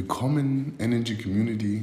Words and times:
Willkommen 0.00 0.74
Energy 0.78 1.16
Community 1.16 1.82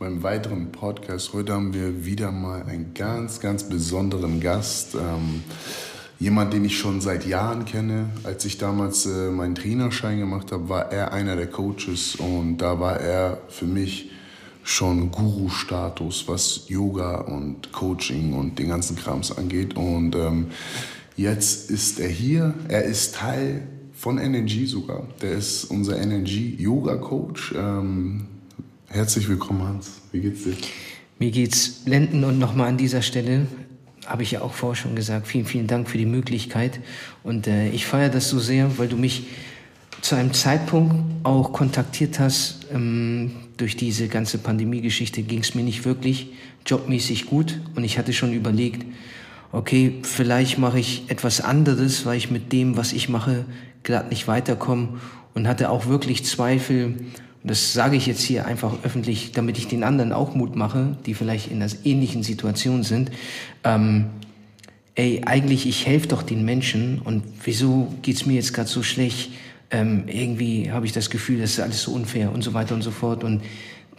beim 0.00 0.24
weiteren 0.24 0.72
Podcast. 0.72 1.32
Heute 1.34 1.52
haben 1.52 1.72
wir 1.72 2.04
wieder 2.04 2.32
mal 2.32 2.64
einen 2.64 2.94
ganz, 2.94 3.38
ganz 3.38 3.62
besonderen 3.62 4.40
Gast. 4.40 4.96
Ähm, 4.96 5.44
jemand, 6.18 6.52
den 6.52 6.64
ich 6.64 6.76
schon 6.76 7.00
seit 7.00 7.24
Jahren 7.24 7.64
kenne. 7.64 8.08
Als 8.24 8.44
ich 8.44 8.58
damals 8.58 9.06
äh, 9.06 9.30
meinen 9.30 9.54
Trainerschein 9.54 10.18
gemacht 10.18 10.50
habe, 10.50 10.68
war 10.68 10.90
er 10.90 11.12
einer 11.12 11.36
der 11.36 11.46
Coaches 11.46 12.16
und 12.16 12.58
da 12.58 12.80
war 12.80 12.98
er 12.98 13.38
für 13.48 13.66
mich 13.66 14.10
schon 14.64 15.12
Guru-Status, 15.12 16.24
was 16.26 16.64
Yoga 16.66 17.18
und 17.18 17.70
Coaching 17.70 18.32
und 18.32 18.58
den 18.58 18.70
ganzen 18.70 18.96
Krams 18.96 19.30
angeht. 19.30 19.76
Und 19.76 20.16
ähm, 20.16 20.48
jetzt 21.16 21.70
ist 21.70 22.00
er 22.00 22.08
hier. 22.08 22.52
Er 22.66 22.82
ist 22.82 23.14
Teil 23.14 23.62
von 24.04 24.18
NNG 24.18 24.66
sogar. 24.66 25.08
Der 25.22 25.32
ist 25.32 25.64
unser 25.64 25.96
NNG-Yoga-Coach. 25.96 27.54
Ähm, 27.56 28.26
herzlich 28.88 29.26
willkommen, 29.30 29.62
Hans. 29.62 29.92
Wie 30.12 30.20
geht's 30.20 30.44
dir? 30.44 30.52
Mir 31.18 31.30
geht's 31.30 31.70
blenden 31.70 32.22
und 32.24 32.38
nochmal 32.38 32.68
an 32.68 32.76
dieser 32.76 33.00
Stelle 33.00 33.46
habe 34.04 34.22
ich 34.22 34.32
ja 34.32 34.42
auch 34.42 34.52
vorher 34.52 34.76
schon 34.76 34.94
gesagt, 34.94 35.26
vielen, 35.26 35.46
vielen 35.46 35.68
Dank 35.68 35.88
für 35.88 35.96
die 35.96 36.04
Möglichkeit. 36.04 36.80
Und 37.22 37.46
äh, 37.46 37.70
ich 37.70 37.86
feiere 37.86 38.10
das 38.10 38.28
so 38.28 38.38
sehr, 38.38 38.76
weil 38.76 38.88
du 38.88 38.98
mich 38.98 39.24
zu 40.02 40.16
einem 40.16 40.34
Zeitpunkt 40.34 40.96
auch 41.22 41.54
kontaktiert 41.54 42.18
hast. 42.18 42.66
Ähm, 42.74 43.30
durch 43.56 43.74
diese 43.74 44.08
ganze 44.08 44.36
Pandemie-Geschichte 44.36 45.22
ging 45.22 45.40
es 45.40 45.54
mir 45.54 45.62
nicht 45.62 45.86
wirklich 45.86 46.34
jobmäßig 46.66 47.24
gut. 47.24 47.58
Und 47.74 47.84
ich 47.84 47.96
hatte 47.96 48.12
schon 48.12 48.34
überlegt, 48.34 48.84
okay, 49.50 50.00
vielleicht 50.02 50.58
mache 50.58 50.78
ich 50.78 51.04
etwas 51.08 51.40
anderes, 51.40 52.04
weil 52.04 52.18
ich 52.18 52.30
mit 52.30 52.52
dem, 52.52 52.76
was 52.76 52.92
ich 52.92 53.08
mache, 53.08 53.46
gerade 53.84 54.08
nicht 54.08 54.26
weiterkomme. 54.26 55.00
Und 55.34 55.48
hatte 55.48 55.70
auch 55.70 55.86
wirklich 55.86 56.24
Zweifel, 56.24 56.94
das 57.44 57.74
sage 57.74 57.96
ich 57.96 58.06
jetzt 58.06 58.22
hier 58.22 58.46
einfach 58.46 58.72
öffentlich, 58.84 59.32
damit 59.32 59.58
ich 59.58 59.68
den 59.68 59.84
anderen 59.84 60.12
auch 60.12 60.34
Mut 60.34 60.56
mache, 60.56 60.96
die 61.04 61.12
vielleicht 61.14 61.50
in 61.50 61.62
einer 61.62 61.70
ähnlichen 61.84 62.22
Situation 62.22 62.82
sind. 62.84 63.10
Ähm, 63.64 64.06
ey, 64.94 65.22
eigentlich, 65.26 65.66
ich 65.66 65.86
helfe 65.86 66.08
doch 66.08 66.22
den 66.22 66.44
Menschen 66.44 67.00
und 67.00 67.22
wieso 67.44 67.92
geht's 68.00 68.24
mir 68.24 68.34
jetzt 68.34 68.54
gerade 68.54 68.68
so 68.68 68.82
schlecht? 68.82 69.32
Ähm, 69.70 70.04
irgendwie 70.06 70.70
habe 70.72 70.86
ich 70.86 70.92
das 70.92 71.10
Gefühl, 71.10 71.40
das 71.40 71.50
ist 71.50 71.60
alles 71.60 71.82
so 71.82 71.92
unfair 71.92 72.32
und 72.32 72.42
so 72.42 72.54
weiter 72.54 72.74
und 72.74 72.82
so 72.82 72.90
fort. 72.90 73.24
Und 73.24 73.42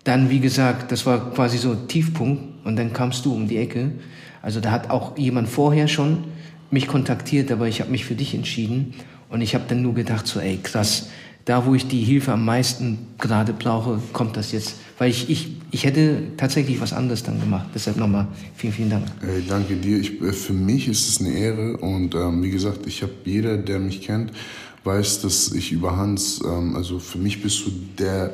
dann, 0.05 0.29
wie 0.29 0.39
gesagt, 0.39 0.91
das 0.91 1.05
war 1.05 1.31
quasi 1.33 1.57
so 1.57 1.75
Tiefpunkt 1.75 2.65
und 2.65 2.77
dann 2.77 2.93
kamst 2.93 3.25
du 3.25 3.33
um 3.33 3.47
die 3.47 3.57
Ecke. 3.57 3.91
Also 4.41 4.59
da 4.59 4.71
hat 4.71 4.89
auch 4.89 5.17
jemand 5.17 5.49
vorher 5.49 5.87
schon 5.87 6.23
mich 6.71 6.87
kontaktiert, 6.87 7.51
aber 7.51 7.67
ich 7.67 7.81
habe 7.81 7.91
mich 7.91 8.05
für 8.05 8.15
dich 8.15 8.33
entschieden 8.33 8.95
und 9.29 9.41
ich 9.41 9.55
habe 9.55 9.65
dann 9.67 9.81
nur 9.81 9.93
gedacht 9.93 10.27
so, 10.27 10.39
ey, 10.39 10.59
krass, 10.61 11.07
da, 11.45 11.65
wo 11.65 11.75
ich 11.75 11.87
die 11.87 12.03
Hilfe 12.03 12.31
am 12.33 12.43
meisten 12.43 12.97
gerade 13.19 13.53
brauche, 13.53 13.99
kommt 14.13 14.35
das 14.35 14.51
jetzt. 14.51 14.75
Weil 14.97 15.11
ich, 15.11 15.29
ich, 15.29 15.57
ich 15.71 15.83
hätte 15.83 16.23
tatsächlich 16.37 16.81
was 16.81 16.91
anderes 16.91 17.21
dann 17.21 17.39
gemacht. 17.39 17.67
Deshalb 17.75 17.97
nochmal 17.97 18.27
vielen, 18.55 18.73
vielen 18.73 18.89
Dank. 18.89 19.05
Hey, 19.21 19.43
danke 19.47 19.75
dir. 19.75 19.99
Ich, 19.99 20.21
äh, 20.21 20.33
für 20.33 20.53
mich 20.53 20.87
ist 20.87 21.07
es 21.07 21.19
eine 21.19 21.37
Ehre 21.37 21.77
und 21.77 22.15
ähm, 22.15 22.41
wie 22.41 22.49
gesagt, 22.49 22.87
ich 22.87 23.03
habe 23.03 23.13
jeder, 23.25 23.57
der 23.57 23.79
mich 23.79 24.01
kennt, 24.01 24.31
weiß, 24.83 25.21
dass 25.21 25.51
ich 25.51 25.71
über 25.71 25.95
Hans, 25.95 26.41
ähm, 26.43 26.75
also 26.75 26.97
für 26.97 27.19
mich 27.19 27.43
bist 27.43 27.65
du 27.65 27.71
der 27.99 28.33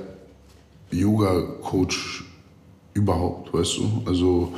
Yoga-Coach 0.91 2.25
überhaupt, 2.93 3.53
weißt 3.53 3.77
du? 3.77 4.03
Also 4.05 4.53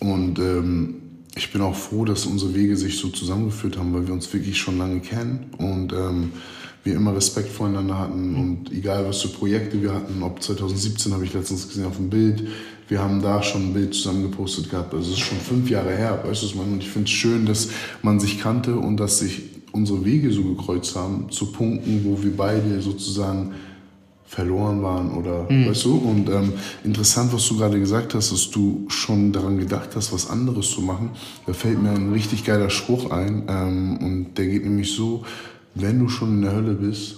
und 0.00 0.38
ähm, 0.38 0.94
ich 1.36 1.52
bin 1.52 1.60
auch 1.60 1.76
froh, 1.76 2.04
dass 2.04 2.24
unsere 2.24 2.54
Wege 2.54 2.76
sich 2.76 2.98
so 2.98 3.08
zusammengeführt 3.08 3.76
haben, 3.76 3.92
weil 3.92 4.06
wir 4.06 4.14
uns 4.14 4.32
wirklich 4.32 4.58
schon 4.58 4.78
lange 4.78 5.00
kennen 5.00 5.50
und 5.58 5.92
ähm, 5.92 6.32
wir 6.82 6.94
immer 6.94 7.14
Respekt 7.14 7.50
voreinander 7.50 7.98
hatten 7.98 8.36
und 8.36 8.72
egal 8.72 9.06
was 9.06 9.20
für 9.20 9.28
Projekte 9.28 9.82
wir 9.82 9.92
hatten, 9.92 10.22
ob 10.22 10.42
2017 10.42 11.12
habe 11.12 11.24
ich 11.24 11.34
letztens 11.34 11.68
gesehen 11.68 11.84
auf 11.84 11.96
dem 11.96 12.08
Bild, 12.08 12.48
wir 12.88 13.00
haben 13.00 13.20
da 13.20 13.42
schon 13.42 13.70
ein 13.70 13.74
Bild 13.74 13.94
zusammen 13.94 14.22
gepostet 14.22 14.70
gehabt. 14.70 14.94
Also 14.94 15.10
es 15.10 15.18
ist 15.18 15.24
schon 15.24 15.38
fünf 15.38 15.68
Jahre 15.68 15.94
her, 15.94 16.22
weißt 16.24 16.44
du, 16.44 16.56
man 16.56 16.74
und 16.74 16.82
ich 16.82 16.88
finde 16.88 17.06
es 17.06 17.10
schön, 17.10 17.44
dass 17.44 17.68
man 18.02 18.20
sich 18.20 18.40
kannte 18.40 18.76
und 18.76 18.96
dass 18.98 19.18
sich 19.18 19.42
unsere 19.72 20.04
Wege 20.04 20.32
so 20.32 20.42
gekreuzt 20.42 20.96
haben 20.96 21.28
zu 21.30 21.52
Punkten, 21.52 22.02
wo 22.04 22.22
wir 22.22 22.34
beide 22.34 22.80
sozusagen 22.80 23.54
verloren 24.26 24.82
waren 24.82 25.12
oder 25.12 25.46
mhm. 25.48 25.68
weißt 25.68 25.84
du 25.84 25.96
und 25.96 26.28
ähm, 26.28 26.52
interessant 26.84 27.32
was 27.32 27.46
du 27.46 27.56
gerade 27.56 27.78
gesagt 27.78 28.14
hast 28.14 28.32
dass 28.32 28.50
du 28.50 28.86
schon 28.88 29.32
daran 29.32 29.58
gedacht 29.58 29.90
hast 29.94 30.12
was 30.12 30.28
anderes 30.28 30.70
zu 30.70 30.80
machen 30.80 31.10
da 31.46 31.52
fällt 31.52 31.80
mir 31.80 31.90
ein 31.90 32.12
richtig 32.12 32.44
geiler 32.44 32.70
Spruch 32.70 33.10
ein 33.10 33.44
ähm, 33.48 33.98
und 33.98 34.38
der 34.38 34.46
geht 34.46 34.64
nämlich 34.64 34.92
so 34.94 35.24
wenn 35.76 35.98
du 35.98 36.08
schon 36.08 36.36
in 36.36 36.42
der 36.42 36.54
Hölle 36.54 36.72
bist, 36.72 37.16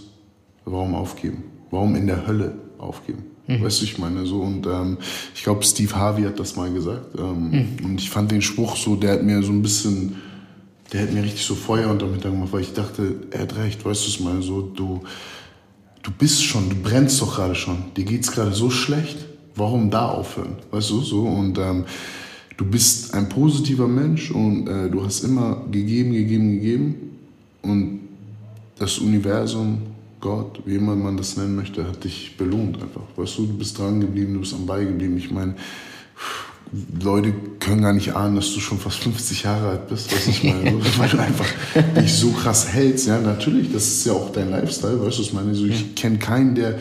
warum 0.65 0.95
aufgeben? 0.95 1.45
Warum 1.71 1.95
in 1.95 2.07
der 2.07 2.27
Hölle 2.27 2.55
aufgeben? 2.79 3.25
Mhm. 3.47 3.63
Weißt 3.63 3.81
du, 3.81 3.85
ich 3.85 3.99
meine 3.99 4.27
so 4.27 4.41
und 4.41 4.67
ähm, 4.67 4.99
ich 5.35 5.45
glaube, 5.45 5.65
Steve 5.65 5.95
Harvey 5.95 6.25
hat 6.25 6.39
das 6.39 6.57
mal 6.57 6.71
gesagt 6.71 7.17
ähm, 7.19 7.51
mhm. 7.51 7.85
und 7.85 8.01
ich 8.01 8.11
fand 8.11 8.31
den 8.31 8.43
Spruch 8.43 8.77
so, 8.77 8.97
der 8.97 9.13
hat 9.13 9.23
mir 9.23 9.43
so 9.43 9.53
ein 9.53 9.63
bisschen, 9.63 10.17
der 10.93 11.03
hat 11.03 11.13
mir 11.13 11.23
richtig 11.23 11.45
so 11.45 11.55
Feuer 11.55 11.89
unter 11.89 12.07
Mittag 12.07 12.33
gemacht, 12.33 12.53
weil 12.53 12.63
ich 12.63 12.75
dachte, 12.75 13.15
er 13.31 13.43
hat 13.43 13.57
recht, 13.57 13.85
weißt 13.85 14.05
du 14.05 14.09
es 14.09 14.21
mal 14.21 14.43
so, 14.43 14.63
du, 14.63 15.03
du 16.09 16.15
bist 16.15 16.43
schon, 16.43 16.71
du 16.71 16.77
brennst 16.77 17.21
doch 17.21 17.37
gerade 17.37 17.55
schon, 17.55 17.77
dir 17.95 18.05
geht's 18.05 18.33
gerade 18.33 18.53
so 18.53 18.71
schlecht, 18.71 19.27
warum 19.55 19.91
da 19.91 20.09
aufhören, 20.09 20.57
weißt 20.71 20.91
du 20.91 21.03
so 21.03 21.23
und 21.27 21.59
ähm, 21.59 21.85
du 22.57 22.65
bist 22.65 23.13
ein 23.13 23.29
positiver 23.29 23.87
Mensch 23.87 24.31
und 24.31 24.67
äh, 24.69 24.89
du 24.89 25.05
hast 25.05 25.23
immer 25.23 25.65
gegeben, 25.71 26.13
gegeben, 26.13 26.53
gegeben 26.53 26.95
und 27.61 28.01
das 28.79 28.99
Universum, 28.99 29.83
Gott, 30.21 30.61
wie 30.65 30.77
immer 30.77 30.97
man 30.97 31.19
das 31.19 31.37
nennen 31.37 31.55
möchte, 31.55 31.87
hat 31.87 32.03
dich 32.03 32.37
belohnt 32.37 32.83
einfach. 32.83 33.03
Weißt 33.17 33.39
du, 33.39 33.47
du 33.47 33.59
bist 33.59 33.79
dran 33.79 34.01
geblieben, 34.01 34.35
du 34.35 34.41
bist 34.41 34.55
am 34.55 34.67
Ball 34.67 34.85
geblieben. 34.85 35.17
Ich 35.17 35.31
meine, 35.31 35.55
Leute 37.03 37.33
können 37.61 37.83
gar 37.83 37.93
nicht 37.93 38.15
ahnen, 38.15 38.37
dass 38.37 38.53
du 38.53 38.61
schon 38.61 38.79
fast 38.79 38.99
50 38.99 39.45
Jahre 39.45 39.71
alt 39.71 39.89
bist, 39.89 40.13
was 40.13 40.27
ich 40.27 40.45
meine, 40.45 40.75
weil 40.99 41.09
du 41.09 41.19
einfach 41.19 41.47
dich 41.97 42.13
so 42.13 42.31
krass 42.31 42.73
hältst. 42.73 43.07
Ja, 43.07 43.21
natürlich, 43.21 43.73
das 43.73 43.87
ist 43.87 44.07
ja 44.07 44.13
auch 44.13 44.31
dein 44.33 44.51
Lifestyle, 44.51 45.01
weißt 45.05 45.19
du, 45.19 45.23
ich 45.23 45.33
meine, 45.33 45.53
ich 45.53 45.95
kenne 45.95 46.19
keinen, 46.19 46.55
der 46.55 46.79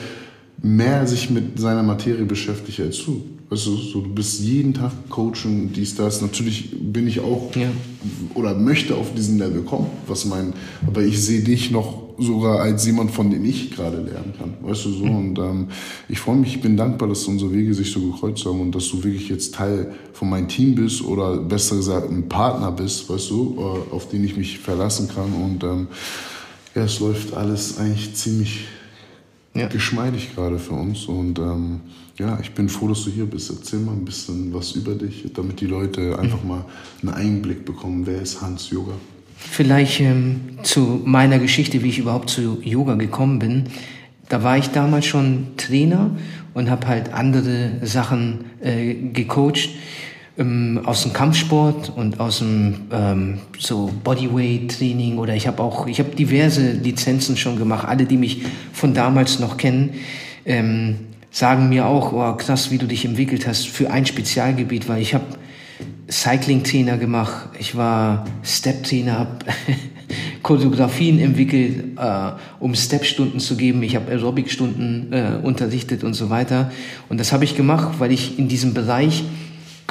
mehr 0.61 1.05
sich 1.07 1.29
mit 1.29 1.59
seiner 1.59 1.83
Materie 1.83 2.25
beschäftigt 2.25 2.79
als 2.79 2.97
du. 3.03 3.23
Weißt 3.49 3.65
du, 3.65 3.77
so, 3.77 4.01
du 4.01 4.13
bist 4.13 4.41
jeden 4.41 4.73
Tag 4.73 4.91
Coaching, 5.09 5.71
dies, 5.71 5.95
das. 5.95 6.21
Natürlich 6.21 6.69
bin 6.81 7.07
ich 7.07 7.21
auch 7.21 7.55
ja. 7.55 7.69
oder 8.33 8.53
möchte 8.53 8.95
auf 8.95 9.13
diesen 9.13 9.37
Level 9.37 9.61
kommen, 9.61 9.87
was 10.05 10.25
mein, 10.25 10.53
aber 10.85 11.01
ich 11.03 11.23
sehe 11.23 11.41
dich 11.41 11.71
noch 11.71 12.06
sogar 12.19 12.61
als 12.61 12.85
jemand, 12.85 13.11
von 13.11 13.29
dem 13.29 13.45
ich 13.45 13.71
gerade 13.71 13.97
lernen 13.97 14.33
kann. 14.37 14.55
Weißt 14.61 14.85
du 14.85 14.91
so? 14.91 15.05
Mhm. 15.05 15.15
Und 15.15 15.39
ähm, 15.39 15.67
ich 16.09 16.19
freue 16.19 16.35
mich, 16.35 16.55
ich 16.55 16.61
bin 16.61 16.75
dankbar, 16.75 17.09
dass 17.09 17.25
unsere 17.25 17.53
Wege 17.53 17.73
sich 17.73 17.91
so 17.91 17.99
gekreuzt 17.99 18.45
haben 18.45 18.59
und 18.59 18.73
dass 18.73 18.89
du 18.89 19.03
wirklich 19.03 19.29
jetzt 19.29 19.55
Teil 19.55 19.93
von 20.13 20.29
meinem 20.29 20.47
Team 20.47 20.75
bist 20.75 21.03
oder 21.03 21.37
besser 21.37 21.75
gesagt 21.75 22.09
ein 22.09 22.27
Partner 22.27 22.71
bist, 22.71 23.09
weißt 23.09 23.29
du, 23.29 23.55
äh, 23.59 23.93
auf 23.93 24.09
den 24.09 24.23
ich 24.23 24.35
mich 24.35 24.59
verlassen 24.59 25.07
kann. 25.07 25.33
Und 25.33 25.63
ähm, 25.63 25.87
ja, 26.75 26.83
es 26.83 26.99
läuft 26.99 27.33
alles 27.33 27.77
eigentlich 27.77 28.15
ziemlich 28.15 28.65
ja. 29.53 29.67
geschmeidig 29.67 30.35
gerade 30.35 30.59
für 30.59 30.73
uns. 30.73 31.05
Und 31.05 31.39
ähm, 31.39 31.81
ja, 32.17 32.39
ich 32.41 32.51
bin 32.51 32.67
froh, 32.69 32.87
dass 32.87 33.03
du 33.03 33.11
hier 33.11 33.25
bist. 33.25 33.49
Erzähl 33.49 33.79
mal 33.79 33.93
ein 33.93 34.05
bisschen 34.05 34.53
was 34.53 34.71
über 34.71 34.95
dich, 34.95 35.25
damit 35.33 35.61
die 35.61 35.67
Leute 35.67 36.17
einfach 36.17 36.43
mal 36.43 36.65
einen 37.01 37.13
Einblick 37.13 37.65
bekommen. 37.65 38.05
Wer 38.05 38.21
ist 38.21 38.41
Hans 38.41 38.69
Yoga? 38.69 38.93
Vielleicht 39.37 40.01
ähm, 40.01 40.57
zu 40.63 41.01
meiner 41.05 41.39
Geschichte, 41.39 41.83
wie 41.83 41.89
ich 41.89 41.99
überhaupt 41.99 42.29
zu 42.29 42.59
Yoga 42.63 42.95
gekommen 42.95 43.39
bin. 43.39 43.65
Da 44.29 44.43
war 44.43 44.57
ich 44.57 44.69
damals 44.71 45.05
schon 45.05 45.47
Trainer 45.55 46.11
und 46.53 46.69
habe 46.69 46.87
halt 46.87 47.13
andere 47.13 47.71
Sachen 47.83 48.45
äh, 48.61 48.93
gecoacht 48.93 49.69
ähm, 50.37 50.81
aus 50.83 51.03
dem 51.03 51.13
Kampfsport 51.13 51.93
und 51.95 52.19
aus 52.19 52.39
dem 52.39 52.87
ähm, 52.91 53.37
so 53.57 53.91
Bodyweight-Training 54.03 55.17
oder 55.17 55.35
ich 55.35 55.47
habe 55.47 55.61
auch, 55.61 55.87
ich 55.87 55.99
habe 55.99 56.15
diverse 56.15 56.71
Lizenzen 56.71 57.37
schon 57.37 57.57
gemacht. 57.57 57.87
Alle, 57.87 58.05
die 58.05 58.17
mich 58.17 58.41
von 58.73 58.93
damals 58.93 59.39
noch 59.39 59.57
kennen, 59.57 59.93
ähm, 60.45 60.95
sagen 61.31 61.69
mir 61.69 61.85
auch, 61.85 62.11
oh, 62.11 62.33
krass, 62.37 62.71
wie 62.71 62.77
du 62.77 62.87
dich 62.87 63.05
entwickelt 63.05 63.47
hast 63.47 63.67
für 63.67 63.91
ein 63.91 64.05
Spezialgebiet, 64.05 64.89
weil 64.89 65.01
ich 65.01 65.13
habe 65.13 65.25
Cycling-Trainer 66.09 66.97
gemacht, 66.97 67.49
ich 67.59 67.75
war 67.75 68.25
Step-Trainer, 68.43 69.19
habe 69.19 69.37
Choreografien 70.43 71.19
entwickelt, 71.19 71.97
äh, 71.97 72.31
um 72.59 72.73
Step-Stunden 72.75 73.39
zu 73.39 73.57
geben. 73.57 73.83
Ich 73.83 73.95
habe 73.95 74.11
Aerobic-Stunden 74.11 75.11
äh, 75.11 75.39
unterrichtet 75.43 76.03
und 76.03 76.13
so 76.13 76.29
weiter. 76.29 76.71
Und 77.09 77.19
das 77.19 77.33
habe 77.33 77.43
ich 77.43 77.57
gemacht, 77.57 77.99
weil 77.99 78.11
ich 78.11 78.39
in 78.39 78.47
diesem 78.47 78.73
Bereich 78.73 79.25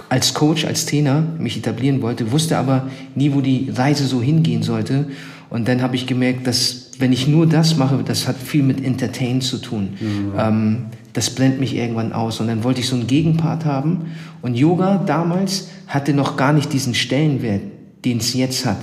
als 0.08 0.34
Coach, 0.34 0.64
als 0.64 0.86
Trainer 0.86 1.22
mich 1.38 1.56
etablieren 1.56 2.00
wollte, 2.00 2.32
wusste 2.32 2.56
aber 2.56 2.88
nie, 3.14 3.32
wo 3.32 3.40
die 3.40 3.70
Reise 3.74 4.06
so 4.06 4.22
hingehen 4.22 4.62
sollte. 4.62 5.06
Und 5.50 5.68
dann 5.68 5.82
habe 5.82 5.96
ich 5.96 6.06
gemerkt, 6.06 6.46
dass 6.46 6.92
wenn 6.98 7.12
ich 7.12 7.28
nur 7.28 7.46
das 7.46 7.76
mache, 7.76 8.02
das 8.04 8.26
hat 8.26 8.36
viel 8.36 8.62
mit 8.62 8.84
Entertain 8.84 9.40
zu 9.40 9.58
tun. 9.58 9.90
Mhm. 10.00 10.32
Ähm, 10.38 10.78
das 11.16 11.30
blendet 11.30 11.60
mich 11.60 11.74
irgendwann 11.74 12.12
aus. 12.12 12.40
Und 12.40 12.48
dann 12.48 12.62
wollte 12.62 12.80
ich 12.80 12.88
so 12.88 12.94
einen 12.94 13.06
Gegenpart 13.06 13.64
haben. 13.64 14.12
Und 14.42 14.54
Yoga 14.54 14.98
damals 14.98 15.68
hatte 15.88 16.12
noch 16.12 16.36
gar 16.36 16.52
nicht 16.52 16.74
diesen 16.74 16.94
Stellenwert, 16.94 17.62
den 18.04 18.18
es 18.18 18.34
jetzt 18.34 18.66
hat. 18.66 18.76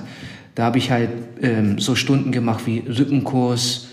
Da 0.56 0.64
habe 0.64 0.80
ich 0.80 0.90
halt 0.90 1.12
ähm, 1.44 1.78
so 1.78 1.94
Stunden 1.94 2.32
gemacht 2.32 2.66
wie 2.66 2.80
Rückenkurs, 2.80 3.90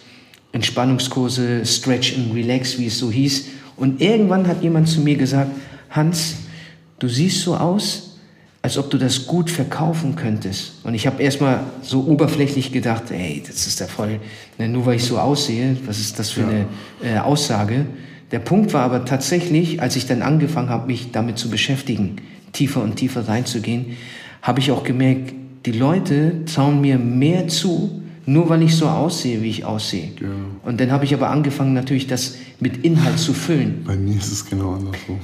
Entspannungskurse, 0.52 1.66
Stretch 1.66 2.16
and 2.16 2.34
Relax, 2.34 2.78
wie 2.78 2.86
es 2.86 2.98
so 2.98 3.10
hieß. 3.10 3.44
Und 3.76 4.00
irgendwann 4.00 4.48
hat 4.48 4.62
jemand 4.62 4.88
zu 4.88 5.02
mir 5.02 5.16
gesagt, 5.16 5.50
Hans, 5.90 6.36
du 6.98 7.08
siehst 7.08 7.42
so 7.42 7.54
aus, 7.54 8.16
als 8.62 8.78
ob 8.78 8.88
du 8.90 8.96
das 8.96 9.26
gut 9.26 9.50
verkaufen 9.50 10.16
könntest. 10.16 10.76
Und 10.82 10.94
ich 10.94 11.06
habe 11.06 11.22
erstmal 11.22 11.60
so 11.82 12.06
oberflächlich 12.06 12.72
gedacht, 12.72 13.10
ey, 13.10 13.42
das 13.46 13.66
ist 13.66 13.80
ja 13.80 13.86
voll, 13.86 14.18
ne, 14.56 14.66
nur 14.66 14.86
weil 14.86 14.96
ich 14.96 15.04
so 15.04 15.18
aussehe, 15.18 15.76
was 15.84 16.00
ist 16.00 16.18
das 16.18 16.30
für 16.30 16.40
ja. 16.40 16.48
eine 16.48 16.66
äh, 17.02 17.18
Aussage? 17.18 17.84
Der 18.32 18.38
Punkt 18.38 18.72
war 18.72 18.82
aber 18.82 19.04
tatsächlich, 19.04 19.82
als 19.82 19.96
ich 19.96 20.06
dann 20.06 20.22
angefangen 20.22 20.68
habe, 20.68 20.86
mich 20.86 21.10
damit 21.10 21.38
zu 21.38 21.50
beschäftigen, 21.50 22.16
tiefer 22.52 22.82
und 22.82 22.96
tiefer 22.96 23.26
reinzugehen, 23.26 23.96
habe 24.42 24.60
ich 24.60 24.70
auch 24.70 24.84
gemerkt, 24.84 25.32
die 25.66 25.72
Leute 25.72 26.44
trauen 26.46 26.80
mir 26.80 26.98
mehr 26.98 27.48
zu, 27.48 28.02
nur 28.26 28.48
weil 28.48 28.62
ich 28.62 28.76
so 28.76 28.88
aussehe, 28.88 29.42
wie 29.42 29.48
ich 29.48 29.64
aussehe. 29.64 30.10
Ja. 30.20 30.28
Und 30.64 30.80
dann 30.80 30.92
habe 30.92 31.04
ich 31.04 31.12
aber 31.12 31.30
angefangen, 31.30 31.74
natürlich 31.74 32.06
das 32.06 32.36
mit 32.60 32.84
Inhalt 32.84 33.18
zu 33.18 33.34
füllen. 33.34 33.82
Bei 33.84 33.96
mir 33.96 34.16
ist 34.16 34.30
es 34.30 34.44
genau 34.48 34.74
andersrum. 34.74 35.18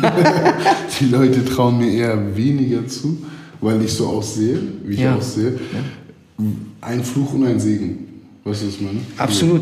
die 1.00 1.06
Leute 1.06 1.44
trauen 1.44 1.78
mir 1.78 1.90
eher 1.90 2.36
weniger 2.36 2.86
zu, 2.86 3.18
weil 3.60 3.82
ich 3.82 3.92
so 3.92 4.06
aussehe, 4.06 4.60
wie 4.84 4.94
ich 4.94 5.00
ja. 5.00 5.16
aussehe. 5.16 5.58
Ja. 5.72 6.44
Ein 6.80 7.04
Fluch 7.04 7.34
und 7.34 7.46
ein 7.46 7.60
Segen. 7.60 8.06
Weißt 8.44 8.62
du, 8.62 8.66
was 8.66 8.74
ich 8.74 8.80
meine? 8.80 9.00
Absolut. 9.18 9.60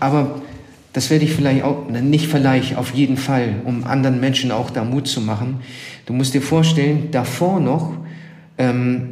Aber 0.00 0.40
das 0.92 1.10
werde 1.10 1.24
ich 1.24 1.32
vielleicht 1.32 1.62
auch, 1.62 1.88
nicht 1.88 2.26
vielleicht, 2.28 2.76
auf 2.76 2.92
jeden 2.94 3.16
Fall, 3.16 3.56
um 3.64 3.84
anderen 3.84 4.20
Menschen 4.20 4.52
auch 4.52 4.70
da 4.70 4.84
Mut 4.84 5.08
zu 5.08 5.20
machen. 5.20 5.60
Du 6.06 6.12
musst 6.12 6.34
dir 6.34 6.42
vorstellen, 6.42 7.08
davor 7.10 7.60
noch, 7.60 7.94
ähm, 8.58 9.08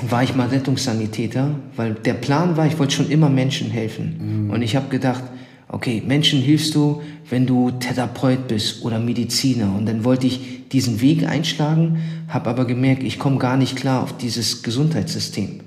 war 0.00 0.22
ich 0.22 0.36
mal 0.36 0.48
Rettungssanitäter, 0.48 1.56
weil 1.74 1.94
der 1.94 2.14
Plan 2.14 2.56
war, 2.56 2.66
ich 2.66 2.78
wollte 2.78 2.94
schon 2.94 3.10
immer 3.10 3.28
Menschen 3.28 3.70
helfen. 3.70 4.44
Mhm. 4.44 4.50
Und 4.50 4.62
ich 4.62 4.76
habe 4.76 4.88
gedacht, 4.88 5.24
okay, 5.68 6.02
Menschen 6.06 6.40
hilfst 6.40 6.74
du, 6.76 7.02
wenn 7.28 7.46
du 7.46 7.72
Therapeut 7.72 8.46
bist 8.46 8.84
oder 8.84 9.00
Mediziner. 9.00 9.74
Und 9.76 9.86
dann 9.86 10.04
wollte 10.04 10.28
ich 10.28 10.68
diesen 10.68 11.00
Weg 11.00 11.26
einschlagen, 11.26 11.98
habe 12.28 12.48
aber 12.48 12.64
gemerkt, 12.64 13.02
ich 13.02 13.18
komme 13.18 13.38
gar 13.38 13.56
nicht 13.56 13.74
klar 13.74 14.02
auf 14.02 14.16
dieses 14.16 14.62
Gesundheitssystem. 14.62 15.60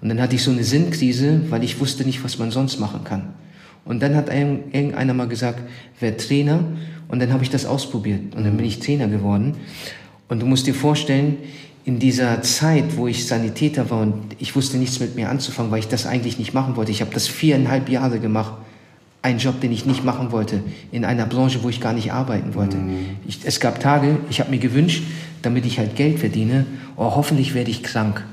Und 0.00 0.08
dann 0.08 0.20
hatte 0.20 0.36
ich 0.36 0.42
so 0.42 0.50
eine 0.50 0.64
Sinnkrise, 0.64 1.42
weil 1.50 1.62
ich 1.62 1.80
wusste 1.80 2.04
nicht, 2.04 2.24
was 2.24 2.38
man 2.38 2.50
sonst 2.50 2.80
machen 2.80 3.04
kann. 3.04 3.34
Und 3.86 4.02
dann 4.02 4.14
hat 4.16 4.28
irgendeiner 4.28 5.14
mal 5.14 5.28
gesagt, 5.28 5.60
wer 6.00 6.16
Trainer. 6.16 6.64
Und 7.08 7.20
dann 7.20 7.32
habe 7.32 7.44
ich 7.44 7.50
das 7.50 7.64
ausprobiert. 7.64 8.34
Und 8.34 8.44
dann 8.44 8.56
bin 8.56 8.66
ich 8.66 8.80
Trainer 8.80 9.06
geworden. 9.06 9.54
Und 10.28 10.42
du 10.42 10.46
musst 10.46 10.66
dir 10.66 10.74
vorstellen, 10.74 11.38
in 11.84 12.00
dieser 12.00 12.42
Zeit, 12.42 12.96
wo 12.96 13.06
ich 13.06 13.28
Sanitäter 13.28 13.88
war 13.90 14.00
und 14.00 14.34
ich 14.40 14.56
wusste 14.56 14.76
nichts 14.76 14.98
mit 14.98 15.14
mir 15.14 15.30
anzufangen, 15.30 15.70
weil 15.70 15.78
ich 15.78 15.86
das 15.86 16.04
eigentlich 16.04 16.36
nicht 16.36 16.52
machen 16.52 16.74
wollte. 16.74 16.90
Ich 16.90 17.00
habe 17.00 17.14
das 17.14 17.28
viereinhalb 17.28 17.88
Jahre 17.88 18.18
gemacht. 18.18 18.54
Ein 19.22 19.38
Job, 19.38 19.60
den 19.60 19.70
ich 19.70 19.86
nicht 19.86 20.04
machen 20.04 20.32
wollte, 20.32 20.62
in 20.90 21.04
einer 21.04 21.26
Branche, 21.26 21.62
wo 21.62 21.68
ich 21.68 21.80
gar 21.80 21.92
nicht 21.92 22.12
arbeiten 22.12 22.54
wollte. 22.54 22.76
Mhm. 22.76 23.16
Ich, 23.26 23.40
es 23.44 23.60
gab 23.60 23.78
Tage, 23.78 24.18
ich 24.30 24.40
habe 24.40 24.50
mir 24.50 24.58
gewünscht, 24.58 25.04
damit 25.42 25.64
ich 25.64 25.78
halt 25.78 25.94
Geld 25.94 26.18
verdiene, 26.18 26.66
oh, 26.96 27.12
hoffentlich 27.14 27.54
werde 27.54 27.70
ich 27.70 27.84
krank. 27.84 28.24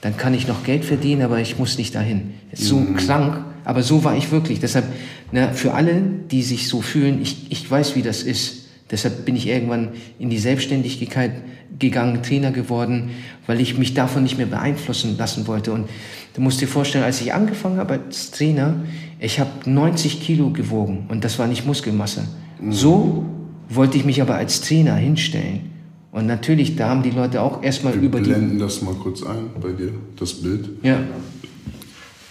Dann 0.00 0.16
kann 0.16 0.32
ich 0.32 0.46
noch 0.46 0.62
Geld 0.62 0.84
verdienen, 0.84 1.22
aber 1.22 1.40
ich 1.40 1.58
muss 1.58 1.78
nicht 1.78 1.94
dahin. 1.96 2.34
So 2.52 2.76
mhm. 2.76 2.96
krank, 2.96 3.44
aber 3.64 3.82
so 3.82 4.04
war 4.04 4.16
ich 4.16 4.30
wirklich. 4.30 4.60
Deshalb, 4.60 4.86
na, 5.30 5.52
für 5.52 5.74
alle, 5.74 6.02
die 6.30 6.42
sich 6.42 6.68
so 6.68 6.80
fühlen, 6.80 7.20
ich, 7.22 7.50
ich 7.50 7.70
weiß, 7.70 7.96
wie 7.96 8.02
das 8.02 8.22
ist. 8.22 8.66
Deshalb 8.90 9.24
bin 9.24 9.36
ich 9.36 9.46
irgendwann 9.46 9.90
in 10.18 10.28
die 10.28 10.38
Selbstständigkeit 10.38 11.32
gegangen, 11.78 12.22
Trainer 12.22 12.50
geworden, 12.50 13.10
weil 13.46 13.60
ich 13.60 13.78
mich 13.78 13.94
davon 13.94 14.22
nicht 14.22 14.36
mehr 14.36 14.46
beeinflussen 14.46 15.16
lassen 15.16 15.46
wollte. 15.46 15.72
Und 15.72 15.88
du 16.34 16.40
musst 16.40 16.60
dir 16.60 16.68
vorstellen, 16.68 17.04
als 17.04 17.20
ich 17.20 17.32
angefangen 17.32 17.78
habe 17.78 17.94
als 17.94 18.30
Trainer, 18.30 18.76
ich 19.18 19.40
habe 19.40 19.50
90 19.64 20.20
Kilo 20.20 20.50
gewogen 20.50 21.06
und 21.08 21.24
das 21.24 21.38
war 21.38 21.46
nicht 21.46 21.66
Muskelmasse. 21.66 22.24
Mhm. 22.60 22.72
So 22.72 23.24
wollte 23.68 23.96
ich 23.96 24.04
mich 24.04 24.20
aber 24.20 24.34
als 24.34 24.60
Trainer 24.60 24.96
hinstellen. 24.96 25.70
Und 26.12 26.26
natürlich, 26.26 26.76
da 26.76 26.90
haben 26.90 27.02
die 27.02 27.10
Leute 27.10 27.40
auch 27.40 27.62
erstmal 27.62 27.94
über 27.94 28.20
die... 28.20 28.26
Wir 28.26 28.34
blenden 28.34 28.58
das 28.58 28.82
mal 28.82 28.94
kurz 28.94 29.22
ein 29.22 29.46
bei 29.60 29.72
dir, 29.72 29.92
das 30.18 30.34
Bild. 30.34 30.68
Ja. 30.82 30.98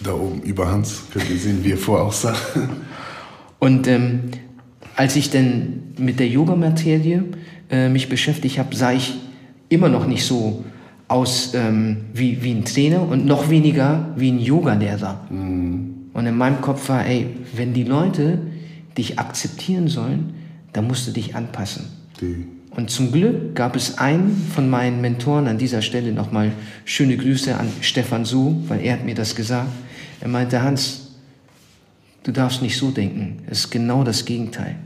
Da 0.02 0.14
oben 0.14 0.42
über 0.42 0.70
Hans 0.70 1.02
könnt 1.12 1.30
ihr 1.30 1.38
sehen, 1.38 1.62
wie 1.62 1.72
er 1.72 1.78
vorher 1.78 2.06
aussah. 2.06 2.34
Und 3.58 3.86
ähm, 3.86 4.20
als 4.96 5.16
ich 5.16 5.30
dann 5.30 5.94
mit 5.98 6.18
der 6.18 6.28
Yoga-Materie 6.28 7.24
äh, 7.70 7.88
mich 7.88 8.08
beschäftigt 8.08 8.58
habe, 8.58 8.74
sah 8.74 8.92
ich 8.92 9.14
immer 9.68 9.88
noch 9.88 10.06
nicht 10.06 10.24
so 10.24 10.64
aus 11.08 11.52
ähm, 11.54 11.98
wie, 12.12 12.42
wie 12.42 12.52
ein 12.52 12.64
Trainer 12.64 13.02
und 13.02 13.26
noch 13.26 13.50
weniger 13.50 14.12
wie 14.16 14.32
ein 14.32 14.40
Yogalehrer. 14.40 15.20
Mhm. 15.30 16.10
Und 16.12 16.26
in 16.26 16.36
meinem 16.36 16.60
Kopf 16.60 16.88
war, 16.88 17.06
ey, 17.06 17.28
wenn 17.54 17.72
die 17.72 17.84
Leute 17.84 18.38
dich 18.98 19.18
akzeptieren 19.18 19.88
sollen, 19.88 20.34
dann 20.72 20.86
musst 20.86 21.06
du 21.06 21.12
dich 21.12 21.34
anpassen. 21.34 21.86
Die. 22.20 22.46
Und 22.74 22.90
zum 22.90 23.12
Glück 23.12 23.54
gab 23.54 23.76
es 23.76 23.98
einen 23.98 24.34
von 24.54 24.68
meinen 24.68 25.00
Mentoren 25.00 25.46
an 25.46 25.58
dieser 25.58 25.82
Stelle 25.82 26.12
nochmal 26.12 26.52
schöne 26.84 27.16
Grüße 27.16 27.56
an 27.56 27.68
Stefan 27.82 28.24
Su, 28.24 28.62
weil 28.68 28.80
er 28.80 28.94
hat 28.94 29.04
mir 29.04 29.14
das 29.14 29.34
gesagt. 29.34 29.68
Er 30.22 30.28
meinte, 30.28 30.62
Hans, 30.62 31.08
du 32.22 32.30
darfst 32.30 32.62
nicht 32.62 32.78
so 32.78 32.92
denken. 32.92 33.42
Es 33.50 33.64
ist 33.64 33.70
genau 33.70 34.04
das 34.04 34.24
Gegenteil. 34.24 34.76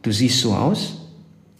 Du 0.00 0.10
siehst 0.10 0.40
so 0.40 0.54
aus, 0.54 0.94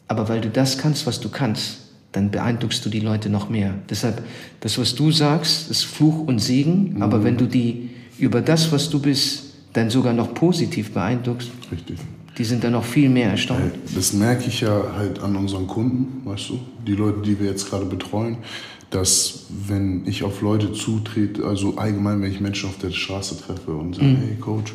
aber 0.08 0.31
weil 0.31 0.40
du 0.40 0.49
das 0.49 0.79
kannst, 0.79 1.06
was 1.06 1.20
du 1.20 1.29
kannst, 1.29 1.81
dann 2.12 2.31
beeindruckst 2.31 2.84
du 2.87 2.88
die 2.88 3.00
Leute 3.00 3.29
noch 3.29 3.50
mehr. 3.50 3.75
Deshalb, 3.88 4.23
das, 4.61 4.79
was 4.79 4.94
du 4.94 5.11
sagst, 5.11 5.70
ist 5.70 5.84
Fluch 5.84 6.26
und 6.26 6.38
Segen, 6.38 6.94
mhm. 6.94 7.02
aber 7.02 7.23
wenn 7.23 7.37
du 7.37 7.46
die 7.46 7.90
über 8.19 8.40
das, 8.40 8.73
was 8.73 8.88
du 8.88 8.99
bist, 8.99 9.52
dann 9.75 9.90
sogar 9.90 10.14
noch 10.14 10.32
positiv 10.32 10.93
beeindruckst, 10.93 11.50
Richtig. 11.70 11.99
die 12.38 12.44
sind 12.44 12.64
dann 12.64 12.73
noch 12.73 12.85
viel 12.85 13.11
mehr 13.11 13.31
erstaunt. 13.31 13.73
Das 13.94 14.14
merke 14.14 14.49
ich 14.49 14.62
ja 14.62 14.85
halt 14.96 15.20
an 15.20 15.37
unseren 15.37 15.67
Kunden, 15.67 16.26
weißt 16.26 16.49
du, 16.49 16.61
die 16.87 16.94
Leute, 16.94 17.20
die 17.20 17.38
wir 17.38 17.50
jetzt 17.50 17.69
gerade 17.69 17.85
betreuen, 17.85 18.38
dass 18.94 19.46
wenn 19.48 20.06
ich 20.06 20.22
auf 20.22 20.42
Leute 20.42 20.72
zutrete, 20.72 21.44
also 21.44 21.76
allgemein, 21.76 22.20
wenn 22.20 22.30
ich 22.30 22.40
Menschen 22.40 22.68
auf 22.68 22.78
der 22.78 22.90
Straße 22.90 23.40
treffe 23.40 23.72
und 23.72 23.94
sage, 23.94 24.06
mhm. 24.06 24.16
hey 24.16 24.36
Coach, 24.38 24.74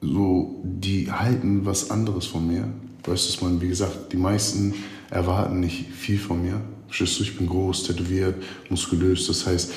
so, 0.00 0.62
die 0.62 1.10
halten 1.10 1.66
was 1.66 1.90
anderes 1.90 2.26
von 2.26 2.46
mir. 2.46 2.68
Weißt 3.04 3.40
du, 3.40 3.44
man, 3.44 3.60
wie 3.60 3.68
gesagt, 3.68 4.12
die 4.12 4.16
meisten 4.16 4.74
erwarten 5.10 5.60
nicht 5.60 5.88
viel 5.90 6.18
von 6.18 6.42
mir. 6.42 6.60
Verstehst 6.86 7.18
du, 7.18 7.22
ich 7.24 7.36
bin 7.36 7.48
groß, 7.48 7.84
tätowiert, 7.84 8.36
muskulös. 8.68 9.26
Das 9.26 9.46
heißt, 9.46 9.72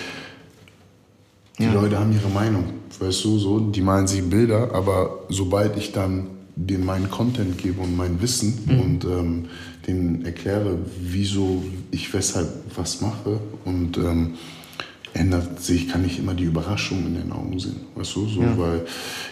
die 1.58 1.64
ja. 1.64 1.74
Leute 1.74 2.00
haben 2.00 2.14
ihre 2.14 2.30
Meinung. 2.30 2.66
Weißt 3.00 3.24
du, 3.26 3.38
so, 3.40 3.60
die 3.60 3.82
malen 3.82 4.08
sich 4.08 4.24
Bilder, 4.24 4.74
aber 4.74 5.26
sobald 5.30 5.78
ich 5.78 5.92
dann 5.92 6.28
denen 6.56 6.86
meinen 6.86 7.10
Content 7.10 7.58
gebe 7.58 7.82
und 7.82 7.96
mein 7.96 8.22
Wissen 8.22 8.60
mhm. 8.66 8.80
und 8.80 9.06
ähm, 9.06 9.46
denen 9.88 10.26
erkläre, 10.26 10.78
wieso 11.02 11.64
ich 11.92 12.14
weshalb 12.14 12.50
was 12.76 13.02
mache 13.02 13.40
und 13.66 13.98
ähm, 13.98 14.34
ändert 15.14 15.62
sich, 15.62 15.90
kann 15.90 16.06
ich 16.06 16.20
immer 16.20 16.34
die 16.34 16.44
Überraschung 16.44 17.06
in 17.06 17.16
den 17.16 17.32
Augen 17.32 17.60
sehen. 17.60 17.78
Weißt 17.96 18.16
du, 18.16 18.28
so, 18.28 18.42
ja. 18.42 18.58
weil 18.58 18.86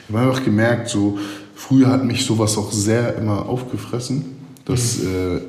ich 0.07 0.15
habe 0.15 0.27
einfach 0.27 0.43
gemerkt, 0.43 0.89
so, 0.89 1.17
früher 1.55 1.87
hat 1.87 2.05
mich 2.05 2.25
sowas 2.25 2.57
auch 2.57 2.71
sehr 2.71 3.15
immer 3.15 3.47
aufgefressen, 3.47 4.25
dass 4.65 4.99
mhm. 4.99 5.07
äh, 5.07 5.41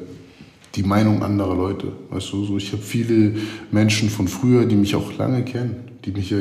die 0.75 0.83
Meinung 0.83 1.23
anderer 1.23 1.57
Leute, 1.57 1.93
weißt 2.11 2.33
du, 2.33 2.45
so, 2.45 2.57
ich 2.57 2.73
habe 2.73 2.83
viele 2.83 3.35
Menschen 3.71 4.11
von 4.11 4.29
früher, 4.29 4.67
die 4.67 4.77
mich 4.77 4.95
auch 4.95 5.17
lange 5.17 5.45
kennen, 5.45 5.77
die 6.05 6.13
mich 6.13 6.31
ja 6.31 6.39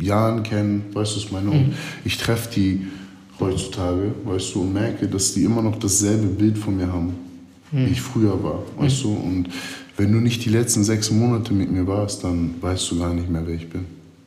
Jahren 0.00 0.42
kennen, 0.42 0.84
weißt 0.92 1.16
du, 1.16 1.20
was 1.20 1.32
meine, 1.32 1.50
mhm. 1.50 1.72
ich 2.04 2.18
treffe 2.18 2.50
die 2.54 2.86
heutzutage, 3.40 4.12
weißt 4.24 4.54
du, 4.54 4.62
und 4.62 4.72
merke, 4.72 5.06
dass 5.06 5.34
die 5.34 5.44
immer 5.44 5.62
noch 5.62 5.78
dasselbe 5.78 6.26
Bild 6.26 6.58
von 6.58 6.76
mir 6.76 6.92
haben, 6.92 7.14
mhm. 7.72 7.86
wie 7.86 7.90
ich 7.90 8.00
früher 8.00 8.42
war, 8.42 8.62
weißt 8.78 9.04
mhm. 9.04 9.08
du, 9.08 9.14
und 9.14 9.48
wenn 9.96 10.12
du 10.12 10.20
nicht 10.20 10.44
die 10.44 10.50
letzten 10.50 10.84
sechs 10.84 11.10
Monate 11.10 11.52
mit 11.52 11.70
mir 11.70 11.86
warst, 11.86 12.22
dann 12.24 12.54
weißt 12.60 12.90
du 12.90 12.98
gar 12.98 13.12
nicht 13.12 13.28
mehr, 13.28 13.42
wer 13.44 13.54
ich 13.54 13.68
bin. 13.68 13.84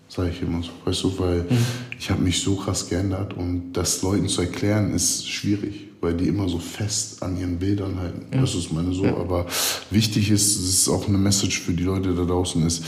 Sag 0.10 0.30
ich 0.30 0.42
immer 0.42 0.62
so. 0.62 0.72
Weißt 0.84 1.04
du, 1.04 1.20
weil 1.20 1.44
mhm. 1.44 1.58
ich 1.98 2.12
habe 2.12 2.22
mich 2.22 2.42
so 2.42 2.56
krass 2.56 2.90
geändert 2.90 3.34
und 3.34 3.72
das 3.72 4.02
Leuten 4.02 4.28
zu 4.28 4.42
erklären 4.42 4.94
ist 4.94 5.30
schwierig, 5.30 5.88
weil 6.02 6.14
die 6.16 6.28
immer 6.28 6.50
so 6.50 6.60
fest 6.60 7.24
an 7.24 7.40
ihren 7.40 7.60
Bildern 7.60 7.98
halten. 7.98 8.26
Ja. 8.34 8.42
Das 8.42 8.54
ist 8.54 8.74
meine 8.74 8.92
so. 8.92 9.06
Ja. 9.06 9.16
Aber 9.16 9.46
wichtig 9.90 10.30
ist, 10.30 10.58
es 10.58 10.70
ist 10.70 10.90
auch 10.90 11.08
eine 11.08 11.18
Message 11.18 11.62
für 11.62 11.72
die 11.72 11.84
Leute 11.84 12.14
da 12.14 12.26
draußen 12.26 12.66
ist, 12.68 12.84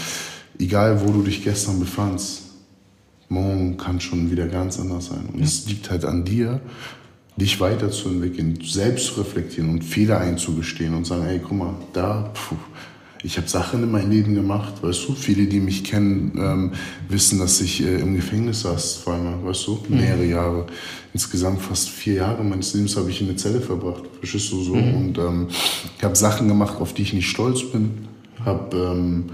egal 0.60 1.02
wo 1.08 1.14
du 1.14 1.24
dich 1.24 1.42
gestern 1.46 1.80
befandst, 1.80 2.42
morgen 3.30 3.78
kann 3.78 4.02
schon 4.02 4.30
wieder 4.30 4.48
ganz 4.48 4.78
anders 4.78 5.06
sein. 5.06 5.30
Und 5.32 5.42
es 5.42 5.66
liegt 5.68 5.90
halt 5.90 6.04
an 6.04 6.26
dir, 6.26 6.60
dich 7.36 7.60
weiterzuentwickeln, 7.60 8.60
selbst 8.64 9.08
zu 9.08 9.22
reflektieren 9.22 9.70
und 9.70 9.84
Fehler 9.84 10.20
einzugestehen 10.20 10.94
und 10.94 11.06
sagen, 11.06 11.26
ey, 11.26 11.40
guck 11.40 11.58
mal, 11.58 11.74
da, 11.94 12.32
pfuh, 12.34 12.56
ich 13.26 13.38
habe 13.38 13.48
Sachen 13.48 13.82
in 13.84 13.90
meinem 13.90 14.12
Leben 14.12 14.36
gemacht, 14.36 14.84
weißt 14.84 15.08
du. 15.08 15.14
Viele, 15.14 15.46
die 15.46 15.62
mich 15.62 15.86
kennen, 15.86 16.34
ähm, 16.38 16.72
wissen, 17.08 17.40
dass 17.40 17.62
ich 17.62 17.82
äh, 17.82 18.02
im 18.02 18.16
Gefängnis 18.16 18.62
saß, 18.62 19.04
zweimal, 19.04 19.42
weißt 19.46 19.68
du, 19.68 19.80
mhm. 19.88 19.96
mehrere 19.96 20.26
Jahre. 20.26 20.66
Insgesamt 21.14 21.62
fast 21.62 21.90
vier 21.90 22.16
Jahre 22.16 22.44
meines 22.44 22.74
Lebens 22.74 22.98
habe 22.98 23.10
ich 23.10 23.22
in 23.22 23.28
der 23.28 23.38
Zelle 23.38 23.62
verbracht, 23.62 24.04
verstehst 24.20 24.52
du 24.52 24.62
so. 24.62 24.76
Mhm. 24.76 24.96
Und 24.96 25.18
ähm, 25.18 25.48
ich 25.98 26.04
habe 26.04 26.18
Sachen 26.18 26.50
gemacht, 26.50 26.82
auf 26.82 26.94
die 26.94 27.04
ich 27.04 27.14
nicht 27.14 27.30
stolz 27.30 27.64
bin, 27.64 28.10
habe 28.44 28.76
ähm, 28.76 29.26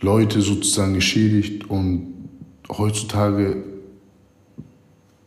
Leute 0.00 0.42
sozusagen 0.42 0.92
geschädigt 0.92 1.70
und 1.70 2.12
heutzutage 2.68 3.64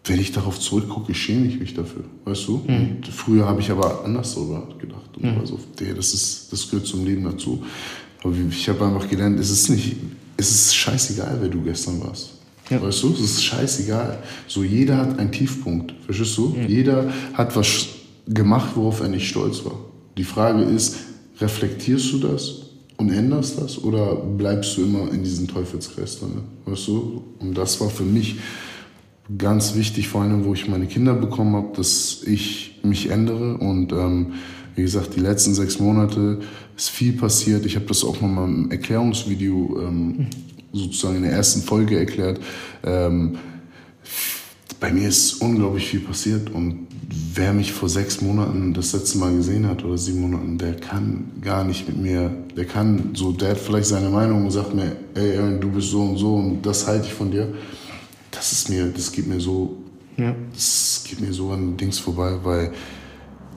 wenn 0.06 0.20
ich 0.20 0.32
darauf 0.32 0.60
zurückgucke, 0.60 1.14
schäme 1.14 1.48
ich 1.48 1.60
mich 1.60 1.74
dafür, 1.74 2.04
weißt 2.26 2.48
du? 2.48 2.64
Mhm. 2.68 3.04
früher 3.12 3.48
habe 3.48 3.62
ich 3.62 3.70
aber 3.70 4.04
anders 4.04 4.34
darüber 4.34 4.68
gedacht. 4.80 5.16
Und 5.16 5.32
mhm. 5.32 5.40
also, 5.40 5.60
das, 5.96 6.14
ist, 6.14 6.52
das 6.52 6.70
gehört 6.70 6.88
zum 6.88 7.06
Leben 7.06 7.24
dazu. 7.24 7.64
Aber 8.24 8.34
ich 8.50 8.70
habe 8.70 8.86
einfach 8.86 9.08
gelernt, 9.08 9.40
es 9.40 9.52
ist 9.52 9.70
nicht, 9.70 9.96
es 10.38 10.50
ist 10.52 10.76
scheißegal, 10.76 11.38
wer 11.42 11.50
du 11.50 11.62
gestern 11.62 12.02
warst. 12.04 12.32
Ja. 12.70 12.82
Weißt 12.82 13.04
du, 13.04 13.14
es 13.14 13.20
ist 13.20 13.44
scheißegal. 13.44 14.24
So, 14.48 14.64
jeder 14.64 14.98
hat 14.98 15.20
einen 15.20 15.32
Tiefpunkt, 15.32 15.94
verstehst 16.06 16.38
du? 16.38 16.50
Mhm. 16.50 16.68
Jeder 16.68 17.14
hat 17.34 17.56
was 17.56 17.88
gemacht, 18.28 18.72
worauf 18.76 19.02
er 19.02 19.10
nicht 19.10 19.28
stolz 19.28 19.64
war. 19.66 19.78
Die 20.18 20.24
Frage 20.24 20.64
ist, 20.64 20.96
reflektierst 21.40 22.14
du 22.14 22.20
das 22.20 22.62
und 22.98 23.12
änderst 23.12 23.60
das 23.60 23.84
oder 23.84 24.16
bleibst 24.16 24.78
du 24.78 24.84
immer 24.84 25.12
in 25.12 25.24
diesem 25.24 25.48
Teufelskreis 25.48 26.20
drin? 26.20 26.42
Weißt 26.66 26.88
du? 26.88 27.24
Und 27.40 27.56
das 27.56 27.80
war 27.82 27.90
für 27.90 28.04
mich 28.04 28.38
ganz 29.38 29.76
wichtig, 29.76 30.08
vor 30.08 30.22
allem, 30.22 30.46
wo 30.46 30.54
ich 30.54 30.68
meine 30.68 30.88
Kinder 30.88 31.14
bekommen 31.14 31.56
habe, 31.56 31.76
dass 31.76 32.24
ich 32.26 32.80
mich 32.84 33.10
ändere. 33.10 33.58
Und 33.58 33.92
ähm, 33.92 34.34
wie 34.76 34.82
gesagt, 34.82 35.16
die 35.16 35.20
letzten 35.20 35.54
sechs 35.54 35.80
Monate 35.80 36.40
ist 36.76 36.90
viel 36.90 37.14
passiert. 37.14 37.66
Ich 37.66 37.76
habe 37.76 37.86
das 37.86 38.04
auch 38.04 38.20
nochmal 38.22 38.48
im 38.48 38.72
Erklärungsvideo 38.72 39.80
ähm, 39.82 40.28
sozusagen 40.74 41.18
in 41.18 41.24
der 41.24 41.34
ersten 41.34 41.62
Folge 41.62 41.98
erklärt. 41.98 42.40
Ähm, 42.84 43.38
bei 44.80 44.92
mir 44.92 45.08
ist 45.08 45.42
unglaublich 45.42 45.88
viel 45.88 46.00
passiert 46.00 46.50
und 46.50 46.88
wer 47.36 47.54
mich 47.54 47.72
vor 47.72 47.88
sechs 47.88 48.22
Monaten 48.22 48.74
das 48.74 48.94
letzte 48.94 49.20
Mal 49.20 49.36
gesehen 49.36 49.68
hat 49.68 49.84
oder 49.84 49.98
sieben 49.98 50.22
Monaten, 50.22 50.58
der 50.58 50.74
kann 50.74 51.26
gar 51.42 51.64
nicht 51.64 51.88
mit 51.88 51.98
mir, 51.98 52.32
der 52.58 52.66
kann 52.66 53.12
so, 53.14 53.32
der 53.32 53.52
hat 53.52 53.60
vielleicht 53.60 53.88
seine 53.88 54.10
Meinung 54.10 54.46
und 54.46 54.52
sagt 54.52 54.74
mir, 54.74 54.96
ey 55.14 55.38
Aaron, 55.38 55.62
du 55.62 55.70
bist 55.70 55.92
so 55.92 56.02
und 56.02 56.18
so 56.18 56.36
und 56.36 56.66
das 56.66 56.88
halte 56.88 57.06
ich 57.06 57.14
von 57.14 57.30
dir 57.30 57.54
das 58.32 58.52
ist 58.52 58.70
mir, 58.70 58.88
das 58.88 59.12
geht 59.12 59.28
mir 59.28 59.40
so, 59.40 59.78
ja. 60.18 60.34
das 60.54 61.04
geht 61.08 61.20
mir 61.22 61.34
so 61.34 61.52
an 61.52 61.78
Dings 61.78 62.00
vorbei, 62.00 62.38
weil 62.44 62.72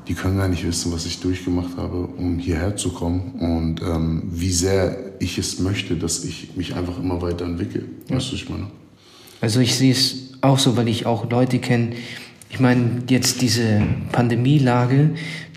die 0.07 0.14
können 0.14 0.37
gar 0.37 0.49
nicht 0.49 0.66
wissen, 0.66 0.93
was 0.93 1.07
ich 1.07 1.21
durchgemacht 1.21 1.76
habe, 1.76 2.07
um 2.07 2.38
hierher 2.38 2.76
zu 2.76 2.90
kommen 2.90 3.33
und 3.40 3.81
ähm, 3.81 4.23
wie 4.26 4.52
sehr 4.52 5.14
ich 5.19 5.38
es 5.38 5.59
möchte, 5.61 5.97
dass 5.97 6.25
ich 6.25 6.57
mich 6.57 6.75
einfach 6.75 6.99
immer 6.99 7.23
weiterentwickle. 7.23 7.85
Ja. 8.09 8.16
Weißt 8.16 8.33
du, 8.33 8.35
ich 8.35 8.49
meine? 8.50 8.66
Also 9.40 9.61
ich 9.61 9.76
sehe 9.76 9.93
es 9.93 10.33
auch 10.40 10.59
so, 10.59 10.76
weil 10.76 10.88
ich 10.88 11.07
auch 11.07 11.31
Leute 11.31 11.59
kenne. 11.59 11.93
Ich 12.50 12.61
meine, 12.61 13.02
jetzt 13.09 13.40
diese 13.40 13.83
Pandemielage, 14.12 15.11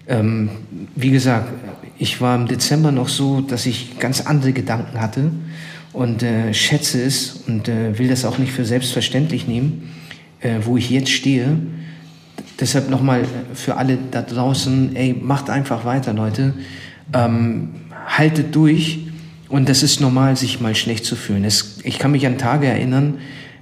ähm, 0.08 0.50
wie 0.96 1.12
gesagt, 1.12 1.52
ich 2.00 2.22
war 2.22 2.36
im 2.36 2.48
Dezember 2.48 2.92
noch 2.92 3.10
so, 3.10 3.42
dass 3.42 3.66
ich 3.66 4.00
ganz 4.00 4.22
andere 4.22 4.54
Gedanken 4.54 5.02
hatte 5.02 5.32
und 5.98 6.22
äh, 6.22 6.54
schätze 6.54 7.02
es 7.02 7.42
und 7.48 7.68
äh, 7.68 7.98
will 7.98 8.08
das 8.08 8.24
auch 8.24 8.38
nicht 8.38 8.52
für 8.52 8.66
selbstverständlich 8.66 9.48
nehmen, 9.48 9.96
äh, 10.42 10.60
wo 10.62 10.78
ich 10.78 10.92
jetzt 10.92 11.10
stehe. 11.10 11.58
Deshalb 12.60 12.92
nochmal 12.92 13.26
für 13.56 13.78
alle 13.78 13.98
da 14.12 14.22
draußen, 14.22 14.96
ey, 14.96 15.16
macht 15.20 15.50
einfach 15.50 15.86
weiter, 15.86 16.14
Leute. 16.14 16.54
Ähm, 17.14 17.70
haltet 18.06 18.56
durch 18.56 19.08
und 19.50 19.70
das 19.70 19.82
ist 19.82 20.00
normal, 20.00 20.38
sich 20.38 20.62
mal 20.62 20.76
schlecht 20.76 21.04
zu 21.04 21.16
fühlen. 21.16 21.44
Es, 21.44 21.80
ich 21.84 21.98
kann 21.98 22.12
mich 22.12 22.28
an 22.28 22.38
Tage 22.38 22.68
erinnern, 22.68 23.16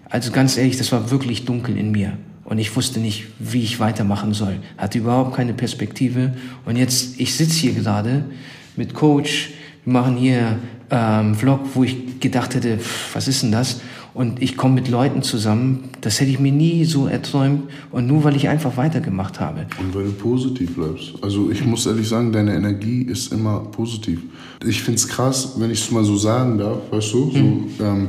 also 0.10 0.32
ganz 0.32 0.58
ehrlich, 0.58 0.75
das 0.75 0.92
war 0.92 1.12
wirklich 1.12 1.46
dunkel 1.46 1.77
in 1.77 1.92
mir. 1.92 2.18
Und 2.44 2.58
ich 2.58 2.75
wusste 2.75 3.00
nicht, 3.00 3.27
wie 3.39 3.63
ich 3.63 3.80
weitermachen 3.80 4.34
soll. 4.34 4.58
Hatte 4.77 4.98
überhaupt 4.98 5.38
keine 5.38 5.54
Perspektive. 5.54 6.34
Und 6.65 6.75
jetzt, 6.75 7.18
ich 7.18 7.34
sitze 7.34 7.60
hier 7.60 7.74
gerade 7.74 8.25
mit 8.75 8.94
Coach, 8.94 9.51
wir 9.86 9.94
machen 9.94 10.18
hier 10.18 10.60
ähm, 10.89 11.36
Vlog, 11.36 11.62
wo 11.74 11.84
ich 11.84 12.20
gedacht 12.20 12.56
hätte, 12.56 12.80
was 13.13 13.27
ist 13.27 13.44
denn 13.44 13.51
das? 13.51 13.82
Und 14.13 14.42
ich 14.42 14.56
komme 14.56 14.75
mit 14.75 14.88
Leuten 14.88 15.24
zusammen, 15.24 15.89
das 16.00 16.22
hätte 16.22 16.32
ich 16.32 16.39
mir 16.39 16.51
nie 16.51 16.86
so 16.86 17.06
erträumt 17.06 17.63
und 17.92 18.08
nur 18.08 18.24
weil 18.24 18.38
ich 18.38 18.48
einfach 18.48 18.77
weitergemacht 18.77 19.42
habe. 19.42 19.68
Und 19.77 19.94
weil 19.94 20.06
du 20.06 20.12
positiv 20.13 20.74
bleibst. 20.75 21.15
Also 21.22 21.51
ich 21.51 21.65
muss 21.65 21.86
ehrlich 21.86 22.08
sagen, 22.08 22.32
deine 22.32 22.56
Energie 22.56 23.01
ist 23.01 23.34
immer 23.34 23.60
positiv. 23.60 24.22
Ich 24.65 24.82
finde 24.82 25.00
es 25.00 25.08
krass, 25.10 25.56
wenn 25.58 25.70
ich 25.70 25.82
es 25.82 25.92
mal 25.92 26.06
so 26.06 26.15
sagen 26.15 26.58
darf, 26.58 26.77
weißt 26.92 27.13
du, 27.13 27.32
so, 27.32 27.38
mhm. 27.38 27.68
ähm, 27.82 28.08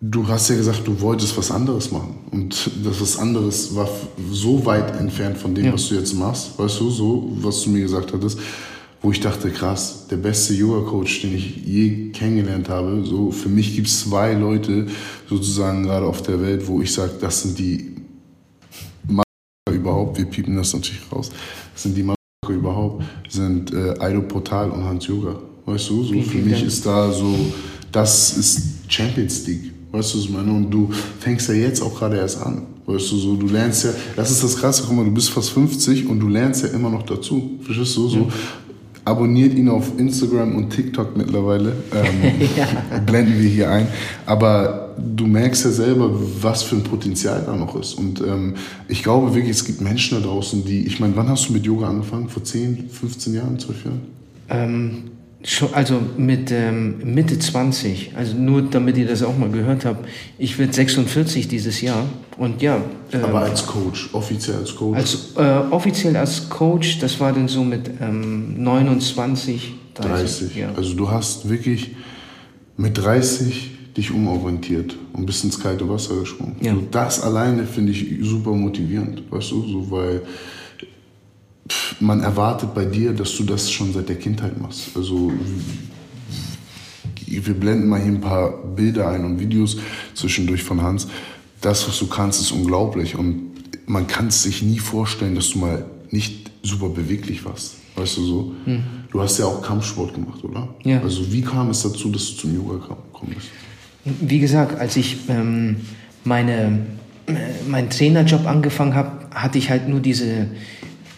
du 0.00 0.26
hast 0.26 0.48
ja 0.48 0.56
gesagt, 0.56 0.80
du 0.86 0.98
wolltest 0.98 1.36
was 1.36 1.50
anderes 1.50 1.92
machen. 1.92 2.14
Und 2.30 2.70
das 2.82 2.98
was 2.98 3.18
anderes 3.18 3.76
war 3.76 3.90
so 4.32 4.64
weit 4.64 4.98
entfernt 4.98 5.36
von 5.36 5.54
dem, 5.54 5.66
ja. 5.66 5.72
was 5.74 5.88
du 5.88 5.96
jetzt 5.96 6.14
machst, 6.14 6.58
weißt 6.58 6.80
du, 6.80 6.88
so, 6.88 7.32
was 7.42 7.62
du 7.64 7.70
mir 7.70 7.82
gesagt 7.82 8.14
hattest 8.14 8.38
wo 9.02 9.10
ich 9.10 9.20
dachte, 9.20 9.50
krass, 9.50 10.06
der 10.10 10.16
beste 10.16 10.54
Yoga-Coach, 10.54 11.22
den 11.22 11.36
ich 11.36 11.56
je 11.64 12.10
kennengelernt 12.10 12.68
habe. 12.68 13.04
So, 13.04 13.30
für 13.30 13.48
mich 13.48 13.74
gibt 13.74 13.88
es 13.88 14.00
zwei 14.00 14.32
Leute 14.32 14.86
sozusagen 15.28 15.84
gerade 15.84 16.06
auf 16.06 16.22
der 16.22 16.40
Welt, 16.40 16.66
wo 16.66 16.80
ich 16.82 16.92
sage, 16.92 17.12
das 17.20 17.42
sind 17.42 17.58
die 17.58 17.96
überhaupt, 19.72 20.18
wir 20.18 20.24
piepen 20.24 20.56
das 20.56 20.72
natürlich 20.72 21.02
raus, 21.12 21.30
das 21.72 21.82
sind 21.82 21.96
die 21.96 22.04
überhaupt, 22.48 23.04
sind 23.28 23.72
äh, 23.72 23.94
Aido 23.98 24.22
Portal 24.22 24.70
und 24.70 24.84
Hans 24.84 25.06
Yoga. 25.06 25.38
Weißt 25.64 25.90
du, 25.90 26.04
so 26.04 26.22
für 26.22 26.38
mich 26.38 26.62
ist 26.62 26.86
da 26.86 27.10
so, 27.12 27.34
das 27.90 28.36
ist 28.36 28.62
Champions 28.88 29.46
League. 29.46 29.72
Weißt 29.90 30.14
du, 30.14 30.18
was 30.18 30.24
ich 30.24 30.30
meine? 30.30 30.52
Und 30.52 30.70
du 30.70 30.90
fängst 31.18 31.48
ja 31.48 31.54
jetzt 31.54 31.82
auch 31.82 31.98
gerade 31.98 32.18
erst 32.18 32.40
an. 32.40 32.66
Weißt 32.86 33.10
du, 33.10 33.16
so, 33.16 33.34
du 33.34 33.48
lernst 33.48 33.84
ja, 33.84 33.90
das 34.14 34.30
ist 34.30 34.44
das 34.44 34.56
Krasse, 34.56 34.84
guck 34.86 34.94
mal, 34.96 35.04
du 35.04 35.10
bist 35.10 35.30
fast 35.30 35.50
50 35.50 36.06
und 36.06 36.20
du 36.20 36.28
lernst 36.28 36.62
ja 36.62 36.68
immer 36.68 36.88
noch 36.88 37.02
dazu. 37.02 37.58
Verstehst 37.62 37.96
du? 37.96 38.08
So, 38.08 38.18
ja. 38.18 38.28
Abonniert 39.06 39.54
ihn 39.54 39.68
auf 39.68 39.98
Instagram 39.98 40.56
und 40.56 40.70
TikTok 40.70 41.16
mittlerweile. 41.16 41.74
Ähm, 41.94 42.40
ja. 42.56 42.66
Blenden 43.06 43.40
wir 43.40 43.48
hier 43.48 43.70
ein. 43.70 43.86
Aber 44.26 44.96
du 44.98 45.26
merkst 45.28 45.64
ja 45.64 45.70
selber, 45.70 46.10
was 46.42 46.64
für 46.64 46.74
ein 46.74 46.82
Potenzial 46.82 47.42
da 47.46 47.54
noch 47.54 47.78
ist. 47.78 47.94
Und 47.94 48.20
ähm, 48.20 48.54
ich 48.88 49.04
glaube 49.04 49.32
wirklich, 49.32 49.52
es 49.52 49.64
gibt 49.64 49.80
Menschen 49.80 50.20
da 50.20 50.26
draußen, 50.26 50.64
die. 50.64 50.86
Ich 50.86 50.98
meine, 50.98 51.14
wann 51.14 51.28
hast 51.28 51.48
du 51.48 51.52
mit 51.52 51.64
Yoga 51.64 51.88
angefangen? 51.88 52.28
Vor 52.28 52.42
10, 52.42 52.90
15 52.90 53.34
Jahren, 53.34 53.58
12 53.60 53.84
Jahren? 53.84 54.00
Ähm, 54.48 55.04
also 55.72 56.00
mit 56.16 56.50
ähm, 56.50 57.14
Mitte 57.14 57.38
20, 57.38 58.12
also 58.16 58.34
nur 58.34 58.62
damit 58.62 58.96
ihr 58.96 59.06
das 59.06 59.22
auch 59.22 59.36
mal 59.36 59.50
gehört 59.50 59.84
habt, 59.84 60.08
ich 60.38 60.58
werde 60.58 60.72
46 60.72 61.46
dieses 61.46 61.80
Jahr 61.80 62.04
und 62.38 62.62
ja. 62.62 62.80
Äh, 63.12 63.18
Aber 63.18 63.42
als 63.42 63.66
Coach, 63.66 64.10
offiziell 64.12 64.56
als 64.56 64.74
Coach? 64.74 64.96
Als, 64.96 65.32
äh, 65.36 65.40
offiziell 65.70 66.16
als 66.16 66.48
Coach, 66.48 66.98
das 66.98 67.20
war 67.20 67.32
dann 67.32 67.48
so 67.48 67.62
mit 67.62 67.90
ähm, 68.00 68.62
29, 68.62 69.74
30. 69.94 70.48
30. 70.48 70.56
Ja. 70.56 70.72
Also 70.76 70.94
du 70.94 71.10
hast 71.10 71.48
wirklich 71.48 71.94
mit 72.76 72.98
30 72.98 73.70
dich 73.96 74.10
umorientiert 74.10 74.96
und 75.12 75.26
bist 75.26 75.44
ins 75.44 75.58
kalte 75.58 75.88
Wasser 75.88 76.20
gesprungen. 76.20 76.56
Ja. 76.60 76.74
So, 76.74 76.82
das 76.90 77.22
alleine 77.22 77.66
finde 77.66 77.92
ich 77.92 78.18
super 78.22 78.50
motivierend, 78.50 79.22
weißt 79.30 79.52
du, 79.52 79.66
so 79.66 79.90
weil 79.90 80.22
man 82.00 82.20
erwartet 82.20 82.74
bei 82.74 82.84
dir, 82.84 83.12
dass 83.12 83.36
du 83.36 83.44
das 83.44 83.70
schon 83.70 83.92
seit 83.92 84.08
der 84.08 84.16
Kindheit 84.16 84.60
machst. 84.60 84.96
Also 84.96 85.32
wir 87.26 87.54
blenden 87.54 87.88
mal 87.88 88.00
hier 88.00 88.12
ein 88.12 88.20
paar 88.20 88.50
Bilder 88.50 89.08
ein 89.08 89.24
und 89.24 89.40
Videos 89.40 89.78
zwischendurch 90.14 90.62
von 90.62 90.82
Hans. 90.82 91.08
Das, 91.60 91.86
was 91.88 91.98
du 91.98 92.06
kannst, 92.06 92.40
ist 92.40 92.52
unglaublich 92.52 93.16
und 93.16 93.50
man 93.86 94.06
kann 94.06 94.28
es 94.28 94.42
sich 94.42 94.62
nie 94.62 94.78
vorstellen, 94.78 95.34
dass 95.34 95.50
du 95.50 95.58
mal 95.58 95.84
nicht 96.10 96.50
super 96.62 96.88
beweglich 96.88 97.44
warst. 97.44 97.76
Weißt 97.96 98.18
du 98.18 98.24
so? 98.24 98.52
Mhm. 98.66 98.82
Du 99.10 99.20
hast 99.20 99.38
ja 99.38 99.46
auch 99.46 99.62
Kampfsport 99.62 100.14
gemacht, 100.14 100.44
oder? 100.44 100.68
Ja. 100.84 101.00
Also 101.00 101.32
wie 101.32 101.40
kam 101.40 101.70
es 101.70 101.82
dazu, 101.82 102.10
dass 102.10 102.26
du 102.26 102.36
zum 102.42 102.54
Yoga 102.54 102.74
gekommen 102.74 103.34
bist? 103.34 103.48
Wie 104.04 104.38
gesagt, 104.38 104.78
als 104.78 104.96
ich 104.96 105.16
ähm, 105.28 105.76
meine, 106.24 106.86
äh, 107.26 107.32
meinen 107.68 107.88
Trainerjob 107.88 108.46
angefangen 108.46 108.94
habe, 108.94 109.26
hatte 109.34 109.58
ich 109.58 109.70
halt 109.70 109.88
nur 109.88 110.00
diese 110.00 110.48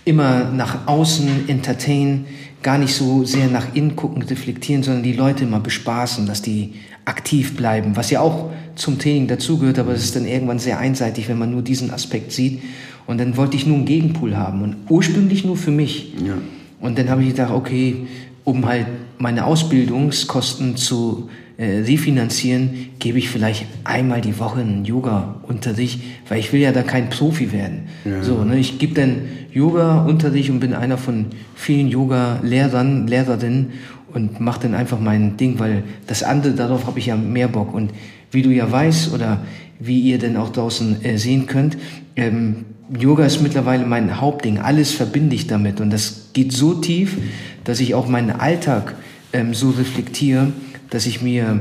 immer 0.08 0.50
nach 0.50 0.86
außen 0.86 1.48
entertain, 1.48 2.26
gar 2.62 2.78
nicht 2.78 2.94
so 2.94 3.24
sehr 3.24 3.46
nach 3.46 3.74
innen 3.74 3.94
gucken, 3.94 4.22
reflektieren, 4.22 4.82
sondern 4.82 5.02
die 5.02 5.12
Leute 5.12 5.44
immer 5.44 5.60
bespaßen, 5.60 6.26
dass 6.26 6.42
die 6.42 6.74
aktiv 7.04 7.56
bleiben, 7.56 7.96
was 7.96 8.10
ja 8.10 8.20
auch 8.20 8.50
zum 8.74 8.98
Training 8.98 9.28
dazugehört, 9.28 9.78
aber 9.78 9.92
es 9.92 10.04
ist 10.04 10.16
dann 10.16 10.26
irgendwann 10.26 10.58
sehr 10.58 10.78
einseitig, 10.78 11.28
wenn 11.28 11.38
man 11.38 11.50
nur 11.50 11.62
diesen 11.62 11.90
Aspekt 11.90 12.32
sieht. 12.32 12.62
Und 13.06 13.18
dann 13.18 13.36
wollte 13.36 13.56
ich 13.56 13.66
nur 13.66 13.76
einen 13.76 13.86
Gegenpool 13.86 14.36
haben 14.36 14.62
und 14.62 14.76
ursprünglich 14.88 15.44
nur 15.44 15.56
für 15.56 15.70
mich. 15.70 16.12
Ja. 16.24 16.34
Und 16.80 16.98
dann 16.98 17.08
habe 17.08 17.22
ich 17.22 17.28
gedacht, 17.28 17.52
okay, 17.52 18.06
um 18.44 18.66
halt 18.66 18.86
meine 19.18 19.46
Ausbildungskosten 19.46 20.76
zu 20.76 21.28
äh, 21.58 21.80
refinanzieren, 21.80 22.90
gebe 23.00 23.18
ich 23.18 23.28
vielleicht 23.28 23.66
einmal 23.82 24.20
die 24.20 24.38
Woche 24.38 24.60
einen 24.60 24.84
Yoga-Unterricht, 24.84 26.00
weil 26.28 26.38
ich 26.38 26.52
will 26.52 26.60
ja 26.60 26.70
da 26.70 26.82
kein 26.82 27.10
Profi 27.10 27.52
werden. 27.52 27.88
Ja. 28.04 28.22
So, 28.22 28.44
ne, 28.44 28.58
ich 28.58 28.78
gebe 28.78 28.94
dann 28.94 29.22
Yoga-Unterricht 29.52 30.50
und 30.50 30.60
bin 30.60 30.72
einer 30.72 30.96
von 30.96 31.26
vielen 31.56 31.88
Yoga-Lehrern, 31.88 33.08
Lehrerinnen 33.08 33.72
und 34.14 34.38
mache 34.38 34.62
dann 34.62 34.74
einfach 34.74 35.00
mein 35.00 35.36
Ding, 35.36 35.58
weil 35.58 35.82
das 36.06 36.22
andere, 36.22 36.54
darauf 36.54 36.86
habe 36.86 37.00
ich 37.00 37.06
ja 37.06 37.16
mehr 37.16 37.48
Bock. 37.48 37.74
Und 37.74 37.90
wie 38.30 38.42
du 38.42 38.50
ja 38.50 38.70
weißt 38.70 39.12
oder 39.12 39.44
wie 39.80 40.00
ihr 40.00 40.18
denn 40.18 40.36
auch 40.36 40.50
draußen 40.50 41.04
äh, 41.04 41.18
sehen 41.18 41.46
könnt, 41.46 41.76
ähm, 42.14 42.66
Yoga 42.96 43.26
ist 43.26 43.42
mittlerweile 43.42 43.84
mein 43.84 44.20
Hauptding. 44.20 44.58
Alles 44.58 44.92
verbinde 44.92 45.34
ich 45.34 45.48
damit. 45.48 45.80
Und 45.80 45.90
das 45.90 46.30
geht 46.32 46.52
so 46.52 46.74
tief, 46.74 47.16
dass 47.64 47.80
ich 47.80 47.94
auch 47.94 48.08
meinen 48.08 48.30
Alltag 48.30 48.94
ähm, 49.32 49.54
so 49.54 49.70
reflektiere, 49.70 50.52
dass 50.90 51.07
ich 51.07 51.23
mir 51.23 51.61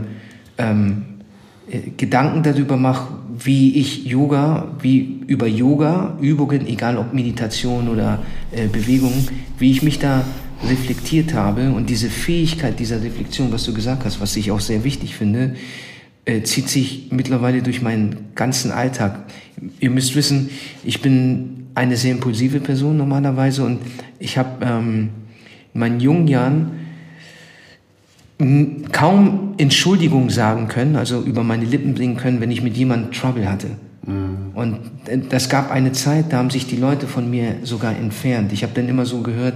ähm, 0.57 1.03
äh, 1.69 1.79
Gedanken 1.97 2.43
darüber 2.43 2.77
mache, 2.77 3.13
wie 3.39 3.75
ich 3.77 4.05
Yoga, 4.05 4.67
wie 4.81 5.19
über 5.27 5.47
Yoga, 5.47 6.17
Übungen, 6.21 6.65
egal 6.67 6.97
ob 6.97 7.13
Meditation 7.13 7.87
oder 7.89 8.19
äh, 8.51 8.67
Bewegung, 8.67 9.27
wie 9.59 9.71
ich 9.71 9.83
mich 9.83 9.99
da 9.99 10.23
reflektiert 10.67 11.33
habe 11.33 11.71
und 11.71 11.89
diese 11.89 12.09
Fähigkeit 12.09 12.79
dieser 12.79 13.01
Reflexion, 13.03 13.51
was 13.51 13.63
du 13.65 13.73
gesagt 13.73 14.05
hast, 14.05 14.19
was 14.19 14.35
ich 14.35 14.49
auch 14.49 14.59
sehr 14.59 14.83
wichtig 14.83 15.15
finde, 15.15 15.55
äh, 16.25 16.41
zieht 16.41 16.69
sich 16.69 17.09
mittlerweile 17.11 17.61
durch 17.61 17.81
meinen 17.81 18.29
ganzen 18.33 18.71
Alltag. 18.71 19.25
Ihr 19.79 19.91
müsst 19.91 20.15
wissen, 20.15 20.49
ich 20.83 21.01
bin 21.01 21.67
eine 21.75 21.95
sehr 21.95 22.11
impulsive 22.11 22.59
Person 22.59 22.97
normalerweise 22.97 23.63
und 23.63 23.79
ich 24.19 24.37
habe 24.37 24.65
ähm, 24.65 25.09
in 25.73 25.79
meinen 25.79 25.99
jungen 25.99 26.27
Jahren 26.27 26.71
kaum 28.91 29.55
Entschuldigung 29.57 30.29
sagen 30.29 30.67
können, 30.67 30.95
also 30.95 31.21
über 31.21 31.43
meine 31.43 31.65
Lippen 31.65 31.95
bringen 31.95 32.17
können, 32.17 32.39
wenn 32.39 32.51
ich 32.51 32.61
mit 32.61 32.77
jemandem 32.77 33.11
Trouble 33.11 33.49
hatte. 33.49 33.69
Mhm. 34.05 34.51
Und 34.53 34.79
äh, 35.07 35.17
das 35.29 35.49
gab 35.49 35.71
eine 35.71 35.91
Zeit, 35.91 36.25
da 36.31 36.37
haben 36.37 36.49
sich 36.49 36.67
die 36.67 36.77
Leute 36.77 37.07
von 37.07 37.29
mir 37.29 37.55
sogar 37.63 37.95
entfernt. 37.95 38.53
Ich 38.53 38.63
habe 38.63 38.73
dann 38.75 38.87
immer 38.87 39.05
so 39.05 39.21
gehört, 39.21 39.55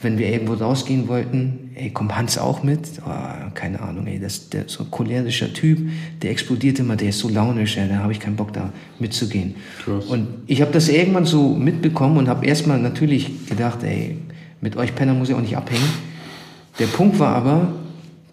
wenn 0.00 0.16
wir 0.16 0.28
irgendwo 0.28 0.54
rausgehen 0.54 1.08
wollten, 1.08 1.70
ey, 1.74 1.90
kommt 1.90 2.16
Hans 2.16 2.38
auch 2.38 2.62
mit? 2.62 2.80
Oh, 3.04 3.50
keine 3.54 3.80
Ahnung, 3.80 4.06
ey, 4.06 4.20
das 4.20 4.48
der 4.48 4.64
so 4.68 4.84
ein 4.84 4.90
cholerischer 4.90 5.52
Typ, 5.52 5.88
der 6.22 6.30
explodiert 6.30 6.78
immer, 6.78 6.94
der 6.94 7.08
ist 7.08 7.18
so 7.18 7.28
launisch, 7.28 7.76
ey, 7.76 7.88
da 7.88 7.96
habe 7.96 8.12
ich 8.12 8.20
keinen 8.20 8.36
Bock 8.36 8.52
da 8.52 8.72
mitzugehen. 9.00 9.56
Krass. 9.84 10.06
Und 10.06 10.28
ich 10.46 10.60
habe 10.60 10.70
das 10.70 10.88
irgendwann 10.88 11.24
so 11.24 11.54
mitbekommen 11.54 12.16
und 12.16 12.28
habe 12.28 12.46
erstmal 12.46 12.78
natürlich 12.78 13.48
gedacht, 13.48 13.82
ey, 13.82 14.18
mit 14.60 14.76
euch 14.76 14.94
Penner 14.94 15.14
muss 15.14 15.30
ich 15.30 15.34
auch 15.34 15.40
nicht 15.40 15.56
abhängen. 15.56 15.88
Der 16.78 16.86
Punkt 16.86 17.18
war 17.18 17.34
aber, 17.34 17.72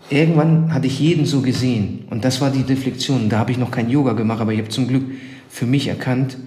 irgendwann 0.10 0.74
hatte 0.74 0.88
ich 0.88 1.00
jeden 1.00 1.26
so 1.26 1.42
gesehen 1.42 2.06
und 2.10 2.24
das 2.24 2.42
war 2.42 2.52
die 2.52 2.62
Reflexion. 2.62 3.30
Da 3.30 3.40
habe 3.40 3.52
ich 3.52 3.58
noch 3.58 3.72
kein 3.72 3.90
Yoga 3.90 4.14
gemacht, 4.14 4.42
aber 4.42 4.54
ich 4.54 4.60
habe 4.60 4.70
zum 4.70 4.88
Glück 4.88 5.04
für 5.50 5.66
mich 5.66 5.88
erkannt, 5.88 6.38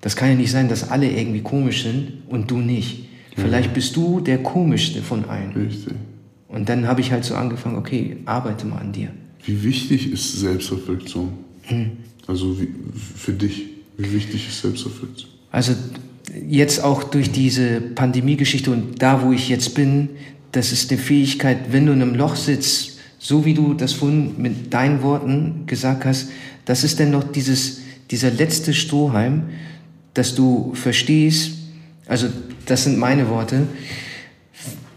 das 0.00 0.16
kann 0.16 0.28
ja 0.30 0.34
nicht 0.34 0.50
sein, 0.50 0.68
dass 0.68 0.90
alle 0.90 1.10
irgendwie 1.10 1.40
komisch 1.40 1.82
sind 1.82 2.12
und 2.28 2.50
du 2.50 2.58
nicht. 2.58 3.08
Vielleicht 3.36 3.72
bist 3.72 3.94
du 3.96 4.20
der 4.20 4.38
komischste 4.38 5.00
von 5.00 5.24
allen. 5.26 5.52
Richtig. 5.52 5.94
Und 6.48 6.68
dann 6.68 6.88
habe 6.88 7.00
ich 7.00 7.12
halt 7.12 7.24
so 7.24 7.34
angefangen, 7.34 7.76
okay, 7.76 8.16
arbeite 8.24 8.66
mal 8.66 8.78
an 8.78 8.92
dir. 8.92 9.10
Wie 9.44 9.62
wichtig 9.62 10.12
ist 10.12 10.40
Selbstreflexion? 10.40 11.28
Hm. 11.62 11.90
Also 12.26 12.60
wie, 12.60 12.68
für 13.16 13.32
dich, 13.32 13.66
wie 13.96 14.12
wichtig 14.12 14.48
ist 14.48 14.60
Selbstreflexion? 14.60 15.30
Also 15.52 15.72
jetzt 16.46 16.82
auch 16.82 17.04
durch 17.04 17.30
diese 17.30 17.80
Pandemiegeschichte 17.80 18.70
und 18.70 19.00
da, 19.00 19.22
wo 19.22 19.32
ich 19.32 19.48
jetzt 19.48 19.74
bin, 19.74 20.10
das 20.52 20.72
ist 20.72 20.90
eine 20.90 21.00
Fähigkeit, 21.00 21.72
wenn 21.72 21.86
du 21.86 21.92
in 21.92 22.02
einem 22.02 22.14
Loch 22.14 22.36
sitzt, 22.36 22.98
so 23.18 23.44
wie 23.44 23.54
du 23.54 23.74
das 23.74 23.92
vorhin 23.92 24.40
mit 24.40 24.72
deinen 24.72 25.02
Worten 25.02 25.64
gesagt 25.66 26.04
hast, 26.04 26.30
das 26.64 26.84
ist 26.84 27.00
dann 27.00 27.10
noch 27.10 27.24
dieses, 27.24 27.80
dieser 28.10 28.30
letzte 28.30 28.74
Strohhalm, 28.74 29.44
dass 30.14 30.34
du 30.34 30.72
verstehst, 30.74 31.52
also 32.06 32.28
das 32.66 32.84
sind 32.84 32.98
meine 32.98 33.28
Worte, 33.28 33.66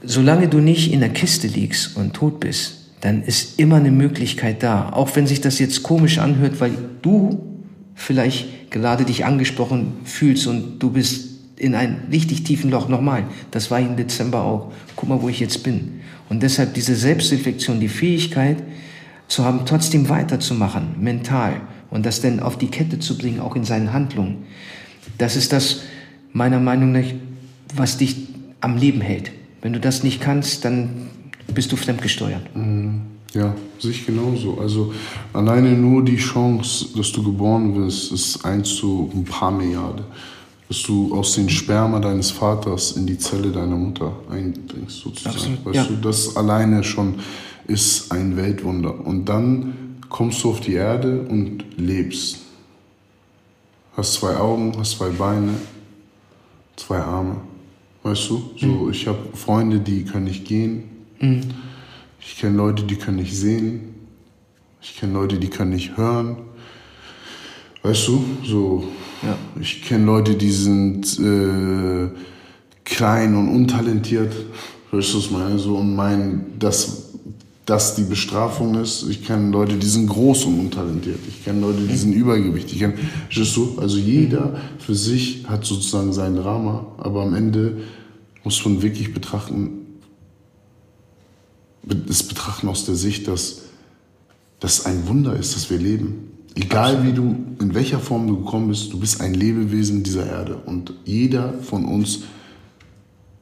solange 0.03 0.47
du 0.47 0.59
nicht 0.59 0.91
in 0.91 0.99
der 0.99 1.09
Kiste 1.09 1.47
liegst 1.47 1.95
und 1.95 2.13
tot 2.13 2.39
bist, 2.39 2.77
dann 3.01 3.23
ist 3.23 3.59
immer 3.59 3.77
eine 3.77 3.91
Möglichkeit 3.91 4.63
da. 4.63 4.91
Auch 4.93 5.15
wenn 5.15 5.27
sich 5.27 5.41
das 5.41 5.59
jetzt 5.59 5.83
komisch 5.83 6.19
anhört, 6.19 6.59
weil 6.59 6.73
du 7.01 7.43
vielleicht 7.95 8.71
gerade 8.71 9.05
dich 9.05 9.25
angesprochen 9.25 9.93
fühlst 10.05 10.47
und 10.47 10.79
du 10.79 10.91
bist 10.91 11.30
in 11.61 11.75
einem 11.75 11.97
richtig 12.11 12.43
tiefen 12.43 12.71
Loch. 12.71 12.89
Nochmal, 12.89 13.25
das 13.51 13.69
war 13.69 13.79
im 13.79 13.95
Dezember 13.95 14.41
auch. 14.43 14.71
Guck 14.95 15.09
mal, 15.09 15.21
wo 15.21 15.29
ich 15.29 15.39
jetzt 15.39 15.63
bin. 15.63 16.01
Und 16.27 16.41
deshalb 16.41 16.73
diese 16.73 16.95
Selbstreflexion, 16.95 17.79
die 17.79 17.87
Fähigkeit 17.87 18.57
zu 19.27 19.45
haben, 19.45 19.61
trotzdem 19.65 20.09
weiterzumachen, 20.09 20.95
mental. 20.99 21.61
Und 21.91 22.05
das 22.05 22.19
dann 22.21 22.39
auf 22.39 22.57
die 22.57 22.67
Kette 22.67 22.97
zu 22.97 23.15
bringen, 23.15 23.39
auch 23.39 23.55
in 23.55 23.63
seinen 23.63 23.93
Handlungen. 23.93 24.37
Das 25.19 25.35
ist 25.35 25.53
das, 25.53 25.81
meiner 26.33 26.59
Meinung 26.59 26.93
nach, 26.93 27.05
was 27.75 27.97
dich 27.97 28.15
am 28.59 28.77
Leben 28.77 29.01
hält. 29.01 29.31
Wenn 29.61 29.73
du 29.73 29.79
das 29.79 30.03
nicht 30.03 30.19
kannst, 30.19 30.65
dann 30.65 31.09
bist 31.53 31.71
du 31.71 31.75
fremdgesteuert. 31.75 32.55
Mhm. 32.55 33.01
Ja, 33.33 33.55
sich 33.79 34.05
genauso. 34.05 34.59
Also 34.59 34.93
alleine 35.31 35.69
nur 35.73 36.03
die 36.03 36.17
Chance, 36.17 36.87
dass 36.97 37.11
du 37.11 37.23
geboren 37.23 37.75
wirst, 37.75 38.11
ist 38.11 38.43
eins 38.43 38.75
zu 38.75 39.09
ein 39.13 39.23
paar 39.23 39.51
Milliarden. 39.51 40.03
Dass 40.71 40.83
du 40.83 41.13
aus 41.13 41.35
den 41.35 41.49
Sperma 41.49 41.99
deines 41.99 42.31
Vaters 42.31 42.93
in 42.93 43.05
die 43.05 43.17
Zelle 43.17 43.51
deiner 43.51 43.75
Mutter 43.75 44.15
eindringst, 44.29 45.01
sozusagen. 45.01 45.35
Absolut, 45.35 45.65
weißt 45.65 45.75
ja. 45.75 45.83
du, 45.83 45.95
das 45.95 46.37
alleine 46.37 46.81
schon 46.85 47.15
ist 47.67 48.09
ein 48.09 48.37
Weltwunder. 48.37 49.05
Und 49.05 49.25
dann 49.25 49.97
kommst 50.07 50.41
du 50.45 50.51
auf 50.51 50.61
die 50.61 50.75
Erde 50.75 51.23
und 51.23 51.65
lebst. 51.75 52.37
Hast 53.97 54.13
zwei 54.13 54.37
Augen, 54.37 54.73
hast 54.77 54.91
zwei 54.91 55.09
Beine, 55.09 55.55
zwei 56.77 56.99
Arme. 56.99 57.41
Weißt 58.03 58.29
du? 58.29 58.51
So, 58.57 58.65
mhm. 58.65 58.91
ich 58.91 59.07
habe 59.07 59.19
Freunde, 59.33 59.81
die 59.81 60.05
können 60.05 60.23
nicht 60.23 60.45
gehen. 60.45 60.83
Mhm. 61.19 61.41
Ich 62.21 62.37
kenne 62.37 62.55
Leute, 62.55 62.83
die 62.83 62.95
können 62.95 63.17
nicht 63.17 63.35
sehen. 63.35 63.93
Ich 64.81 64.95
kenne 64.95 65.11
Leute, 65.11 65.37
die 65.37 65.49
können 65.49 65.71
nicht 65.71 65.97
hören. 65.97 66.37
Weißt 67.83 68.07
du? 68.07 68.23
So, 68.43 68.83
ja. 69.23 69.37
ich 69.59 69.81
kenne 69.83 70.05
Leute, 70.05 70.35
die 70.35 70.51
sind 70.51 71.19
äh, 71.19 72.09
klein 72.83 73.35
und 73.35 73.49
untalentiert. 73.49 74.33
Weißt 74.91 75.13
du, 75.13 75.17
was 75.17 75.31
meine? 75.31 75.57
So, 75.57 75.77
und 75.77 75.95
meinen, 75.95 76.59
dass 76.59 77.11
das 77.65 77.95
die 77.95 78.03
Bestrafung 78.03 78.75
ist. 78.75 79.05
Ich 79.09 79.25
kenne 79.25 79.51
Leute, 79.51 79.77
die 79.77 79.87
sind 79.87 80.07
groß 80.07 80.45
und 80.45 80.59
untalentiert. 80.59 81.19
Ich 81.27 81.43
kenne 81.43 81.61
Leute, 81.61 81.81
die 81.81 81.95
sind 81.95 82.13
übergewichtig. 82.13 82.73
Ich 82.73 82.79
kenn, 82.79 82.93
du? 83.55 83.79
Also 83.79 83.97
jeder 83.97 84.59
für 84.79 84.95
sich 84.95 85.45
hat 85.47 85.63
sozusagen 85.65 86.11
sein 86.11 86.35
Drama, 86.35 86.85
aber 86.97 87.21
am 87.21 87.33
Ende 87.33 87.77
muss 88.43 88.63
man 88.65 88.81
wirklich 88.81 89.13
betrachten, 89.13 89.99
es 92.09 92.23
betrachten 92.23 92.67
aus 92.67 92.85
der 92.85 92.95
Sicht, 92.95 93.27
dass 93.27 93.61
das 94.59 94.85
ein 94.85 95.07
Wunder 95.07 95.35
ist, 95.35 95.55
dass 95.55 95.69
wir 95.69 95.77
leben. 95.77 96.30
Egal 96.55 97.05
wie 97.05 97.13
du, 97.13 97.35
in 97.59 97.73
welcher 97.73 97.99
Form 97.99 98.27
du 98.27 98.43
gekommen 98.43 98.67
bist, 98.67 98.91
du 98.91 98.99
bist 98.99 99.21
ein 99.21 99.33
Lebewesen 99.33 100.03
dieser 100.03 100.25
Erde 100.25 100.57
und 100.65 100.93
jeder 101.05 101.53
von 101.53 101.85
uns 101.85 102.23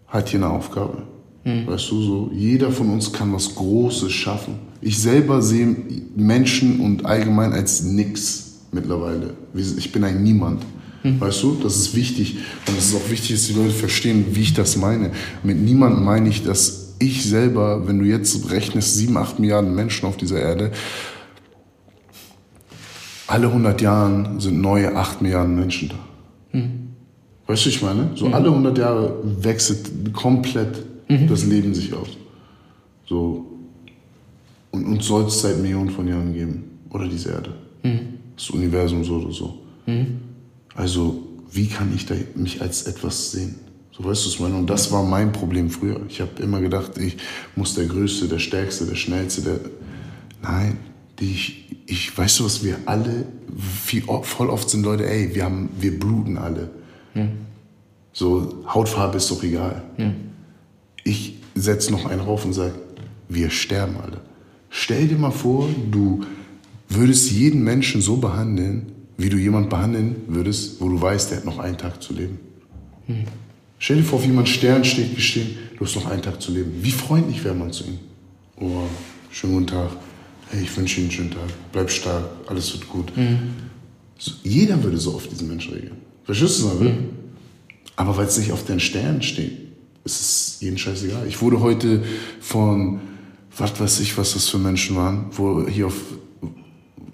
hat 0.07 0.29
hier 0.29 0.39
eine 0.39 0.49
Aufgabe. 0.49 1.03
Mhm. 1.43 1.67
Weißt 1.67 1.89
du, 1.89 2.01
so 2.01 2.31
jeder 2.33 2.71
von 2.71 2.89
uns 2.89 3.11
kann 3.11 3.33
was 3.33 3.55
Großes 3.55 4.11
schaffen. 4.11 4.55
Ich 4.81 4.99
selber 4.99 5.41
sehe 5.41 5.75
Menschen 6.15 6.79
und 6.79 7.05
allgemein 7.05 7.53
als 7.53 7.83
nix 7.83 8.59
mittlerweile. 8.71 9.33
Ich 9.53 9.91
bin 9.91 10.03
ein 10.03 10.23
Niemand. 10.23 10.63
Mhm. 11.03 11.19
Weißt 11.19 11.43
du, 11.43 11.57
das 11.63 11.77
ist 11.77 11.95
wichtig. 11.95 12.37
Und 12.67 12.77
es 12.77 12.89
ist 12.89 12.95
auch 12.95 13.09
wichtig, 13.09 13.31
dass 13.31 13.47
die 13.47 13.53
Leute 13.53 13.71
verstehen, 13.71 14.25
wie 14.33 14.41
ich 14.41 14.53
das 14.53 14.77
meine. 14.77 15.11
Mit 15.43 15.57
niemandem 15.57 16.03
meine 16.03 16.29
ich, 16.29 16.43
dass 16.43 16.93
ich 16.99 17.23
selber, 17.23 17.87
wenn 17.87 17.99
du 17.99 18.05
jetzt 18.05 18.51
rechnest, 18.51 18.95
sieben, 18.95 19.17
acht 19.17 19.39
Milliarden 19.39 19.73
Menschen 19.73 20.05
auf 20.05 20.17
dieser 20.17 20.39
Erde, 20.39 20.71
alle 23.29 23.47
100 23.47 23.81
Jahren 23.81 24.39
sind 24.39 24.59
neue 24.59 24.95
acht 24.95 25.21
Milliarden 25.21 25.55
Menschen 25.55 25.89
da. 25.89 26.57
Mhm. 26.57 26.89
Weißt 27.47 27.65
du, 27.65 27.69
ich 27.69 27.81
meine? 27.81 28.11
So 28.15 28.27
mhm. 28.27 28.33
alle 28.33 28.49
100 28.49 28.77
Jahre 28.77 29.17
wechselt 29.23 30.13
komplett 30.13 30.83
mhm. 31.07 31.27
das 31.27 31.45
Leben 31.45 31.73
sich 31.73 31.93
aus. 31.93 32.09
So. 33.07 33.45
Und 34.71 34.85
uns 34.85 35.05
soll 35.05 35.25
es 35.25 35.41
seit 35.41 35.57
Millionen 35.57 35.89
von 35.89 36.07
Jahren 36.07 36.33
geben. 36.33 36.63
Oder 36.89 37.07
diese 37.07 37.29
Erde. 37.29 37.53
Mhm. 37.83 37.99
Das 38.35 38.49
Universum 38.49 39.03
so 39.03 39.15
oder 39.15 39.31
so. 39.31 39.59
Mhm. 39.85 40.19
Also, 40.75 41.23
wie 41.51 41.67
kann 41.67 41.93
ich 41.95 42.05
da 42.05 42.15
mich 42.35 42.61
als 42.61 42.83
etwas 42.83 43.31
sehen? 43.31 43.55
So 43.91 44.03
weißt 44.05 44.25
du 44.25 44.29
es 44.29 44.39
meine. 44.39 44.55
Und 44.55 44.69
das 44.69 44.91
war 44.91 45.03
mein 45.03 45.31
Problem 45.31 45.69
früher. 45.69 45.99
Ich 46.07 46.21
habe 46.21 46.41
immer 46.41 46.61
gedacht, 46.61 46.97
ich 46.97 47.17
muss 47.55 47.75
der 47.75 47.85
Größte, 47.85 48.27
der 48.27 48.39
Stärkste, 48.39 48.85
der 48.85 48.95
Schnellste, 48.95 49.41
der. 49.41 49.59
Nein, 50.41 50.77
ich, 51.19 51.68
ich 51.89 52.15
weißt 52.15 52.39
du 52.39 52.45
was, 52.45 52.63
wir 52.63 52.77
alle, 52.85 53.25
viel, 53.83 54.03
voll 54.21 54.49
oft 54.49 54.69
sind 54.69 54.83
Leute, 54.83 55.09
ey, 55.09 55.33
wir, 55.33 55.43
haben, 55.43 55.69
wir 55.79 55.99
bluten 55.99 56.37
alle. 56.37 56.69
Mhm. 57.15 57.31
So, 58.13 58.63
Hautfarbe 58.67 59.17
ist 59.17 59.31
doch 59.31 59.43
egal. 59.43 59.83
Mhm. 59.97 60.15
Ich 61.03 61.33
setze 61.55 61.91
noch 61.91 62.05
einen 62.05 62.21
rauf 62.21 62.45
und 62.45 62.53
sage, 62.53 62.75
wir 63.27 63.49
sterben 63.49 63.97
alle. 63.97 64.21
Stell 64.69 65.07
dir 65.07 65.17
mal 65.17 65.31
vor, 65.31 65.67
du 65.89 66.21
würdest 66.89 67.31
jeden 67.31 67.63
Menschen 67.63 68.01
so 68.01 68.17
behandeln, 68.17 68.91
wie 69.17 69.29
du 69.29 69.37
jemanden 69.37 69.69
behandeln 69.69 70.15
würdest, 70.27 70.79
wo 70.79 70.89
du 70.89 71.01
weißt, 71.01 71.31
der 71.31 71.39
hat 71.39 71.45
noch 71.45 71.57
einen 71.57 71.77
Tag 71.77 72.03
zu 72.03 72.13
leben. 72.13 72.37
Hm. 73.07 73.23
Stell 73.79 73.97
dir 73.97 74.03
vor, 74.03 74.21
wie 74.21 74.27
jemand 74.27 74.47
Stern 74.47 74.85
steht, 74.85 75.15
gestehen, 75.15 75.57
du 75.77 75.85
hast 75.85 75.95
noch 75.95 76.05
einen 76.05 76.21
Tag 76.21 76.39
zu 76.39 76.51
leben. 76.51 76.71
Wie 76.81 76.91
freundlich 76.91 77.43
wäre 77.43 77.55
man 77.55 77.71
zu 77.71 77.85
ihm? 77.85 77.99
Oh, 78.57 78.83
schönen 79.31 79.53
guten 79.53 79.67
Tag. 79.67 79.89
Hey, 80.51 80.63
ich 80.63 80.75
wünsche 80.75 80.99
Ihnen 80.99 81.09
einen 81.09 81.15
schönen 81.15 81.31
Tag. 81.31 81.71
Bleib 81.71 81.91
stark, 81.91 82.25
alles 82.47 82.73
wird 82.73 82.89
gut. 82.89 83.15
Mhm. 83.15 83.53
So, 84.17 84.31
jeder 84.43 84.83
würde 84.83 84.97
so 84.97 85.13
auf 85.13 85.27
diesen 85.27 85.47
Menschen 85.47 85.73
reagieren. 85.73 85.97
Verstehst 86.23 86.61
du 86.61 86.69
das? 86.69 86.79
Mhm. 86.79 87.09
Aber 87.95 88.17
weil 88.17 88.25
es 88.25 88.37
nicht 88.37 88.51
auf 88.51 88.65
den 88.65 88.79
Stern 88.79 89.21
steht, 89.21 89.51
ist 90.03 90.19
es 90.19 90.57
jeden 90.61 90.77
scheißegal. 90.77 91.27
Ich 91.27 91.41
wurde 91.41 91.59
heute 91.59 92.03
von, 92.39 92.99
was 93.55 93.79
weiß 93.79 93.99
ich, 93.99 94.17
was 94.17 94.33
das 94.33 94.47
für 94.49 94.57
Menschen 94.57 94.95
waren, 94.95 95.25
wo 95.31 95.67
hier 95.67 95.87
auf, 95.87 96.01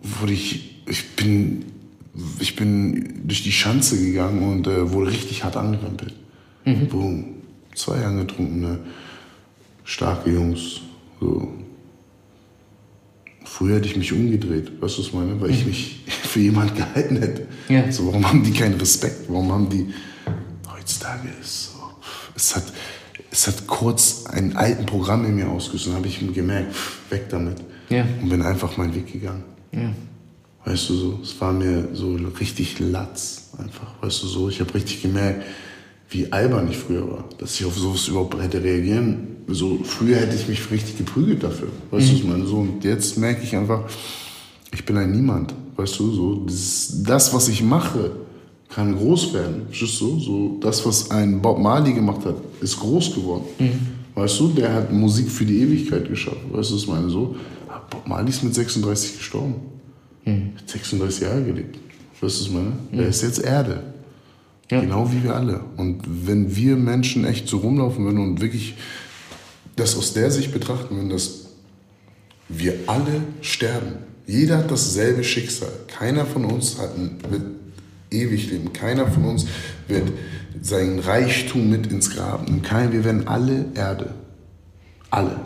wurde 0.01 0.33
ich, 0.33 0.81
ich 0.87 1.15
bin 1.15 1.65
durch 2.13 3.43
die 3.43 3.51
Schanze 3.51 3.99
gegangen 3.99 4.43
und 4.49 4.67
äh, 4.67 4.91
wurde 4.91 5.11
richtig 5.11 5.43
hart 5.43 5.57
angerempelt. 5.57 6.13
Mhm. 6.63 6.87
Boom. 6.87 7.25
Zwei 7.73 8.05
angetrunkene, 8.05 8.79
starke 9.83 10.31
Jungs. 10.31 10.81
So. 11.19 11.51
Früher 13.57 13.77
hätte 13.77 13.87
ich 13.87 13.95
mich 13.95 14.11
umgedreht, 14.11 14.81
weißt 14.81 14.97
du, 14.97 14.99
was 14.99 15.07
ich 15.07 15.13
meine? 15.13 15.39
Weil 15.39 15.47
mhm. 15.47 15.53
ich 15.53 15.65
mich 15.65 16.03
für 16.07 16.41
jemanden 16.41 16.75
gehalten 16.75 17.17
hätte. 17.21 17.47
Ja. 17.69 17.89
So, 17.89 18.07
warum 18.07 18.27
haben 18.27 18.43
die 18.43 18.51
keinen 18.51 18.77
Respekt? 18.77 19.29
Warum 19.29 19.49
haben 19.49 19.69
die. 19.69 19.93
Heutzutage 20.69 21.29
ist 21.39 21.71
so. 21.71 21.79
Es 22.35 22.53
hat, 22.53 22.65
es 23.31 23.47
hat 23.47 23.65
kurz 23.65 24.25
einen 24.25 24.57
alten 24.57 24.85
Programm 24.85 25.23
in 25.23 25.35
mir 25.35 25.47
ausgelöst 25.47 25.87
und 25.87 25.93
habe 25.93 26.05
ich 26.05 26.19
gemerkt, 26.33 26.75
weg 27.09 27.29
damit. 27.29 27.55
Ja. 27.87 28.05
Und 28.21 28.27
bin 28.27 28.41
einfach 28.41 28.75
meinen 28.75 28.93
Weg 28.93 29.13
gegangen. 29.13 29.45
Ja. 29.71 29.93
Weißt 30.65 30.89
du 30.89 30.93
so, 30.95 31.19
es 31.23 31.39
war 31.39 31.53
mir 31.53 31.87
so 31.93 32.13
richtig 32.37 32.77
latz 32.79 33.51
einfach. 33.57 33.87
Weißt 34.01 34.21
du 34.21 34.27
so, 34.27 34.49
ich 34.49 34.59
habe 34.59 34.73
richtig 34.73 35.01
gemerkt, 35.01 35.45
wie 36.09 36.29
albern 36.29 36.69
ich 36.69 36.77
früher 36.77 37.09
war, 37.09 37.29
dass 37.37 37.57
ich 37.57 37.65
auf 37.65 37.77
sowas 37.77 38.05
überhaupt 38.09 38.37
hätte 38.37 38.61
reagieren. 38.61 39.34
So 39.47 39.79
früher 39.83 40.17
hätte 40.17 40.35
ich 40.35 40.47
mich 40.47 40.71
richtig 40.71 40.97
geprügelt 40.97 41.43
dafür. 41.43 41.69
Weißt 41.91 42.05
mhm. 42.05 42.07
du, 42.07 42.13
was 42.13 42.19
ich 42.19 42.23
meine? 42.23 42.45
So, 42.45 42.57
und 42.57 42.83
jetzt 42.83 43.17
merke 43.17 43.43
ich 43.43 43.55
einfach, 43.55 43.83
ich 44.73 44.85
bin 44.85 44.97
ein 44.97 45.11
Niemand. 45.11 45.53
Weißt 45.75 45.99
du, 45.99 46.11
so 46.11 46.45
das, 46.45 47.03
das 47.03 47.33
was 47.33 47.47
ich 47.47 47.61
mache, 47.61 48.11
kann 48.69 48.95
groß 48.95 49.33
werden. 49.33 49.63
Verstehst 49.67 50.01
du? 50.01 50.19
So 50.19 50.57
das, 50.59 50.85
was 50.85 51.11
ein 51.11 51.41
Bob 51.41 51.59
Marley 51.59 51.93
gemacht 51.93 52.25
hat, 52.25 52.35
ist 52.61 52.79
groß 52.79 53.15
geworden. 53.15 53.45
Mhm. 53.59 53.79
Weißt 54.15 54.39
du, 54.39 54.47
der 54.49 54.73
hat 54.73 54.91
Musik 54.91 55.29
für 55.29 55.45
die 55.45 55.61
Ewigkeit 55.61 56.09
geschaffen. 56.09 56.51
Weißt 56.51 56.71
du, 56.71 56.75
was 56.75 56.81
ich 56.81 56.87
meine? 56.87 57.09
So, 57.09 57.35
Bob 57.89 58.07
Marley 58.07 58.29
ist 58.29 58.43
mit 58.43 58.55
36 58.55 59.17
gestorben. 59.17 59.55
Mhm. 60.25 60.53
Hat 60.57 60.69
36 60.69 61.21
Jahre 61.21 61.43
gelebt. 61.43 61.77
Weißt 62.19 62.21
du, 62.21 62.25
was 62.25 62.47
ich 62.47 62.51
meine? 62.51 62.73
Mhm. 62.91 62.99
Er 62.99 63.07
ist 63.07 63.21
jetzt 63.21 63.43
Erde. 63.43 63.83
Ja. 64.71 64.81
Genau 64.81 65.11
wie 65.11 65.23
wir 65.23 65.35
alle. 65.35 65.61
Und 65.77 66.01
wenn 66.05 66.55
wir 66.55 66.75
Menschen 66.75 67.25
echt 67.25 67.47
so 67.47 67.57
rumlaufen 67.57 68.03
würden 68.03 68.19
und 68.19 68.41
wirklich 68.41 68.73
das 69.75 69.97
aus 69.97 70.13
der 70.13 70.31
Sicht 70.31 70.51
betrachten 70.51 70.95
würden, 70.95 71.09
dass 71.09 71.45
wir 72.49 72.73
alle 72.87 73.21
sterben. 73.41 73.97
Jeder 74.27 74.59
hat 74.59 74.71
dasselbe 74.71 75.23
Schicksal. 75.23 75.71
Keiner 75.87 76.25
von 76.25 76.45
uns 76.45 76.77
hat, 76.77 76.91
wird 77.29 77.43
ewig 78.11 78.49
leben. 78.49 78.73
Keiner 78.73 79.07
von 79.07 79.25
uns 79.25 79.45
wird 79.87 80.11
sein 80.61 80.99
Reichtum 80.99 81.69
mit 81.69 81.87
ins 81.87 82.11
Grab 82.11 82.47
nehmen. 82.47 82.63
wir 82.91 83.03
werden 83.03 83.27
alle 83.27 83.65
Erde. 83.75 84.13
Alle. 85.09 85.41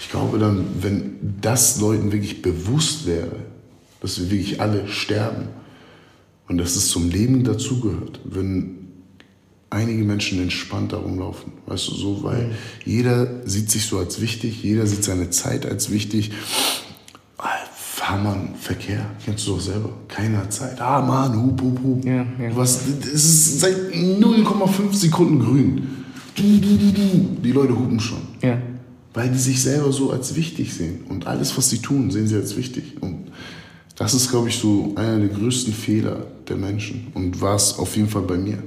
Ich 0.00 0.10
glaube 0.10 0.38
dann, 0.38 0.64
wenn 0.80 1.38
das 1.40 1.80
Leuten 1.80 2.10
wirklich 2.12 2.42
bewusst 2.42 3.06
wäre, 3.06 3.36
dass 4.00 4.18
wir 4.18 4.30
wirklich 4.30 4.60
alle 4.60 4.88
sterben 4.88 5.48
und 6.48 6.58
dass 6.58 6.74
es 6.74 6.88
zum 6.88 7.10
Leben 7.10 7.44
dazugehört, 7.44 8.20
wenn 8.24 8.89
einige 9.70 10.04
Menschen 10.04 10.42
entspannt 10.42 10.92
herumlaufen, 10.92 11.52
weißt 11.66 11.88
du, 11.88 11.94
so, 11.94 12.22
weil 12.22 12.48
mhm. 12.48 12.52
jeder 12.84 13.48
sieht 13.48 13.70
sich 13.70 13.86
so 13.86 13.98
als 13.98 14.20
wichtig, 14.20 14.62
jeder 14.62 14.86
sieht 14.86 15.04
seine 15.04 15.30
Zeit 15.30 15.64
als 15.64 15.90
wichtig. 15.90 16.32
Fahrmann, 18.10 18.54
Verkehr, 18.58 19.06
kennst 19.24 19.46
du 19.46 19.52
doch 19.52 19.60
selber. 19.60 19.90
Keiner 20.08 20.38
hat 20.38 20.52
Zeit. 20.52 20.80
Ah, 20.80 21.00
Mann, 21.00 21.40
hup, 21.40 21.60
hup, 21.60 21.78
hup. 21.82 22.04
Ja, 22.04 22.26
ja. 22.40 22.56
Was, 22.56 22.80
es 22.86 23.24
ist 23.24 23.60
seit 23.60 23.76
0,5 23.92 24.94
Sekunden 24.94 25.38
grün. 25.38 25.86
Du, 26.34 26.42
du, 26.42 26.76
du, 26.76 26.92
du. 26.92 27.36
Die 27.44 27.52
Leute 27.52 27.78
hupen 27.78 28.00
schon. 28.00 28.22
Ja. 28.42 28.58
Weil 29.14 29.28
die 29.28 29.38
sich 29.38 29.62
selber 29.62 29.92
so 29.92 30.10
als 30.10 30.34
wichtig 30.34 30.72
sehen. 30.72 31.04
Und 31.08 31.26
alles, 31.26 31.56
was 31.56 31.70
sie 31.70 31.78
tun, 31.78 32.10
sehen 32.10 32.26
sie 32.26 32.36
als 32.36 32.56
wichtig. 32.56 32.96
Und 33.00 33.30
das 33.96 34.14
ist, 34.14 34.30
glaube 34.30 34.48
ich, 34.48 34.56
so 34.56 34.94
einer 34.96 35.18
der 35.18 35.28
größten 35.28 35.72
Fehler 35.72 36.26
der 36.48 36.56
Menschen 36.56 37.08
und 37.14 37.40
war 37.40 37.54
es 37.54 37.78
auf 37.78 37.96
jeden 37.96 38.08
Fall 38.08 38.22
bei 38.22 38.38
mir, 38.38 38.62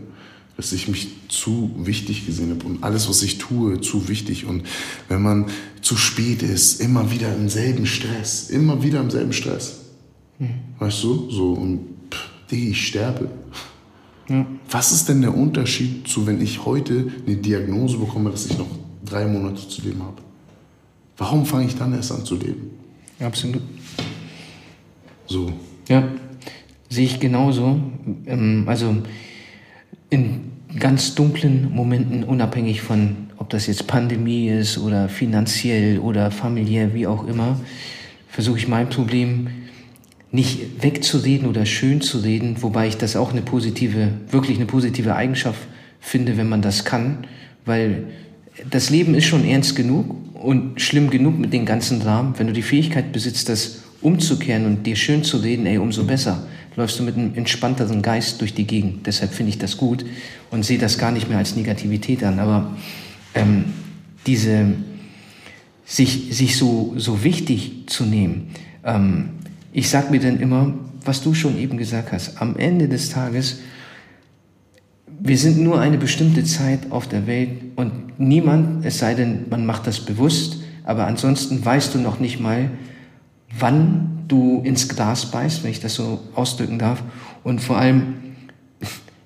dass 0.57 0.71
ich 0.71 0.87
mich 0.87 1.07
zu 1.29 1.71
wichtig 1.77 2.25
gesehen 2.25 2.51
habe 2.51 2.65
und 2.65 2.83
alles, 2.83 3.09
was 3.09 3.23
ich 3.23 3.37
tue, 3.37 3.81
zu 3.81 4.07
wichtig. 4.07 4.45
Und 4.45 4.63
wenn 5.09 5.21
man 5.21 5.47
zu 5.81 5.97
spät 5.97 6.43
ist, 6.43 6.79
immer 6.79 7.11
wieder 7.11 7.33
im 7.35 7.49
selben 7.49 7.85
Stress, 7.85 8.49
immer 8.49 8.83
wieder 8.83 9.01
im 9.01 9.09
selben 9.09 9.33
Stress. 9.33 9.81
Mhm. 10.39 10.49
Weißt 10.79 11.03
du? 11.03 11.29
So, 11.31 11.53
und 11.53 11.79
pff, 12.11 12.29
ich 12.51 12.87
sterbe. 12.87 13.29
Ja. 14.29 14.45
Was 14.69 14.91
ist 14.91 15.09
denn 15.09 15.21
der 15.21 15.35
Unterschied 15.35 16.07
zu, 16.07 16.25
wenn 16.25 16.39
ich 16.41 16.65
heute 16.65 17.11
eine 17.25 17.35
Diagnose 17.35 17.97
bekomme, 17.97 18.29
dass 18.29 18.45
ich 18.45 18.57
noch 18.57 18.69
drei 19.03 19.25
Monate 19.25 19.67
zu 19.67 19.81
leben 19.81 20.01
habe? 20.01 20.21
Warum 21.17 21.45
fange 21.45 21.65
ich 21.65 21.75
dann 21.75 21.93
erst 21.93 22.11
an 22.11 22.23
zu 22.23 22.35
leben? 22.35 22.71
Absolut. 23.19 23.61
So. 25.27 25.51
Ja, 25.89 26.07
sehe 26.89 27.05
ich 27.05 27.19
genauso. 27.19 27.79
Ähm, 28.25 28.63
also 28.67 28.95
in 30.13 30.51
ganz 30.79 31.15
dunklen 31.15 31.73
Momenten, 31.73 32.23
unabhängig 32.23 32.81
von, 32.81 33.15
ob 33.37 33.49
das 33.49 33.65
jetzt 33.65 33.87
Pandemie 33.87 34.47
ist 34.47 34.77
oder 34.77 35.09
finanziell 35.09 35.97
oder 35.97 36.29
familiär, 36.29 36.93
wie 36.93 37.07
auch 37.07 37.27
immer, 37.27 37.59
versuche 38.29 38.59
ich 38.59 38.67
mein 38.67 38.89
Problem 38.89 39.47
nicht 40.31 40.83
wegzureden 40.83 41.47
oder 41.47 41.65
schön 41.65 42.01
zu 42.01 42.19
reden, 42.19 42.57
wobei 42.61 42.87
ich 42.87 42.97
das 42.97 43.15
auch 43.15 43.31
eine 43.31 43.41
positive, 43.41 44.09
wirklich 44.29 44.57
eine 44.57 44.65
positive 44.65 45.15
Eigenschaft 45.15 45.61
finde, 45.99 46.37
wenn 46.37 46.49
man 46.49 46.61
das 46.61 46.85
kann, 46.85 47.25
weil 47.65 48.05
das 48.69 48.89
Leben 48.91 49.15
ist 49.15 49.25
schon 49.25 49.45
ernst 49.45 49.75
genug 49.75 50.15
und 50.35 50.79
schlimm 50.79 51.09
genug 51.09 51.39
mit 51.39 51.53
den 51.53 51.65
ganzen 51.65 51.99
Dramen. 51.99 52.37
Wenn 52.37 52.47
du 52.47 52.53
die 52.53 52.61
Fähigkeit 52.61 53.11
besitzt, 53.11 53.49
das 53.49 53.83
umzukehren 54.01 54.65
und 54.65 54.85
dir 54.85 54.95
schön 54.95 55.23
zu 55.23 55.37
reden, 55.37 55.65
ey, 55.65 55.77
umso 55.77 56.03
besser. 56.03 56.45
Läufst 56.75 56.99
du 56.99 57.03
mit 57.03 57.15
einem 57.15 57.35
entspannteren 57.35 58.01
Geist 58.01 58.41
durch 58.41 58.53
die 58.53 58.65
Gegend. 58.65 59.05
Deshalb 59.05 59.33
finde 59.33 59.51
ich 59.51 59.59
das 59.59 59.77
gut 59.77 60.05
und 60.49 60.63
sehe 60.63 60.79
das 60.79 60.97
gar 60.97 61.11
nicht 61.11 61.29
mehr 61.29 61.37
als 61.37 61.55
Negativität 61.55 62.23
an. 62.23 62.39
Aber 62.39 62.75
ähm, 63.35 63.65
diese, 64.25 64.73
sich, 65.85 66.35
sich 66.35 66.57
so, 66.57 66.93
so 66.97 67.23
wichtig 67.23 67.83
zu 67.87 68.05
nehmen, 68.05 68.49
ähm, 68.83 69.29
ich 69.71 69.89
sage 69.89 70.11
mir 70.11 70.19
dann 70.19 70.39
immer, 70.39 70.73
was 71.05 71.21
du 71.21 71.33
schon 71.33 71.57
eben 71.59 71.77
gesagt 71.77 72.11
hast, 72.11 72.41
am 72.41 72.55
Ende 72.57 72.87
des 72.87 73.09
Tages, 73.09 73.59
wir 75.19 75.37
sind 75.37 75.59
nur 75.59 75.79
eine 75.79 75.97
bestimmte 75.97 76.43
Zeit 76.43 76.91
auf 76.91 77.07
der 77.07 77.27
Welt 77.27 77.49
und 77.75 78.19
niemand, 78.19 78.85
es 78.85 78.99
sei 78.99 79.13
denn, 79.13 79.45
man 79.49 79.65
macht 79.65 79.87
das 79.87 79.99
bewusst, 79.99 80.59
aber 80.83 81.07
ansonsten 81.07 81.63
weißt 81.63 81.93
du 81.93 81.99
noch 81.99 82.19
nicht 82.19 82.39
mal, 82.39 82.69
wann 83.57 84.23
du 84.27 84.61
ins 84.63 84.87
Glas 84.89 85.29
beißt, 85.29 85.63
wenn 85.63 85.71
ich 85.71 85.79
das 85.79 85.95
so 85.95 86.19
ausdrücken 86.35 86.79
darf. 86.79 87.03
Und 87.43 87.61
vor 87.61 87.77
allem 87.77 88.15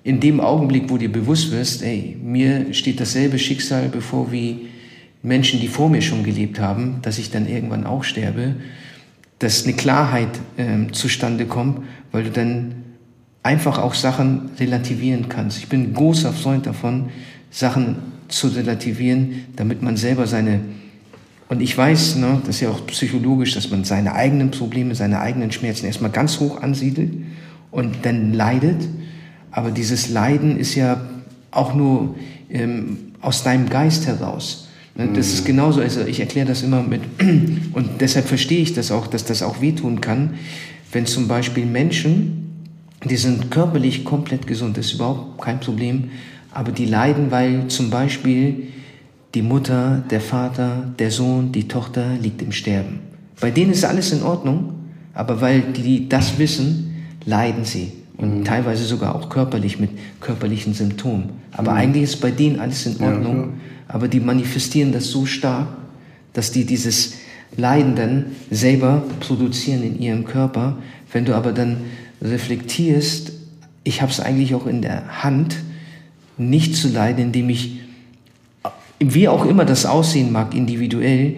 in 0.04 0.20
dem 0.20 0.40
Augenblick, 0.40 0.90
wo 0.90 0.96
dir 0.96 1.10
bewusst 1.10 1.50
wirst, 1.52 1.82
ey, 1.82 2.16
mir 2.22 2.72
steht 2.72 3.00
dasselbe 3.00 3.38
Schicksal 3.38 3.88
bevor 3.88 4.32
wie 4.32 4.68
Menschen, 5.22 5.60
die 5.60 5.68
vor 5.68 5.88
mir 5.88 6.02
schon 6.02 6.24
gelebt 6.24 6.60
haben, 6.60 6.98
dass 7.02 7.18
ich 7.18 7.30
dann 7.30 7.48
irgendwann 7.48 7.84
auch 7.84 8.04
sterbe, 8.04 8.56
dass 9.38 9.64
eine 9.64 9.74
Klarheit 9.74 10.40
äh, 10.56 10.90
zustande 10.92 11.46
kommt, 11.46 11.82
weil 12.12 12.24
du 12.24 12.30
dann 12.30 12.74
einfach 13.42 13.78
auch 13.78 13.94
Sachen 13.94 14.50
relativieren 14.58 15.28
kannst. 15.28 15.58
Ich 15.58 15.68
bin 15.68 15.94
großer 15.94 16.32
Freund 16.32 16.66
davon, 16.66 17.10
Sachen 17.50 17.96
zu 18.28 18.48
relativieren, 18.48 19.46
damit 19.56 19.82
man 19.82 19.96
selber 19.96 20.26
seine 20.26 20.60
und 21.48 21.62
ich 21.62 21.76
weiß, 21.76 22.16
ne, 22.16 22.40
das 22.44 22.56
ist 22.56 22.60
ja 22.60 22.70
auch 22.70 22.86
psychologisch, 22.86 23.54
dass 23.54 23.70
man 23.70 23.84
seine 23.84 24.14
eigenen 24.14 24.50
Probleme, 24.50 24.94
seine 24.94 25.20
eigenen 25.20 25.50
Schmerzen 25.50 25.86
erstmal 25.86 26.10
ganz 26.10 26.40
hoch 26.40 26.60
ansiedelt 26.62 27.12
und 27.70 27.96
dann 28.02 28.34
leidet. 28.34 28.86
Aber 29.50 29.70
dieses 29.70 30.10
Leiden 30.10 30.58
ist 30.58 30.74
ja 30.74 31.00
auch 31.50 31.74
nur 31.74 32.16
ähm, 32.50 32.98
aus 33.22 33.42
deinem 33.42 33.70
Geist 33.70 34.06
heraus. 34.06 34.68
Ne? 34.94 35.08
Das 35.14 35.28
ist 35.28 35.42
mhm. 35.42 35.46
genauso, 35.46 35.80
also 35.80 36.04
ich 36.04 36.20
erkläre 36.20 36.46
das 36.46 36.62
immer 36.62 36.82
mit, 36.82 37.00
und 37.72 38.00
deshalb 38.00 38.26
verstehe 38.26 38.60
ich 38.60 38.74
das 38.74 38.92
auch, 38.92 39.06
dass 39.06 39.24
das 39.24 39.42
auch 39.42 39.62
wehtun 39.62 40.02
kann, 40.02 40.34
wenn 40.92 41.06
zum 41.06 41.28
Beispiel 41.28 41.64
Menschen, 41.64 42.66
die 43.04 43.16
sind 43.16 43.50
körperlich 43.50 44.04
komplett 44.04 44.46
gesund, 44.46 44.76
das 44.76 44.86
ist 44.86 44.94
überhaupt 44.94 45.40
kein 45.40 45.60
Problem, 45.60 46.10
aber 46.52 46.72
die 46.72 46.86
leiden, 46.86 47.30
weil 47.30 47.68
zum 47.68 47.90
Beispiel 47.90 48.68
die 49.34 49.42
Mutter, 49.42 50.02
der 50.10 50.20
Vater, 50.20 50.84
der 50.98 51.10
Sohn, 51.10 51.52
die 51.52 51.68
Tochter 51.68 52.14
liegt 52.20 52.42
im 52.42 52.52
Sterben. 52.52 53.00
Bei 53.40 53.50
denen 53.50 53.72
ist 53.72 53.84
alles 53.84 54.12
in 54.12 54.22
Ordnung, 54.22 54.74
aber 55.14 55.40
weil 55.40 55.60
die 55.60 56.08
das 56.08 56.38
wissen, 56.38 57.04
leiden 57.24 57.64
sie. 57.64 57.92
Und 58.16 58.40
mhm. 58.40 58.44
teilweise 58.44 58.84
sogar 58.84 59.14
auch 59.14 59.28
körperlich 59.28 59.78
mit 59.78 59.90
körperlichen 60.20 60.74
Symptomen. 60.74 61.30
Aber 61.52 61.72
mhm. 61.72 61.78
eigentlich 61.78 62.02
ist 62.04 62.20
bei 62.20 62.32
denen 62.32 62.58
alles 62.58 62.84
in 62.86 63.00
Ordnung. 63.00 63.36
Ja, 63.36 63.48
aber 63.88 64.08
die 64.08 64.20
manifestieren 64.20 64.92
das 64.92 65.08
so 65.08 65.24
stark, 65.24 65.68
dass 66.32 66.50
die 66.50 66.64
dieses 66.64 67.14
Leiden 67.56 67.94
dann 67.94 68.26
selber 68.50 69.04
produzieren 69.20 69.82
in 69.82 70.00
ihrem 70.00 70.24
Körper. 70.24 70.78
Wenn 71.12 71.24
du 71.24 71.34
aber 71.34 71.52
dann 71.52 71.78
reflektierst, 72.20 73.32
ich 73.84 74.02
habe 74.02 74.10
es 74.10 74.20
eigentlich 74.20 74.54
auch 74.54 74.66
in 74.66 74.82
der 74.82 75.22
Hand, 75.22 75.56
nicht 76.36 76.76
zu 76.76 76.88
leiden, 76.88 77.24
indem 77.26 77.48
ich 77.50 77.80
wie 79.00 79.28
auch 79.28 79.46
immer 79.46 79.64
das 79.64 79.86
aussehen 79.86 80.32
mag, 80.32 80.54
individuell, 80.54 81.36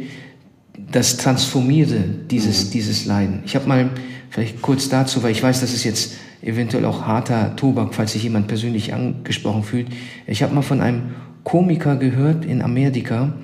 das 0.91 1.17
transformierte 1.17 2.05
dieses, 2.31 2.67
mhm. 2.67 2.71
dieses 2.71 3.05
Leiden. 3.07 3.43
Ich 3.45 3.55
habe 3.55 3.69
mal, 3.69 3.91
vielleicht 4.31 4.63
kurz 4.63 4.89
dazu, 4.89 5.23
weil 5.23 5.33
ich 5.33 5.43
weiß, 5.43 5.61
das 5.61 5.75
ist 5.75 5.85
jetzt 5.85 6.15
eventuell 6.43 6.85
auch 6.85 7.07
harter 7.07 7.55
Tobak, 7.57 7.95
falls 7.95 8.13
sich 8.13 8.23
jemand 8.23 8.49
persönlich 8.49 8.95
angesprochen 8.95 9.63
fühlt. 9.63 9.89
Ich 10.27 10.43
habe 10.43 10.55
mal 10.55 10.63
von 10.63 10.81
einem 10.81 11.15
Komiker 11.45 11.97
gehört 11.97 12.45
in 12.45 12.63
Amerika, 12.63 13.35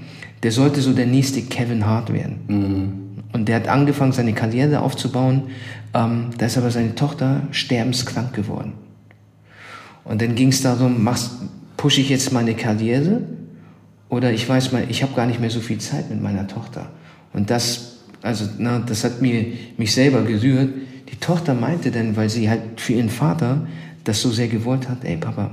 der 0.42 0.52
sollte 0.52 0.80
so 0.80 0.92
der 0.92 1.06
nächste 1.06 1.42
Kevin 1.42 1.86
Hart 1.86 2.12
werden. 2.12 2.38
Mhm. 2.46 2.92
Und 3.32 3.48
der 3.48 3.56
hat 3.56 3.68
angefangen, 3.68 4.12
seine 4.12 4.32
Karriere 4.32 4.80
aufzubauen. 4.80 5.44
Ähm, 5.92 6.28
da 6.38 6.46
ist 6.46 6.56
aber 6.56 6.70
seine 6.70 6.94
Tochter 6.94 7.42
sterbenskrank 7.50 8.32
geworden. 8.32 8.72
Und 10.04 10.22
dann 10.22 10.34
ging 10.34 10.48
es 10.48 10.62
darum, 10.62 11.02
machst, 11.02 11.32
pushe 11.76 12.00
ich 12.00 12.08
jetzt 12.08 12.32
meine 12.32 12.54
Karriere 12.54 13.22
oder 14.08 14.32
ich 14.32 14.48
weiß 14.48 14.72
mal, 14.72 14.84
ich 14.88 15.02
habe 15.02 15.14
gar 15.14 15.26
nicht 15.26 15.40
mehr 15.40 15.50
so 15.50 15.60
viel 15.60 15.78
Zeit 15.78 16.10
mit 16.10 16.22
meiner 16.22 16.46
Tochter. 16.46 16.90
Und 17.32 17.50
das, 17.50 17.98
also, 18.22 18.46
na, 18.58 18.78
das 18.78 19.04
hat 19.04 19.20
mir, 19.20 19.46
mich 19.76 19.92
selber 19.92 20.22
gerührt. 20.22 20.70
Die 21.10 21.16
Tochter 21.16 21.54
meinte 21.54 21.90
dann, 21.90 22.16
weil 22.16 22.28
sie 22.28 22.48
halt 22.48 22.80
für 22.80 22.94
ihren 22.94 23.10
Vater 23.10 23.66
das 24.04 24.22
so 24.22 24.30
sehr 24.30 24.48
gewollt 24.48 24.88
hat, 24.88 25.04
ey 25.04 25.16
Papa, 25.16 25.50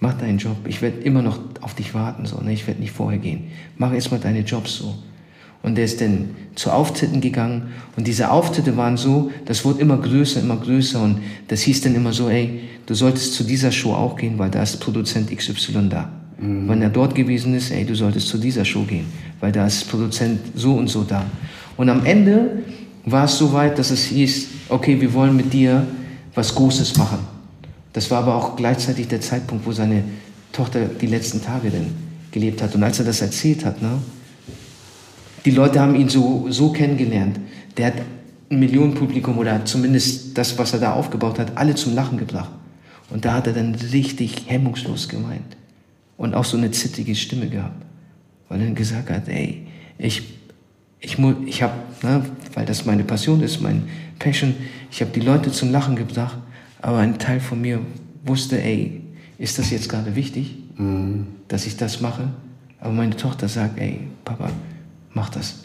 mach 0.00 0.14
deinen 0.14 0.38
Job, 0.38 0.56
ich 0.66 0.80
werde 0.80 0.98
immer 1.00 1.22
noch 1.22 1.38
auf 1.60 1.74
dich 1.74 1.94
warten, 1.94 2.24
so, 2.24 2.40
ne? 2.40 2.52
ich 2.52 2.66
werde 2.66 2.80
nicht 2.80 2.92
vorher 2.92 3.18
gehen. 3.18 3.48
Mach 3.76 3.92
erstmal 3.92 4.20
deine 4.20 4.40
Jobs 4.40 4.76
so. 4.76 4.94
Und 5.62 5.74
der 5.74 5.84
ist 5.84 6.00
dann 6.00 6.36
zu 6.54 6.70
Auftritten 6.70 7.20
gegangen 7.20 7.72
und 7.96 8.06
diese 8.06 8.30
Auftritte 8.30 8.76
waren 8.76 8.96
so, 8.96 9.30
das 9.44 9.64
wurde 9.64 9.80
immer 9.80 9.98
größer, 9.98 10.40
immer 10.40 10.56
größer 10.56 11.02
und 11.02 11.20
das 11.48 11.62
hieß 11.62 11.80
dann 11.82 11.94
immer 11.94 12.12
so, 12.12 12.28
ey, 12.28 12.60
du 12.86 12.94
solltest 12.94 13.34
zu 13.34 13.44
dieser 13.44 13.72
Show 13.72 13.92
auch 13.92 14.16
gehen, 14.16 14.38
weil 14.38 14.50
da 14.50 14.62
ist 14.62 14.78
Produzent 14.78 15.36
XY 15.36 15.88
da. 15.88 16.10
Mhm. 16.38 16.68
Wenn 16.68 16.82
er 16.82 16.90
dort 16.90 17.14
gewesen 17.14 17.54
ist, 17.54 17.70
ey, 17.70 17.84
du 17.84 17.94
solltest 17.94 18.28
zu 18.28 18.38
dieser 18.38 18.64
Show 18.64 18.82
gehen, 18.82 19.06
weil 19.40 19.52
da 19.52 19.66
ist 19.66 19.88
Produzent 19.90 20.40
so 20.54 20.74
und 20.74 20.88
so 20.88 21.02
da. 21.02 21.24
Und 21.76 21.88
am 21.88 22.04
Ende 22.06 22.62
war 23.04 23.24
es 23.24 23.36
so 23.36 23.52
weit, 23.52 23.78
dass 23.78 23.90
es 23.90 24.04
hieß, 24.04 24.48
okay, 24.68 25.00
wir 25.00 25.12
wollen 25.14 25.36
mit 25.36 25.52
dir 25.52 25.86
was 26.34 26.54
Großes 26.54 26.96
machen. 26.96 27.18
Das 27.92 28.10
war 28.10 28.22
aber 28.22 28.34
auch 28.36 28.56
gleichzeitig 28.56 29.08
der 29.08 29.20
Zeitpunkt, 29.20 29.66
wo 29.66 29.72
seine 29.72 30.04
Tochter 30.52 30.86
die 30.86 31.06
letzten 31.06 31.42
Tage 31.42 31.70
denn 31.70 31.86
gelebt 32.30 32.62
hat. 32.62 32.74
Und 32.74 32.82
als 32.82 32.98
er 32.98 33.04
das 33.04 33.20
erzählt 33.20 33.64
hat, 33.64 33.82
ne, 33.82 33.98
die 35.44 35.50
Leute 35.50 35.80
haben 35.80 35.94
ihn 35.94 36.08
so, 36.08 36.46
so 36.50 36.70
kennengelernt. 36.70 37.40
Der 37.76 37.86
hat 37.86 37.94
ein 38.50 38.58
Millionenpublikum 38.58 39.38
oder 39.38 39.64
zumindest 39.64 40.36
das, 40.36 40.58
was 40.58 40.72
er 40.72 40.80
da 40.80 40.92
aufgebaut 40.92 41.38
hat, 41.38 41.56
alle 41.56 41.74
zum 41.74 41.94
Lachen 41.94 42.18
gebracht. 42.18 42.50
Und 43.10 43.24
da 43.24 43.34
hat 43.34 43.46
er 43.46 43.54
dann 43.54 43.74
richtig 43.74 44.42
hemmungslos 44.46 45.08
gemeint 45.08 45.56
und 46.18 46.34
auch 46.34 46.44
so 46.44 46.58
eine 46.58 46.70
zittrige 46.70 47.14
Stimme 47.14 47.48
gehabt, 47.48 47.82
weil 48.50 48.60
er 48.60 48.70
gesagt 48.72 49.08
hat, 49.08 49.28
ey, 49.28 49.66
ich, 49.96 50.22
ich, 51.00 51.16
ich 51.46 51.62
habe, 51.62 51.74
ne, 52.02 52.24
weil 52.52 52.66
das 52.66 52.84
meine 52.84 53.04
Passion 53.04 53.40
ist, 53.40 53.62
mein 53.62 53.84
Passion, 54.18 54.54
ich 54.90 55.00
habe 55.00 55.12
die 55.12 55.20
Leute 55.20 55.50
zum 55.50 55.70
Lachen 55.70 55.96
gebracht, 55.96 56.36
aber 56.82 56.98
ein 56.98 57.18
Teil 57.18 57.40
von 57.40 57.60
mir 57.60 57.80
wusste, 58.24 58.62
ey, 58.62 59.00
ist 59.38 59.58
das 59.58 59.70
jetzt 59.70 59.88
gerade 59.88 60.14
wichtig, 60.16 60.56
mhm. 60.76 61.28
dass 61.46 61.66
ich 61.66 61.76
das 61.76 62.00
mache? 62.00 62.28
Aber 62.80 62.92
meine 62.92 63.16
Tochter 63.16 63.48
sagt, 63.48 63.78
ey, 63.78 64.00
Papa, 64.24 64.50
mach 65.14 65.30
das. 65.30 65.60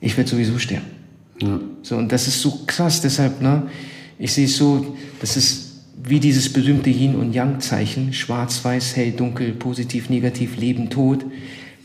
Ich 0.00 0.16
werde 0.16 0.28
sowieso 0.28 0.58
sterben. 0.58 0.86
Ja. 1.40 1.60
So, 1.82 1.96
und 1.96 2.10
das 2.10 2.26
ist 2.26 2.40
so 2.40 2.62
krass, 2.66 3.02
deshalb, 3.02 3.42
ne, 3.42 3.68
ich 4.18 4.32
sehe 4.32 4.46
es 4.46 4.56
so, 4.56 4.96
das 5.20 5.36
ist 5.36 5.65
wie 6.06 6.20
dieses 6.20 6.52
berühmte 6.52 6.88
Yin- 6.88 7.16
und 7.16 7.34
Yang-Zeichen, 7.34 8.12
schwarz, 8.12 8.64
weiß, 8.64 8.94
hell, 8.94 9.10
dunkel, 9.10 9.50
positiv, 9.52 10.08
negativ, 10.08 10.56
Leben, 10.56 10.88
Tod. 10.88 11.26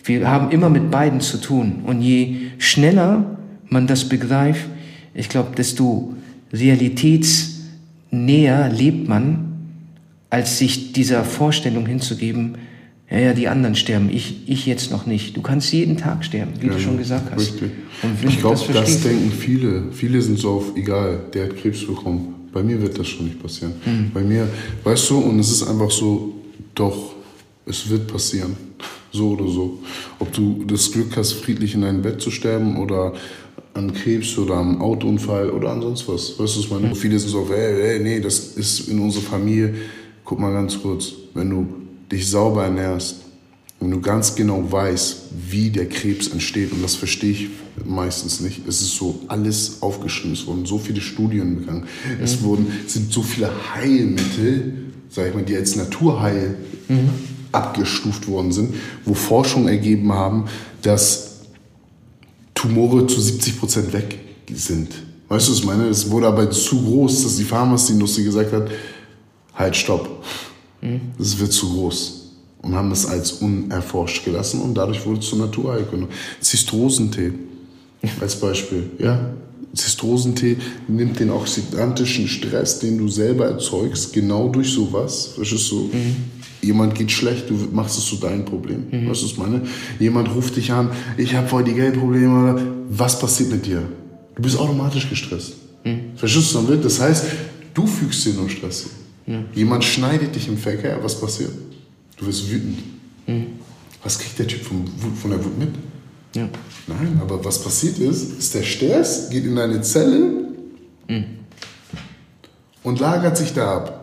Wir 0.04 0.30
haben 0.30 0.52
immer 0.52 0.70
mit 0.70 0.92
beiden 0.92 1.22
zu 1.22 1.38
tun. 1.38 1.80
Und 1.86 2.02
je 2.02 2.36
schneller 2.60 3.40
man 3.70 3.88
das 3.88 4.08
begreift, 4.08 4.68
ich 5.16 5.28
glaube, 5.28 5.56
desto 5.56 6.14
realitätsnäher 6.54 8.70
lebt 8.70 9.10
man, 9.10 9.48
als 10.30 10.60
sich 10.60 10.94
dieser 10.94 11.24
Vorstellung 11.24 11.88
hinzugeben, 11.88 12.60
ja, 13.10 13.18
ja, 13.18 13.34
die 13.34 13.48
anderen 13.48 13.74
sterben, 13.76 14.10
ich, 14.10 14.48
ich 14.48 14.68
jetzt 14.68 14.92
noch 14.92 15.08
nicht. 15.08 15.36
Du 15.36 15.42
kannst 15.42 15.74
jeden 15.74 15.98
Tag 15.98 16.24
sterben, 16.24 16.52
wie 16.62 16.68
ja, 16.68 16.74
du 16.74 16.80
schon 16.80 16.98
gesagt 16.98 17.32
hast. 17.32 17.54
Richtig. 17.54 17.72
ich 18.26 18.40
glaube, 18.40 18.60
das, 18.68 18.74
das 18.74 19.02
denken 19.02 19.32
viele. 19.32 19.86
Viele 19.92 20.22
sind 20.22 20.38
so 20.38 20.52
auf, 20.52 20.78
egal, 20.78 21.22
der 21.34 21.46
hat 21.46 21.58
Krebs 21.58 21.84
bekommen. 21.86 22.36
Bei 22.52 22.64
mir 22.64 22.82
wird 22.82 22.98
das 23.00 23.08
schon 23.08 23.26
nicht 23.26 23.42
passieren. 23.42 23.74
Mhm. 23.86 24.12
Bei 24.14 24.22
mir, 24.22 24.48
weißt 24.84 25.10
du, 25.10 25.20
und 25.20 25.40
es 25.40 25.52
ist 25.52 25.64
einfach 25.64 25.92
so, 25.92 26.34
doch, 26.76 27.16
es 27.66 27.90
wird 27.90 28.08
passieren. 28.08 28.56
So 29.12 29.32
oder 29.32 29.48
so. 29.48 29.80
Ob 30.20 30.32
du 30.34 30.64
das 30.66 30.92
Glück 30.92 31.16
hast, 31.18 31.34
friedlich 31.34 31.76
in 31.76 31.82
deinem 31.82 32.02
Bett 32.02 32.22
zu 32.22 32.32
sterben 32.32 32.78
oder 32.78 33.14
an 33.74 33.94
Krebs 33.94 34.38
oder 34.38 34.56
am 34.56 34.82
Autounfall 34.82 35.50
oder 35.50 35.72
an 35.72 35.82
sonst 35.82 36.08
was. 36.08 36.40
Weißt 36.40 36.56
du, 36.56 36.60
was 36.60 36.70
meine? 36.70 36.88
Mhm. 36.88 36.96
Viele 36.96 37.20
sind 37.20 37.30
so, 37.30 37.48
ey, 37.54 37.94
ey, 37.94 38.00
nee, 38.00 38.20
das 38.20 38.40
ist 38.40 38.90
in 38.90 39.00
unserer 39.00 39.24
Familie. 39.24 39.74
Guck 40.26 40.40
mal 40.40 40.54
ganz 40.54 40.82
kurz, 40.82 41.14
wenn 41.34 41.50
du 41.50 41.68
dich 42.12 42.30
sauber 42.30 42.66
ernährst, 42.66 43.22
wenn 43.82 43.90
du 43.90 44.00
ganz 44.00 44.36
genau 44.36 44.72
weißt, 44.72 45.18
wie 45.50 45.72
der 45.72 45.90
Krebs 45.90 46.28
entsteht, 46.28 46.72
und 46.72 46.84
das 46.84 46.96
verstehe 46.96 47.32
ich 47.32 47.50
meistens 47.84 48.40
nicht, 48.40 48.62
es 48.68 48.80
ist 48.82 48.96
so 48.96 49.20
alles 49.28 49.82
aufgeschrieben, 49.82 50.34
es 50.34 50.46
wurden 50.46 50.68
so 50.68 50.78
viele 50.78 51.02
Studien 51.02 51.60
begangen, 51.60 51.82
mhm. 51.82 52.24
es 52.24 52.44
wurden, 52.44 52.72
sind 52.86 53.12
so 53.12 53.24
viele 53.24 53.50
Heilmittel, 53.74 54.92
sag 55.10 55.30
ich 55.30 55.34
mal, 55.34 55.44
die 55.44 55.56
als 55.56 55.76
Naturheil 55.76 56.58
mhm. 56.88 57.10
abgestuft 57.52 58.28
worden 58.28 58.52
sind, 58.52 58.76
wo 59.04 59.16
Forschung 59.16 59.68
ergeben 59.68 60.14
haben, 60.14 60.46
dass 60.84 61.40
Tumore 62.54 63.08
zu 63.08 63.20
70 63.20 63.60
Prozent 63.60 63.94
weg 63.94 64.20
sind. 64.54 64.90
Weißt 65.28 65.48
du, 65.48 65.54
was 65.54 65.60
ich 65.60 65.66
meine? 65.66 65.86
Es 65.86 66.12
wurde 66.12 66.28
aber 66.28 66.52
zu 66.52 66.84
groß, 66.84 67.24
dass 67.24 67.38
die 67.38 67.46
Pharmaindustrie 67.46 68.26
gesagt 68.26 68.54
hat, 68.54 68.70
halt, 69.56 69.76
stopp. 69.76 70.24
Das 71.18 71.40
wird 71.40 71.52
zu 71.52 71.72
groß. 71.72 72.21
Und 72.62 72.76
haben 72.76 72.90
das 72.92 73.08
als 73.08 73.32
unerforscht 73.34 74.24
gelassen 74.24 74.62
und 74.62 74.76
dadurch 74.76 75.06
wurde 75.06 75.20
es 75.20 75.26
zur 75.28 75.40
Naturheilkunde. 75.40 76.08
Zistrosentee 76.40 77.34
als 78.20 78.36
Beispiel. 78.36 78.92
Ja, 79.00 79.34
Zistrosentee 79.74 80.58
nimmt 80.88 81.20
den 81.20 81.32
oxidantischen 81.32 82.28
Stress, 82.28 82.80
den 82.80 82.98
du 82.98 83.08
selber 83.08 83.46
erzeugst, 83.46 84.14
genau 84.14 84.50
durch 84.50 84.70
sowas. 84.70 85.32
Verstehst 85.36 85.72
du? 85.72 85.90
Mhm. 85.94 86.16
Jemand 86.62 86.94
geht 86.94 87.12
schlecht, 87.12 87.50
du 87.50 87.56
machst 87.72 87.98
es 87.98 88.06
zu 88.06 88.18
deinem 88.18 88.46
Problem. 88.46 88.84
Mhm. 88.92 89.10
Weißt 89.10 89.22
du, 89.22 89.26
was 89.26 89.32
ich 89.32 89.38
meine? 89.38 89.62
Jemand 90.00 90.34
ruft 90.36 90.56
dich 90.56 90.72
an, 90.72 90.92
ich 91.18 91.34
habe 91.36 91.48
voll 91.48 91.64
die 91.64 91.74
Geldprobleme. 91.74 92.62
Was 92.90 93.20
passiert 93.20 93.52
mit 93.52 93.66
dir? 93.66 93.84
Du 94.36 94.42
bist 94.42 94.58
automatisch 94.58 95.10
gestresst. 95.10 95.54
Mhm. 95.84 96.16
Verstehst 96.16 96.54
du? 96.54 96.76
Das 96.78 97.00
heißt, 97.00 97.26
du 97.74 97.88
fügst 97.88 98.26
dir 98.26 98.34
nur 98.34 98.50
Stress. 98.50 98.88
Ja. 99.26 99.44
Jemand 99.56 99.84
schneidet 99.84 100.36
dich 100.36 100.48
im 100.48 100.58
Verkehr, 100.58 101.00
was 101.02 101.20
passiert? 101.20 101.52
Du 102.22 102.28
wirst 102.28 102.50
wütend. 102.50 102.78
Mhm. 103.28 103.48
Was 104.04 104.20
kriegt 104.20 104.38
der 104.40 104.48
Typ 104.48 104.62
von, 104.62 104.86
von 105.20 105.32
der 105.32 105.44
Wut 105.44 105.58
mit? 105.58 105.70
Ja. 106.36 106.48
Nein, 106.88 107.20
aber 107.22 107.44
was 107.44 107.62
passiert 107.62 107.98
ist, 107.98 108.38
ist 108.38 108.54
der 108.54 108.64
Stress 108.64 109.30
geht 109.30 109.44
in 109.44 109.56
deine 109.56 109.82
Zelle 109.82 110.46
mhm. 111.10 111.26
und 112.84 113.00
lagert 113.00 113.38
sich 113.38 113.54
da 113.54 113.78
ab. 113.78 113.98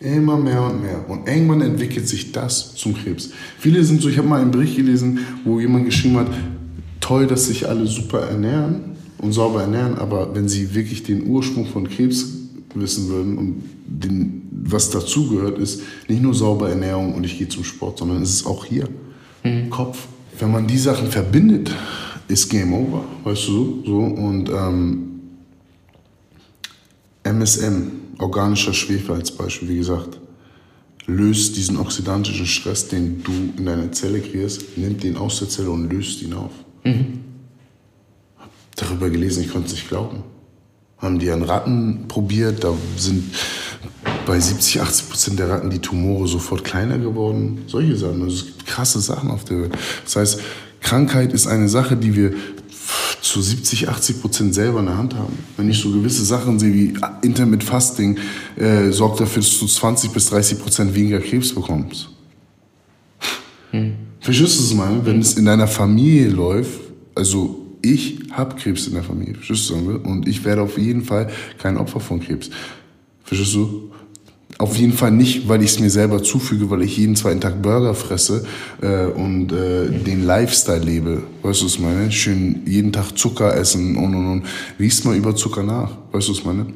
Immer 0.00 0.36
mehr 0.36 0.62
und 0.62 0.80
mehr. 0.80 1.08
Und 1.08 1.26
irgendwann 1.26 1.60
entwickelt 1.60 2.06
sich 2.06 2.30
das 2.30 2.74
zum 2.76 2.94
Krebs. 2.94 3.30
Viele 3.58 3.82
sind 3.82 4.00
so, 4.00 4.08
ich 4.08 4.16
habe 4.16 4.28
mal 4.28 4.40
einen 4.40 4.52
Bericht 4.52 4.76
gelesen, 4.76 5.18
wo 5.44 5.58
jemand 5.58 5.86
geschrieben 5.86 6.18
hat, 6.18 6.28
toll, 7.00 7.26
dass 7.26 7.46
sich 7.46 7.68
alle 7.68 7.86
super 7.86 8.20
ernähren 8.20 8.96
und 9.18 9.32
sauber 9.32 9.62
ernähren, 9.62 9.98
aber 9.98 10.34
wenn 10.36 10.48
sie 10.48 10.74
wirklich 10.74 11.02
den 11.02 11.26
Ursprung 11.26 11.66
von 11.66 11.88
Krebs 11.88 12.37
wissen 12.80 13.08
würden 13.08 13.38
und 13.38 13.62
den, 13.86 14.48
was 14.50 14.90
dazugehört, 14.90 15.58
ist 15.58 15.82
nicht 16.08 16.22
nur 16.22 16.34
saubere 16.34 16.70
Ernährung 16.70 17.14
und 17.14 17.24
ich 17.24 17.38
gehe 17.38 17.48
zum 17.48 17.64
Sport, 17.64 17.98
sondern 17.98 18.22
es 18.22 18.30
ist 18.30 18.46
auch 18.46 18.64
hier. 18.64 18.88
Mhm. 19.44 19.70
Kopf. 19.70 20.06
Wenn 20.38 20.52
man 20.52 20.66
die 20.66 20.78
Sachen 20.78 21.08
verbindet, 21.08 21.74
ist 22.28 22.48
Game 22.48 22.72
Over, 22.72 23.04
weißt 23.24 23.48
du 23.48 23.82
so. 23.84 23.98
Und 23.98 24.50
ähm, 24.50 25.20
MSM, 27.24 27.90
organischer 28.18 28.72
Schwefel 28.72 29.16
als 29.16 29.30
Beispiel, 29.32 29.68
wie 29.70 29.78
gesagt, 29.78 30.20
löst 31.06 31.56
diesen 31.56 31.78
oxidantischen 31.78 32.46
Stress, 32.46 32.88
den 32.88 33.22
du 33.22 33.32
in 33.56 33.64
deiner 33.64 33.90
Zelle 33.92 34.20
kreierst, 34.20 34.76
nimmt 34.76 35.02
den 35.02 35.16
aus 35.16 35.38
der 35.38 35.48
Zelle 35.48 35.70
und 35.70 35.90
löst 35.90 36.22
ihn 36.22 36.34
auf. 36.34 36.52
Mhm. 36.84 37.20
Hab 38.36 38.50
darüber 38.76 39.10
gelesen, 39.10 39.42
ich 39.42 39.50
konnte 39.50 39.68
es 39.68 39.72
nicht 39.72 39.88
glauben 39.88 40.22
haben 40.98 41.18
die 41.18 41.30
an 41.30 41.42
Ratten 41.42 42.06
probiert. 42.08 42.64
Da 42.64 42.74
sind 42.96 43.34
bei 44.26 44.38
70, 44.38 44.80
80 44.80 45.08
Prozent 45.08 45.38
der 45.38 45.48
Ratten 45.48 45.70
die 45.70 45.78
Tumore 45.78 46.26
sofort 46.28 46.64
kleiner 46.64 46.98
geworden. 46.98 47.62
Solche 47.66 47.96
Sachen. 47.96 48.22
Also 48.22 48.36
es 48.36 48.46
gibt 48.46 48.66
krasse 48.66 49.00
Sachen 49.00 49.30
auf 49.30 49.44
der 49.44 49.62
Welt. 49.62 49.78
Das 50.04 50.16
heißt, 50.16 50.40
Krankheit 50.80 51.32
ist 51.32 51.46
eine 51.46 51.68
Sache, 51.68 51.96
die 51.96 52.14
wir 52.14 52.32
zu 53.20 53.42
70, 53.42 53.88
80 53.88 54.20
Prozent 54.20 54.54
selber 54.54 54.80
in 54.80 54.86
der 54.86 54.96
Hand 54.96 55.14
haben. 55.14 55.38
Wenn 55.56 55.68
ich 55.68 55.78
so 55.78 55.90
gewisse 55.90 56.24
Sachen 56.24 56.58
sehe 56.58 56.72
wie 56.72 56.94
Intermittent 57.22 57.64
Fasting, 57.64 58.18
äh, 58.56 58.90
sorgt 58.90 59.20
dafür, 59.20 59.42
dass 59.42 59.58
du 59.58 59.66
20 59.66 60.12
bis 60.12 60.30
30 60.30 60.60
Prozent 60.60 60.94
weniger 60.94 61.20
Krebs 61.20 61.54
bekommst. 61.54 62.08
Hm. 63.72 63.94
Verstehst 64.20 64.58
du, 64.58 64.64
ich 64.64 64.74
meine? 64.74 65.04
Wenn 65.04 65.20
es 65.20 65.34
in 65.34 65.44
deiner 65.44 65.68
Familie 65.68 66.28
läuft, 66.28 66.80
Also 67.14 67.67
ich 67.82 68.18
habe 68.32 68.56
Krebs 68.56 68.86
in 68.86 68.94
der 68.94 69.02
Familie, 69.02 69.34
verstehst 69.34 69.70
du? 69.70 69.74
Und 69.74 70.26
ich 70.28 70.44
werde 70.44 70.62
auf 70.62 70.78
jeden 70.78 71.02
Fall 71.02 71.30
kein 71.58 71.76
Opfer 71.76 72.00
von 72.00 72.20
Krebs. 72.20 72.50
Verstehst 73.24 73.54
du? 73.54 73.90
Auf 74.58 74.76
jeden 74.76 74.92
Fall 74.92 75.12
nicht, 75.12 75.48
weil 75.48 75.62
ich 75.62 75.70
es 75.70 75.78
mir 75.78 75.88
selber 75.88 76.20
zufüge, 76.20 76.68
weil 76.68 76.82
ich 76.82 76.96
jeden 76.96 77.14
zweiten 77.14 77.40
Tag 77.40 77.62
Burger 77.62 77.94
fresse 77.94 78.44
äh, 78.80 79.06
und 79.06 79.52
äh, 79.52 79.88
den 79.88 80.24
Lifestyle 80.24 80.80
lebe. 80.80 81.22
Weißt 81.42 81.60
du, 81.60 81.66
was 81.66 81.74
ich 81.74 81.80
meine? 81.80 82.10
Schön 82.10 82.62
jeden 82.66 82.92
Tag 82.92 83.16
Zucker 83.16 83.54
essen 83.56 83.96
und 83.96 84.16
und 84.16 84.26
und. 84.26 84.46
Liest 84.78 85.04
mal 85.04 85.14
über 85.14 85.36
Zucker 85.36 85.62
nach. 85.62 85.92
Weißt 86.10 86.26
du, 86.26 86.32
was 86.32 86.38
ich 86.40 86.44
meine? 86.44 86.66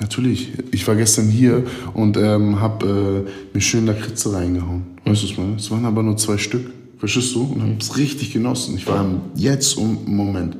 Natürlich. 0.00 0.52
Ich 0.72 0.86
war 0.88 0.96
gestern 0.96 1.28
hier 1.28 1.64
und 1.94 2.16
ähm, 2.16 2.60
habe 2.60 3.24
äh, 3.26 3.54
mir 3.54 3.60
schön 3.60 3.86
Lakritze 3.86 4.32
reingehauen. 4.32 4.82
Weißt 5.04 5.22
du, 5.22 5.24
was 5.24 5.30
ich 5.30 5.38
meine? 5.38 5.56
Es 5.56 5.70
waren 5.70 5.84
aber 5.84 6.02
nur 6.02 6.16
zwei 6.16 6.38
Stück. 6.38 6.70
Verstehst 6.98 7.34
du? 7.34 7.42
Und 7.42 7.62
habe 7.62 7.76
es 7.80 7.96
richtig 7.96 8.32
genossen. 8.32 8.76
Ich 8.76 8.86
war 8.86 9.06
jetzt 9.36 9.76
um 9.76 9.98
Moment. 10.06 10.56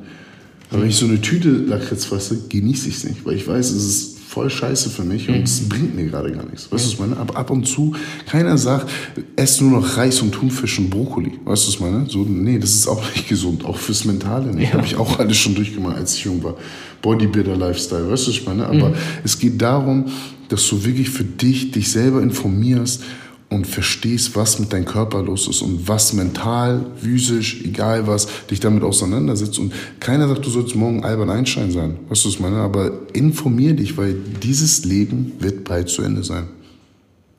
Aber 0.71 0.81
wenn 0.81 0.89
ich 0.89 0.95
so 0.95 1.05
eine 1.05 1.19
Tüte 1.19 1.49
Lakritz 1.49 2.05
fresse, 2.05 2.39
genieße 2.47 2.89
ich 2.89 2.97
es 2.97 3.03
nicht, 3.03 3.25
weil 3.25 3.35
ich 3.35 3.47
weiß, 3.47 3.71
es 3.71 3.85
ist 3.85 4.19
voll 4.19 4.49
scheiße 4.51 4.91
für 4.91 5.03
mich 5.03 5.27
und 5.27 5.41
es 5.41 5.67
bringt 5.67 5.95
mir 5.95 6.05
gerade 6.05 6.31
gar 6.31 6.45
nichts. 6.45 6.71
Weißt 6.71 6.85
du, 6.85 6.87
was 6.87 6.93
ich 6.93 6.99
meine? 6.99 7.17
Aber 7.17 7.35
ab 7.35 7.49
und 7.49 7.67
zu, 7.67 7.95
keiner 8.27 8.59
sagt, 8.59 8.87
ess 9.35 9.59
nur 9.59 9.71
noch 9.71 9.97
Reis 9.97 10.21
und 10.21 10.31
Thunfisch 10.31 10.77
und 10.77 10.91
Brokkoli. 10.91 11.31
Weißt 11.43 11.63
du, 11.63 11.67
was 11.67 11.73
ich 11.73 11.79
meine? 11.79 12.07
So, 12.07 12.19
nee, 12.19 12.59
das 12.59 12.75
ist 12.75 12.87
auch 12.87 13.01
nicht 13.15 13.27
gesund, 13.27 13.65
auch 13.65 13.77
fürs 13.77 14.05
Mentale 14.05 14.53
nicht. 14.53 14.69
Ja. 14.69 14.75
Habe 14.75 14.85
ich 14.85 14.95
auch 14.95 15.17
alles 15.17 15.35
schon 15.35 15.55
durchgemacht, 15.55 15.97
als 15.97 16.13
ich 16.13 16.25
jung 16.25 16.43
war. 16.43 16.55
Bodybuilder-Lifestyle, 17.01 18.11
weißt 18.11 18.27
du, 18.27 18.29
was 18.29 18.37
ich 18.37 18.45
meine? 18.45 18.67
Aber 18.67 18.89
mhm. 18.89 18.95
es 19.23 19.39
geht 19.39 19.59
darum, 19.59 20.05
dass 20.49 20.67
du 20.69 20.85
wirklich 20.85 21.09
für 21.09 21.23
dich, 21.23 21.71
dich 21.71 21.91
selber 21.91 22.21
informierst 22.21 23.01
und 23.49 23.65
verstehst, 23.65 24.35
was 24.35 24.59
mit 24.59 24.71
deinem 24.71 24.85
Körper 24.85 25.23
los 25.23 25.47
ist 25.47 25.63
und 25.63 25.87
was 25.87 26.13
mental, 26.13 26.85
physisch, 26.97 27.61
egal 27.63 28.05
was, 28.05 28.27
dich 28.49 28.59
damit 28.59 28.83
auseinandersetzt. 28.83 29.57
Und 29.57 29.73
keiner 29.99 30.27
sagt, 30.27 30.45
du 30.45 30.49
sollst 30.51 30.75
morgen 30.75 31.03
Albert 31.03 31.29
Einstein 31.29 31.71
sein. 31.71 31.97
Weißt 32.09 32.23
du, 32.23 32.27
was 32.27 32.35
ich 32.35 32.39
meine? 32.39 32.57
Aber 32.57 32.91
informier 33.13 33.73
dich, 33.73 33.97
weil 33.97 34.13
dieses 34.13 34.85
Leben 34.85 35.33
wird 35.39 35.63
bald 35.63 35.89
zu 35.89 36.03
Ende 36.03 36.23
sein. 36.23 36.47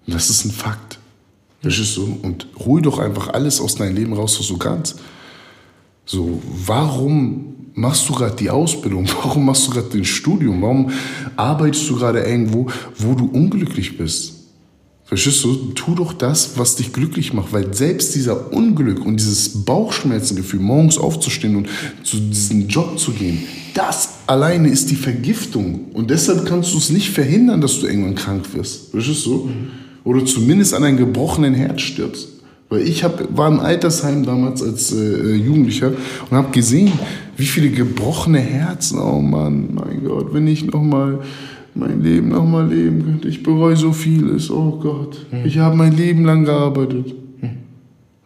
Und 0.07 0.15
das 0.15 0.31
ist 0.31 0.45
ein 0.45 0.51
Fakt. 0.51 0.99
Verstehst 1.63 1.97
du? 1.97 2.19
Und 2.23 2.49
hol 2.59 2.83
doch 2.83 2.99
einfach 2.99 3.29
alles 3.29 3.61
aus 3.61 3.77
deinem 3.77 3.95
Leben 3.95 4.13
raus, 4.13 4.37
was 4.41 4.49
du 4.49 4.57
kannst. 4.57 4.99
So, 6.07 6.43
warum 6.67 7.55
machst 7.75 8.09
du 8.09 8.15
gerade 8.15 8.35
die 8.35 8.51
Ausbildung? 8.51 9.09
Warum 9.23 9.45
machst 9.45 9.69
du 9.69 9.71
gerade 9.71 9.89
den 9.91 10.05
Studium? 10.05 10.61
Warum 10.61 10.91
arbeitest 11.37 11.89
du 11.89 11.97
gerade 11.97 12.21
irgendwo, 12.21 12.67
wo 12.99 13.15
du 13.15 13.27
unglücklich 13.27 13.97
bist? 13.97 14.40
Verstehst 15.11 15.43
du? 15.43 15.73
Tu 15.75 15.97
doch 15.97 16.13
das, 16.13 16.57
was 16.57 16.77
dich 16.77 16.93
glücklich 16.93 17.33
macht, 17.33 17.53
weil 17.53 17.75
selbst 17.75 18.15
dieser 18.15 18.53
Unglück 18.53 19.05
und 19.05 19.17
dieses 19.17 19.65
Bauchschmerzengefühl, 19.65 20.61
morgens 20.61 20.99
aufzustehen 20.99 21.57
und 21.57 21.69
zu 22.05 22.19
diesem 22.19 22.69
Job 22.69 22.97
zu 22.97 23.11
gehen, 23.11 23.41
das 23.75 24.11
alleine 24.29 24.69
ist 24.69 24.89
die 24.89 24.95
Vergiftung. 24.95 25.87
Und 25.95 26.11
deshalb 26.11 26.47
kannst 26.47 26.73
du 26.75 26.79
es 26.79 26.91
nicht 26.91 27.11
verhindern, 27.11 27.61
dass 27.61 27.81
du 27.81 27.89
irgendwann 27.89 28.15
krank 28.15 28.55
wirst. 28.55 28.93
Verstehst 28.93 29.27
du? 29.27 29.47
Mhm. 29.47 29.71
Oder 30.05 30.25
zumindest 30.25 30.75
an 30.75 30.85
einem 30.85 30.99
gebrochenen 30.99 31.55
Herz 31.55 31.81
stirbst. 31.81 32.29
Weil 32.69 32.83
ich 32.83 33.03
hab, 33.03 33.37
war 33.37 33.49
im 33.49 33.59
Altersheim 33.59 34.25
damals 34.25 34.63
als 34.63 34.93
äh, 34.93 35.35
Jugendlicher 35.35 35.91
und 36.31 36.37
habe 36.37 36.53
gesehen, 36.53 36.93
wie 37.37 37.47
viele 37.47 37.71
gebrochene 37.71 38.39
Herzen, 38.39 39.01
oh 39.01 39.21
Mann, 39.21 39.75
mein 39.75 40.05
Gott, 40.05 40.33
wenn 40.33 40.47
ich 40.47 40.65
noch 40.65 40.85
mal 40.85 41.19
mein 41.81 42.03
Leben 42.03 42.29
nochmal 42.29 42.69
leben 42.69 43.05
könnte. 43.05 43.29
Ich 43.29 43.43
bereue 43.43 43.77
so 43.77 43.93
vieles. 43.93 44.51
Oh 44.51 44.79
Gott. 44.81 45.27
Hm. 45.31 45.45
Ich 45.45 45.59
habe 45.59 45.77
mein 45.77 45.97
Leben 45.97 46.25
lang 46.25 46.45
gearbeitet. 46.45 47.15
Hm. 47.41 47.51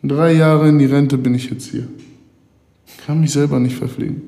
Drei 0.02 0.34
Jahre 0.34 0.68
in 0.68 0.78
die 0.78 0.84
Rente 0.84 1.16
bin 1.16 1.34
ich 1.34 1.48
jetzt 1.48 1.70
hier. 1.70 1.86
Kann 3.06 3.20
mich 3.20 3.30
selber 3.30 3.58
nicht 3.58 3.76
verpflegen. 3.76 4.22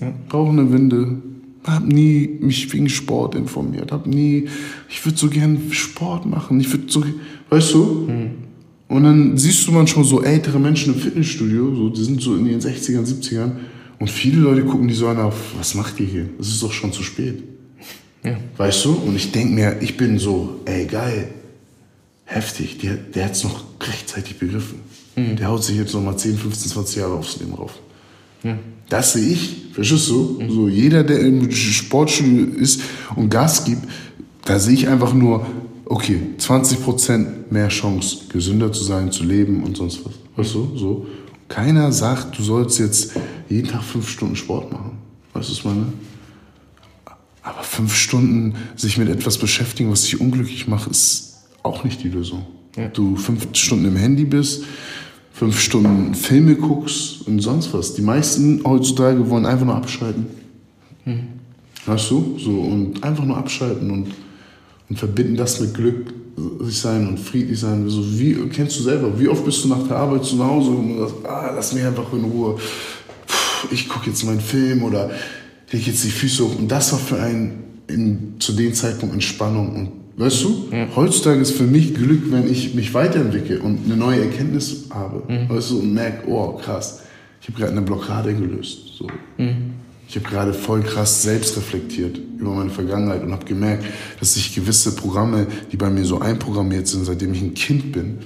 Ja. 0.00 0.12
Brauche 0.28 0.50
eine 0.50 0.72
Winde. 0.72 1.18
Hab 1.64 1.84
nie 1.84 2.38
mich 2.40 2.72
wegen 2.72 2.88
Sport 2.88 3.34
informiert. 3.34 3.90
Hab 3.90 4.06
nie, 4.06 4.46
ich 4.88 5.04
würde 5.04 5.18
so 5.18 5.28
gern 5.28 5.58
Sport 5.70 6.24
machen. 6.24 6.60
Ich 6.60 6.70
würde 6.72 6.84
so, 6.86 7.04
weißt 7.50 7.74
du? 7.74 8.06
Hm. 8.06 8.30
Und 8.88 9.02
dann 9.02 9.36
siehst 9.36 9.66
du 9.66 9.72
manchmal 9.72 10.04
so 10.04 10.22
ältere 10.22 10.60
Menschen 10.60 10.94
im 10.94 11.00
Fitnessstudio, 11.00 11.74
so, 11.74 11.88
die 11.88 12.04
sind 12.04 12.22
so 12.22 12.36
in 12.36 12.46
ihren 12.46 12.60
60ern, 12.60 13.04
70ern. 13.04 13.50
Und 13.98 14.10
viele 14.10 14.40
Leute 14.40 14.64
gucken 14.64 14.86
die 14.86 14.94
so 14.94 15.08
an 15.08 15.18
auf, 15.18 15.54
was 15.58 15.74
macht 15.74 15.98
ihr 15.98 16.06
hier? 16.06 16.28
Es 16.38 16.48
ist 16.48 16.62
doch 16.62 16.72
schon 16.72 16.92
zu 16.92 17.02
spät. 17.02 17.42
Ja. 18.26 18.36
Weißt 18.56 18.84
du? 18.84 18.92
Und 18.92 19.14
ich 19.14 19.30
denke 19.30 19.54
mir, 19.54 19.76
ich 19.80 19.96
bin 19.96 20.18
so, 20.18 20.60
ey, 20.64 20.84
geil, 20.86 21.28
heftig, 22.24 22.78
der, 22.78 22.94
der 22.94 23.26
hat 23.26 23.32
es 23.32 23.44
noch 23.44 23.64
rechtzeitig 23.80 24.38
begriffen. 24.38 24.80
Mhm. 25.14 25.36
Der 25.36 25.48
haut 25.48 25.62
sich 25.62 25.76
jetzt 25.76 25.94
noch 25.94 26.02
mal 26.02 26.16
10, 26.16 26.36
15, 26.36 26.72
20 26.72 26.96
Jahre 26.96 27.14
aufs 27.14 27.38
Leben 27.38 27.54
rauf. 27.54 27.72
Ja. 28.42 28.58
Das 28.88 29.12
sehe 29.12 29.32
ich, 29.32 29.66
verstehst 29.72 30.08
du? 30.08 30.40
Mhm. 30.40 30.50
So, 30.50 30.68
jeder, 30.68 31.04
der 31.04 31.20
im 31.20 31.50
Sportstudio 31.52 32.46
ist 32.56 32.80
und 33.14 33.30
Gas 33.30 33.64
gibt, 33.64 33.82
da 34.44 34.58
sehe 34.58 34.74
ich 34.74 34.88
einfach 34.88 35.14
nur, 35.14 35.46
okay, 35.84 36.20
20% 36.38 37.26
mehr 37.50 37.68
Chance, 37.68 38.18
gesünder 38.28 38.72
zu 38.72 38.82
sein, 38.82 39.12
zu 39.12 39.22
leben 39.22 39.62
und 39.62 39.76
sonst 39.76 40.04
was. 40.04 40.14
Weißt 40.36 40.54
du? 40.54 40.76
So. 40.76 41.06
Keiner 41.48 41.92
sagt, 41.92 42.36
du 42.36 42.42
sollst 42.42 42.80
jetzt 42.80 43.12
jeden 43.48 43.68
Tag 43.68 43.84
fünf 43.84 44.08
Stunden 44.08 44.34
Sport 44.34 44.72
machen. 44.72 44.98
Weißt 45.32 45.48
du, 45.48 45.52
was 45.52 45.58
ich 45.58 45.64
meine? 45.64 45.86
Aber 47.46 47.62
fünf 47.62 47.94
Stunden 47.94 48.56
sich 48.74 48.98
mit 48.98 49.08
etwas 49.08 49.38
beschäftigen, 49.38 49.88
was 49.88 50.02
dich 50.02 50.20
unglücklich 50.20 50.66
macht, 50.66 50.90
ist 50.90 51.44
auch 51.62 51.84
nicht 51.84 52.02
die 52.02 52.08
Lösung. 52.08 52.44
Ja. 52.76 52.88
Du 52.88 53.14
fünf 53.14 53.46
Stunden 53.52 53.84
im 53.84 53.94
Handy 53.94 54.24
bist, 54.24 54.64
fünf 55.32 55.60
Stunden 55.60 56.16
Filme 56.16 56.56
guckst 56.56 57.24
und 57.24 57.38
sonst 57.38 57.72
was. 57.72 57.94
Die 57.94 58.02
meisten 58.02 58.62
heutzutage 58.64 59.30
wollen 59.30 59.46
einfach 59.46 59.64
nur 59.64 59.76
abschalten. 59.76 60.26
Mhm. 61.04 61.28
Weißt 61.86 62.10
du? 62.10 62.36
So, 62.36 62.50
und 62.50 63.04
einfach 63.04 63.24
nur 63.24 63.36
abschalten 63.36 63.92
und, 63.92 64.08
und 64.88 64.98
verbinden 64.98 65.36
das 65.36 65.60
mit 65.60 65.72
Glück 65.72 66.12
sein 66.62 67.06
und 67.06 67.20
friedlich 67.20 67.60
sein. 67.60 67.88
So, 67.88 68.02
wie, 68.18 68.34
kennst 68.48 68.80
du 68.80 68.82
selber, 68.82 69.20
wie 69.20 69.28
oft 69.28 69.44
bist 69.44 69.62
du 69.62 69.68
nach 69.68 69.86
der 69.86 69.98
Arbeit 69.98 70.24
zu 70.24 70.44
Hause 70.44 70.70
und 70.70 70.98
sagst, 70.98 71.14
ah, 71.24 71.52
lass 71.54 71.72
mich 71.72 71.84
einfach 71.84 72.12
in 72.12 72.24
Ruhe. 72.24 72.56
Puh, 72.56 73.68
ich 73.70 73.88
gucke 73.88 74.10
jetzt 74.10 74.24
meinen 74.24 74.40
Film 74.40 74.82
oder 74.82 75.12
leg 75.70 75.86
jetzt 75.86 76.04
die 76.04 76.10
Füße 76.10 76.44
hoch. 76.44 76.58
Und 76.58 76.68
das 76.68 76.92
war 76.92 76.98
für 76.98 77.20
einen 77.20 77.64
in, 77.88 78.34
zu 78.38 78.52
dem 78.52 78.74
Zeitpunkt 78.74 79.14
Entspannung. 79.14 79.74
Und 79.74 79.90
weißt 80.16 80.44
du, 80.44 80.68
ja. 80.72 80.88
heutzutage 80.94 81.40
ist 81.40 81.52
für 81.52 81.64
mich 81.64 81.94
Glück, 81.94 82.30
wenn 82.30 82.50
ich 82.50 82.74
mich 82.74 82.94
weiterentwickle 82.94 83.60
und 83.60 83.84
eine 83.84 83.96
neue 83.96 84.22
Erkenntnis 84.22 84.86
habe. 84.90 85.22
Mhm. 85.32 85.48
Weißt 85.48 85.70
du, 85.70 85.80
und 85.80 85.94
merke, 85.94 86.28
oh 86.28 86.52
krass, 86.52 87.02
ich 87.40 87.48
habe 87.48 87.58
gerade 87.58 87.72
eine 87.72 87.82
Blockade 87.82 88.34
gelöst. 88.34 88.78
So. 88.98 89.06
Mhm. 89.38 89.74
Ich 90.08 90.14
habe 90.14 90.28
gerade 90.28 90.54
voll 90.54 90.82
krass 90.82 91.22
selbst 91.22 91.56
reflektiert 91.56 92.20
über 92.38 92.54
meine 92.54 92.70
Vergangenheit 92.70 93.22
und 93.22 93.32
habe 93.32 93.44
gemerkt, 93.44 93.84
dass 94.20 94.34
sich 94.34 94.54
gewisse 94.54 94.94
Programme, 94.94 95.48
die 95.72 95.76
bei 95.76 95.90
mir 95.90 96.04
so 96.04 96.20
einprogrammiert 96.20 96.86
sind, 96.86 97.04
seitdem 97.04 97.34
ich 97.34 97.42
ein 97.42 97.54
Kind 97.54 97.90
bin, 97.90 98.18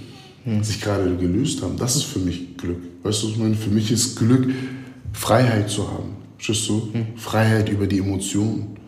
mhm. 0.44 0.62
sich 0.62 0.80
gerade 0.80 1.16
gelöst 1.16 1.62
haben. 1.62 1.78
Das 1.78 1.96
ist 1.96 2.04
für 2.04 2.18
mich 2.18 2.56
Glück. 2.58 2.82
Weißt 3.02 3.22
du, 3.22 3.26
was 3.26 3.32
ich 3.32 3.38
meine? 3.38 3.54
Für 3.54 3.70
mich 3.70 3.90
ist 3.90 4.18
Glück, 4.18 4.50
Freiheit 5.14 5.70
zu 5.70 5.90
haben. 5.90 6.19
Verstehst 6.40 6.70
du? 6.70 6.88
Hm. 6.92 7.06
Freiheit 7.16 7.68
über 7.68 7.86
die 7.86 7.98
Emotionen. 7.98 8.78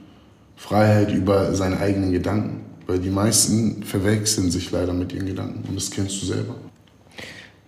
Freiheit 0.57 1.13
über 1.13 1.55
seine 1.55 1.79
eigenen 1.79 2.11
Gedanken. 2.11 2.63
Weil 2.87 2.99
die 2.99 3.11
meisten 3.11 3.83
verwechseln 3.83 4.51
sich 4.51 4.71
leider 4.71 4.95
mit 4.95 5.13
ihren 5.13 5.27
Gedanken. 5.27 5.69
Und 5.69 5.77
das 5.77 5.91
kennst 5.91 6.23
du 6.23 6.27
selber. 6.27 6.57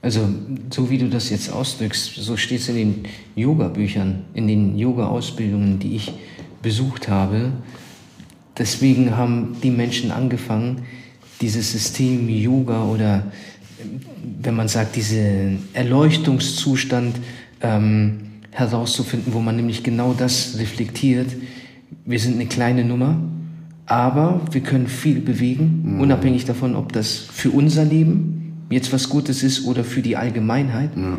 Also, 0.01 0.27
so 0.71 0.91
wie 0.91 0.99
du 0.99 1.09
das 1.09 1.29
jetzt 1.31 1.53
ausdrückst, 1.53 2.15
so 2.17 2.37
steht 2.37 2.61
es 2.61 2.69
in 2.69 2.77
den 2.77 3.05
Yoga-Büchern, 3.37 4.25
in 4.33 4.49
den 4.49 4.79
Yoga-Ausbildungen, 4.79 5.79
die 5.79 5.97
ich 5.97 6.13
besucht 6.63 7.09
habe. 7.09 7.53
Deswegen 8.57 9.17
haben 9.17 9.57
die 9.63 9.71
Menschen 9.71 10.11
angefangen, 10.11 10.83
dieses 11.41 11.73
System 11.73 12.29
Yoga 12.29 12.85
oder, 12.85 13.33
wenn 14.41 14.55
man 14.55 14.69
sagt, 14.69 14.97
diesen 14.97 15.69
Erleuchtungszustand 15.75 17.17
ähm, 17.61 18.34
herauszufinden, 18.55 19.35
wo 19.35 19.41
man 19.41 19.57
nämlich 19.57 19.83
genau 19.83 20.15
das 20.17 20.59
reflektiert. 20.59 21.27
Wir 22.05 22.21
sind 22.21 22.35
eine 22.35 22.47
kleine 22.47 22.85
Nummer, 22.85 23.19
aber 23.87 24.41
wir 24.53 24.61
können 24.61 24.87
viel 24.87 25.21
bewegen, 25.21 25.83
mhm. 25.85 26.01
unabhängig 26.01 26.45
davon, 26.45 26.77
ob 26.77 26.93
das 26.93 27.17
für 27.19 27.51
unser 27.51 27.85
Leben 27.85 28.65
jetzt 28.71 28.93
was 28.93 29.09
Gutes 29.09 29.43
ist 29.43 29.67
oder 29.67 29.83
für 29.83 30.03
die 30.03 30.17
Allgemeinheit. 30.17 30.97
Mhm. 30.97 31.19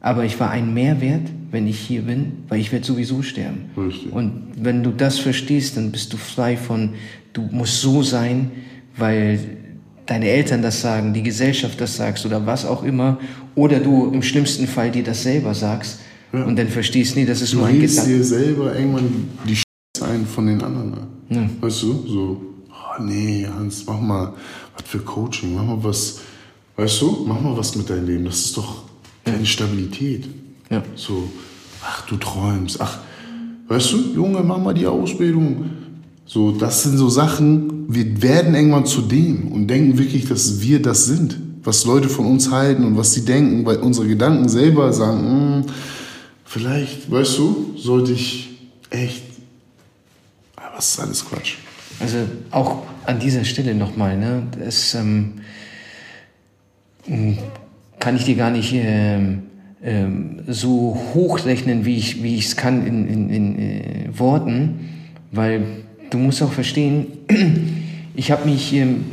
Aber 0.00 0.24
ich 0.24 0.40
war 0.40 0.50
ein 0.50 0.72
Mehrwert, 0.72 1.28
wenn 1.50 1.66
ich 1.66 1.78
hier 1.78 2.02
bin, 2.02 2.44
weil 2.48 2.60
ich 2.60 2.72
werde 2.72 2.86
sowieso 2.86 3.20
sterben. 3.20 3.66
Richtig. 3.76 4.10
Und 4.10 4.44
wenn 4.56 4.82
du 4.82 4.90
das 4.90 5.18
verstehst, 5.18 5.76
dann 5.76 5.92
bist 5.92 6.12
du 6.14 6.16
frei 6.16 6.56
von, 6.56 6.94
du 7.34 7.42
musst 7.52 7.82
so 7.82 8.02
sein, 8.02 8.50
weil 8.96 9.38
deine 10.06 10.28
Eltern 10.28 10.62
das 10.62 10.80
sagen, 10.80 11.12
die 11.12 11.22
Gesellschaft 11.22 11.78
das 11.78 11.96
sagt 11.96 12.24
oder 12.24 12.46
was 12.46 12.64
auch 12.64 12.82
immer, 12.82 13.18
oder 13.54 13.80
du 13.80 14.10
im 14.10 14.22
schlimmsten 14.22 14.66
Fall 14.66 14.90
dir 14.90 15.04
das 15.04 15.22
selber 15.22 15.52
sagst, 15.52 16.00
ja. 16.32 16.44
Und 16.44 16.56
dann 16.56 16.68
verstehst 16.68 17.14
du, 17.14 17.20
nee, 17.20 17.26
das 17.26 17.42
ist 17.42 17.52
du 17.52 17.58
nur 17.58 17.66
ein 17.66 17.80
Gedanke. 17.80 18.10
Du 18.10 18.18
dir 18.18 18.24
selber 18.24 18.76
irgendwann 18.76 19.28
die 19.48 19.56
Scheiße 19.56 20.10
ein 20.10 20.26
von 20.26 20.46
den 20.46 20.62
anderen. 20.62 20.90
Ne? 20.90 21.06
Ja. 21.30 21.50
Weißt 21.60 21.82
du, 21.82 22.04
so, 22.06 22.42
oh 22.68 23.02
nee, 23.02 23.46
Hans, 23.46 23.84
mach 23.86 24.00
mal 24.00 24.34
was 24.76 24.88
für 24.88 24.98
Coaching, 24.98 25.54
mach 25.54 25.64
mal 25.64 25.78
was, 25.82 26.20
weißt 26.76 27.02
du, 27.02 27.24
mach 27.26 27.40
mal 27.40 27.56
was 27.56 27.74
mit 27.76 27.88
deinem 27.90 28.06
Leben. 28.06 28.24
Das 28.24 28.38
ist 28.38 28.56
doch 28.56 28.84
keine 29.24 29.44
Stabilität. 29.46 30.28
Ja. 30.70 30.82
So, 30.94 31.28
ach, 31.84 32.06
du 32.06 32.16
träumst, 32.16 32.80
ach, 32.80 32.98
weißt 33.68 33.92
du, 33.92 33.96
Junge, 34.14 34.40
mach 34.42 34.58
mal 34.58 34.74
die 34.74 34.86
Ausbildung. 34.86 35.70
So, 36.26 36.52
das 36.52 36.84
sind 36.84 36.96
so 36.96 37.08
Sachen, 37.08 37.92
wir 37.92 38.22
werden 38.22 38.54
irgendwann 38.54 38.86
zu 38.86 39.00
dem 39.02 39.48
und 39.50 39.66
denken 39.66 39.98
wirklich, 39.98 40.28
dass 40.28 40.60
wir 40.60 40.80
das 40.80 41.06
sind, 41.06 41.36
was 41.64 41.84
Leute 41.84 42.08
von 42.08 42.26
uns 42.26 42.52
halten 42.52 42.84
und 42.84 42.96
was 42.96 43.14
sie 43.14 43.24
denken, 43.24 43.66
weil 43.66 43.78
unsere 43.78 44.06
Gedanken 44.06 44.48
selber 44.48 44.92
sagen, 44.92 45.64
hm, 45.64 45.64
vielleicht, 46.50 47.08
weißt 47.08 47.38
du, 47.38 47.74
sollte 47.76 48.12
ich 48.12 48.48
echt, 48.90 49.22
aber 50.56 50.78
es 50.78 50.90
ist 50.90 50.98
alles 50.98 51.24
Quatsch. 51.24 51.54
Also 52.00 52.18
auch 52.50 52.82
an 53.06 53.20
dieser 53.20 53.44
Stelle 53.44 53.72
nochmal, 53.72 54.16
ne, 54.16 54.42
das 54.58 54.96
ähm, 54.96 55.34
kann 58.00 58.16
ich 58.16 58.24
dir 58.24 58.34
gar 58.34 58.50
nicht 58.50 58.72
ähm, 58.74 59.44
ähm, 59.82 60.40
so 60.48 61.00
hochrechnen, 61.14 61.84
wie 61.84 61.96
ich 61.96 62.20
wie 62.22 62.36
es 62.36 62.56
kann 62.56 62.84
in, 62.84 63.06
in, 63.06 63.30
in 63.30 63.58
äh, 63.58 64.18
Worten, 64.18 64.88
weil 65.30 65.62
du 66.10 66.18
musst 66.18 66.42
auch 66.42 66.52
verstehen, 66.52 67.06
ich 68.16 68.32
habe 68.32 68.50
mich 68.50 68.72
ähm, 68.72 69.04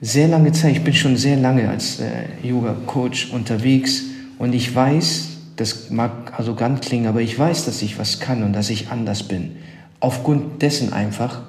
sehr 0.00 0.28
lange 0.28 0.52
Zeit, 0.52 0.76
ich 0.76 0.84
bin 0.84 0.94
schon 0.94 1.16
sehr 1.16 1.36
lange 1.36 1.68
als 1.68 1.98
äh, 1.98 2.46
Yoga-Coach 2.46 3.32
unterwegs 3.32 4.04
und 4.38 4.54
ich 4.54 4.72
weiß, 4.72 5.35
das 5.56 5.90
mag 5.90 6.38
arrogant 6.38 6.82
klingen, 6.82 7.06
aber 7.06 7.22
ich 7.22 7.38
weiß, 7.38 7.64
dass 7.64 7.82
ich 7.82 7.98
was 7.98 8.20
kann 8.20 8.42
und 8.42 8.52
dass 8.52 8.70
ich 8.70 8.88
anders 8.88 9.22
bin. 9.22 9.56
Aufgrund 10.00 10.62
dessen 10.62 10.92
einfach, 10.92 11.42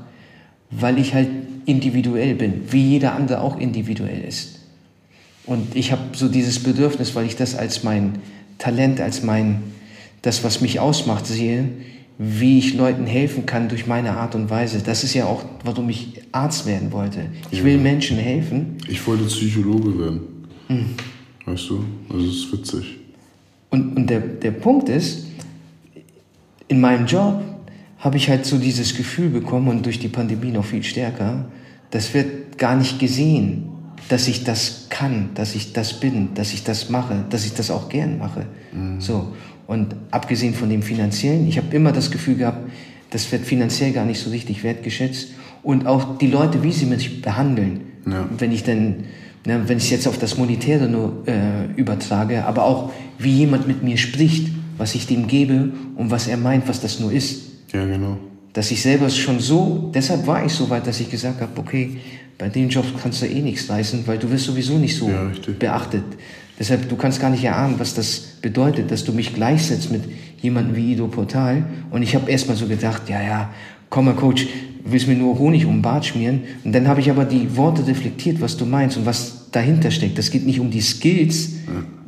weil 0.72 0.98
ich 0.98 1.14
halt 1.14 1.30
individuell 1.66 2.36
bin, 2.36 2.72
wie 2.72 2.82
jeder 2.82 3.14
andere 3.14 3.42
auch 3.42 3.58
individuell 3.58 4.24
ist. 4.24 4.60
Und 5.46 5.76
ich 5.76 5.92
habe 5.92 6.02
so 6.14 6.28
dieses 6.28 6.64
Bedürfnis, 6.64 7.16
weil 7.16 7.26
ich 7.26 7.36
das 7.36 7.56
als 7.56 7.84
mein 7.84 8.20
Talent, 8.58 9.00
als 9.02 9.24
mein, 9.24 9.64
das, 10.22 10.44
was 10.44 10.62
mich 10.62 10.80
ausmacht, 10.80 11.26
sehe, 11.26 11.70
wie 12.18 12.58
ich 12.58 12.74
Leuten 12.74 13.06
helfen 13.06 13.46
kann 13.46 13.70
durch 13.70 13.86
meine 13.86 14.18
Art 14.18 14.34
und 14.36 14.50
Weise. 14.50 14.82
Das 14.84 15.04
ist 15.04 15.14
ja 15.14 15.26
auch, 15.26 15.44
warum 15.64 15.90
ich 15.90 16.22
Arzt 16.32 16.66
werden 16.66 16.92
wollte. 16.92 17.28
Ich 17.52 17.64
will 17.64 17.78
Menschen 17.78 18.18
helfen. 18.18 18.78
Ich 18.88 19.06
wollte 19.06 19.26
Psychologe 19.26 20.00
werden. 20.00 20.22
Hm. 20.68 20.86
Weißt 21.46 21.70
du? 21.70 21.84
Also 22.10 22.26
es 22.26 22.36
ist 22.36 22.54
witzig. 22.54 22.98
Und, 23.70 23.98
und 23.98 24.10
der, 24.10 24.20
der 24.20 24.52
Punkt 24.52 24.90
ist, 24.90 25.28
in 26.68 26.82
meinem 26.82 27.06
Job 27.06 27.42
habe 28.00 28.18
ich 28.18 28.30
halt 28.30 28.46
so 28.46 28.58
dieses 28.58 28.96
Gefühl 28.96 29.30
bekommen 29.30 29.68
und 29.68 29.86
durch 29.86 30.00
die 30.00 30.08
Pandemie 30.08 30.52
noch 30.52 30.66
viel 30.66 30.84
stärker, 30.84 31.46
das 31.90 32.14
wird 32.14 32.58
gar 32.58 32.76
nicht 32.76 33.00
gesehen, 33.00 33.70
dass 34.10 34.28
ich 34.28 34.44
das 34.44 34.88
kann, 34.90 35.30
dass 35.34 35.56
ich 35.56 35.74
das 35.74 36.00
bin, 36.00 36.34
dass 36.36 36.54
ich 36.54 36.64
das 36.64 36.90
mache, 36.90 37.26
dass 37.30 37.46
ich 37.46 37.54
das 37.54 37.72
auch 37.72 37.90
gern 37.90 38.18
mache. 38.18 38.46
Mhm. 38.72 39.02
So. 39.02 39.34
Und 39.66 39.96
abgesehen 40.12 40.54
von 40.54 40.70
dem 40.70 40.82
finanziellen, 40.82 41.48
ich 41.48 41.58
habe 41.58 41.76
immer 41.76 41.92
das 41.92 42.12
Gefühl 42.12 42.36
gehabt, 42.36 42.70
das 43.10 43.32
wird 43.32 43.46
finanziell 43.46 43.92
gar 43.92 44.06
nicht 44.06 44.20
so 44.20 44.30
richtig 44.30 44.64
wertgeschätzt. 44.64 45.30
Und 45.64 45.88
auch 45.88 46.18
die 46.18 46.28
Leute, 46.28 46.64
wie 46.64 46.72
sie 46.72 46.86
mich 46.86 47.22
behandeln, 47.22 47.82
ja. 48.06 48.28
wenn 48.38 48.52
ich 48.52 48.64
denn, 48.64 49.06
ne, 49.48 49.64
wenn 49.68 49.78
ich 49.78 49.86
es 49.86 49.90
jetzt 49.90 50.08
auf 50.08 50.20
das 50.20 50.38
Monetäre 50.38 50.88
nur 50.88 51.24
äh, 51.26 51.72
übertrage, 51.76 52.46
aber 52.46 52.66
auch 52.66 52.92
wie 53.18 53.32
jemand 53.32 53.68
mit 53.68 53.82
mir 53.82 53.98
spricht, 53.98 54.50
was 54.78 54.94
ich 54.94 55.08
dem 55.08 55.28
gebe 55.28 55.72
und 55.96 56.12
was 56.12 56.28
er 56.28 56.38
meint, 56.38 56.68
was 56.68 56.82
das 56.82 57.00
nur 57.00 57.12
ist. 57.12 57.44
Ja, 57.74 57.86
genau. 57.86 58.18
Dass 58.54 58.70
ich 58.72 58.82
selber 58.82 59.10
schon 59.10 59.40
so, 59.40 59.90
deshalb 59.94 60.28
war 60.28 60.46
ich 60.46 60.52
so 60.52 60.70
weit, 60.70 60.86
dass 60.86 61.00
ich 61.00 61.10
gesagt 61.10 61.42
habe, 61.42 61.52
okay, 61.60 61.98
bei 62.38 62.50
dem 62.50 62.70
Job 62.70 62.86
kannst 63.02 63.22
du 63.22 63.26
eh 63.26 63.42
nichts 63.42 63.68
leisten, 63.68 64.04
weil 64.06 64.20
du 64.20 64.30
wirst 64.30 64.46
sowieso 64.46 64.78
nicht 64.78 64.96
so 64.96 65.10
ja, 65.10 65.32
beachtet. 65.58 66.04
Deshalb, 66.60 66.90
du 66.90 66.96
kannst 66.96 67.22
gar 67.22 67.30
nicht 67.30 67.44
erahnen, 67.44 67.76
was 67.78 67.94
das 67.94 68.20
bedeutet, 68.42 68.92
dass 68.92 69.04
du 69.04 69.14
mich 69.14 69.34
gleichsetzt 69.34 69.92
mit 69.92 70.04
jemandem 70.42 70.76
wie 70.76 70.94
Ido 70.94 71.08
Portal. 71.08 71.66
Und 71.92 72.02
ich 72.02 72.16
habe 72.16 72.30
erst 72.30 72.48
mal 72.48 72.58
so 72.58 72.68
gedacht, 72.68 73.04
ja, 73.10 73.22
ja, 73.22 73.50
komm 73.90 74.06
mal, 74.06 74.16
Coach, 74.16 74.48
willst 74.86 75.08
mir 75.08 75.16
nur 75.16 75.38
Honig 75.40 75.66
um 75.66 75.74
den 75.74 75.82
Bart 75.82 76.06
schmieren? 76.06 76.42
Und 76.64 76.74
dann 76.74 76.88
habe 76.88 77.02
ich 77.02 77.10
aber 77.10 77.26
die 77.26 77.56
Worte 77.58 77.86
reflektiert, 77.88 78.42
was 78.42 78.58
du 78.58 78.66
meinst 78.66 78.98
und 78.98 79.06
was 79.06 79.50
dahinter 79.52 79.92
steckt. 79.92 80.18
Das 80.18 80.32
geht 80.32 80.46
nicht 80.46 80.60
um 80.60 80.72
die 80.72 80.82
Skills 80.82 81.54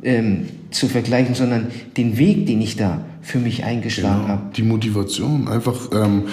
ähm, 0.02 0.48
zu 0.70 0.88
vergleichen, 0.88 1.34
sondern 1.34 1.68
den 1.96 2.16
Weg, 2.18 2.46
den 2.46 2.60
ich 2.60 2.76
da 2.76 3.04
für 3.22 3.38
mich 3.38 3.64
eingeschlagen 3.64 4.22
genau. 4.22 4.28
habe. 4.28 4.42
Die 4.56 4.62
Motivation, 4.62 5.48
einfach 5.48 5.90
ähm, 5.92 6.24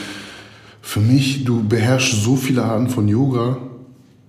für 0.82 1.02
mich, 1.02 1.44
du 1.44 1.64
beherrschst 1.64 2.24
so 2.24 2.36
viele 2.36 2.64
Arten 2.64 2.90
von 2.90 3.08
Yoga 3.08 3.58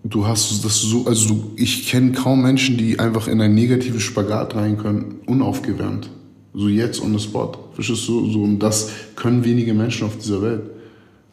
du 0.05 0.27
hast 0.27 0.65
das 0.65 0.81
so, 0.81 1.07
also 1.07 1.29
du, 1.29 1.53
ich 1.57 1.89
kenne 1.89 2.13
kaum 2.13 2.43
Menschen, 2.43 2.77
die 2.77 2.99
einfach 2.99 3.29
in 3.29 3.41
ein 3.41 3.55
negatives 3.55 4.03
Spagat 4.03 4.55
rein 4.55 4.79
können, 4.79 5.17
unaufgewärmt. 5.27 6.11
So 6.55 6.69
jetzt 6.69 7.03
on 7.03 7.17
the 7.17 7.23
spot. 7.23 7.53
Verstehst 7.75 8.09
du? 8.09 8.31
So, 8.31 8.43
und 8.43 8.59
das 8.59 8.91
können 9.15 9.45
wenige 9.45 9.75
Menschen 9.75 10.07
auf 10.07 10.17
dieser 10.17 10.43
Welt. 10.43 10.63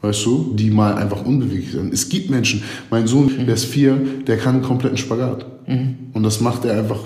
Weißt 0.05 0.23
du? 0.23 0.53
Die 0.53 0.69
mal 0.69 0.93
einfach 0.93 1.25
unbeweglich 1.25 1.71
sind. 1.71 1.91
Es 1.91 2.07
gibt 2.07 2.29
Menschen, 2.29 2.61
mein 2.91 3.07
Sohn, 3.07 3.25
mhm. 3.25 3.47
der 3.47 3.55
ist 3.55 3.65
vier, 3.65 3.99
der 4.27 4.37
kann 4.37 4.55
einen 4.55 4.63
kompletten 4.63 4.97
Spagat. 4.97 5.47
Mhm. 5.67 5.95
Und 6.13 6.21
das 6.21 6.39
macht 6.41 6.63
er 6.65 6.77
einfach, 6.77 6.99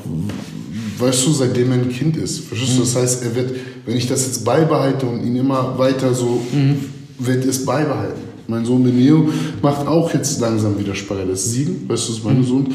weißt 0.97 1.25
du, 1.25 1.31
seitdem 1.31 1.71
er 1.71 1.77
ein 1.77 1.89
Kind 1.89 2.17
ist. 2.17 2.39
Verstehst 2.39 2.73
mhm. 2.73 2.79
du? 2.79 2.81
Das 2.83 2.95
heißt, 2.97 3.23
er 3.23 3.35
wird, 3.35 3.51
wenn 3.85 3.95
ich 3.95 4.05
das 4.05 4.25
jetzt 4.25 4.43
beibehalte 4.43 5.05
und 5.05 5.23
ihn 5.25 5.37
immer 5.37 5.79
weiter 5.79 6.13
so, 6.13 6.41
mhm. 6.51 6.75
wird 7.19 7.45
es 7.45 7.65
beibehalten. 7.65 8.19
Mein 8.47 8.65
Sohn 8.65 8.83
Beneo 8.83 9.29
macht 9.61 9.87
auch 9.87 10.13
jetzt 10.13 10.41
langsam 10.41 10.77
wieder 10.77 10.93
Spagat. 10.93 11.27
Er 11.27 11.33
ist 11.33 11.51
sieben, 11.51 11.87
weißt 11.87 12.03
du, 12.05 12.11
das 12.11 12.17
ist 12.17 12.25
mein 12.25 12.39
mhm. 12.39 12.43
Sohn. 12.43 12.67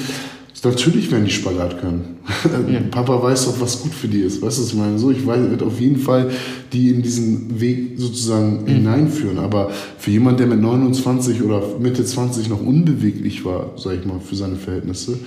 Natürlich 0.65 1.11
werden 1.11 1.27
die 1.27 1.31
Spagat 1.31 1.81
können. 1.81 2.17
Ja. 2.45 2.81
Papa 2.91 3.23
weiß 3.23 3.47
doch, 3.47 3.61
was 3.61 3.83
gut 3.83 3.93
für 3.93 4.09
die 4.09 4.21
ist. 4.21 4.41
Weißt 4.41 4.59
du, 4.59 4.63
was 4.63 4.69
ich 4.69 4.75
meine? 4.75 4.99
So, 4.99 5.11
ich 5.11 5.27
weiß, 5.27 5.51
wird 5.51 5.63
auf 5.63 5.81
jeden 5.81 5.99
Fall 5.99 6.31
die 6.73 6.91
in 6.91 7.03
diesen 7.03 7.61
Weg 7.61 7.95
sozusagen 7.97 8.63
mhm. 8.63 8.67
hineinführen. 8.67 9.39
Aber 9.39 9.71
für 9.99 10.11
jemanden, 10.11 10.39
der 10.39 10.47
mit 10.47 10.61
29 10.61 11.43
oder 11.43 11.63
Mitte 11.79 12.05
20 12.05 12.49
noch 12.49 12.61
unbeweglich 12.61 13.45
war, 13.45 13.73
sag 13.77 13.99
ich 13.99 14.05
mal, 14.05 14.21
für 14.21 14.37
seine 14.37 14.57
Verhältnisse, 14.57 15.19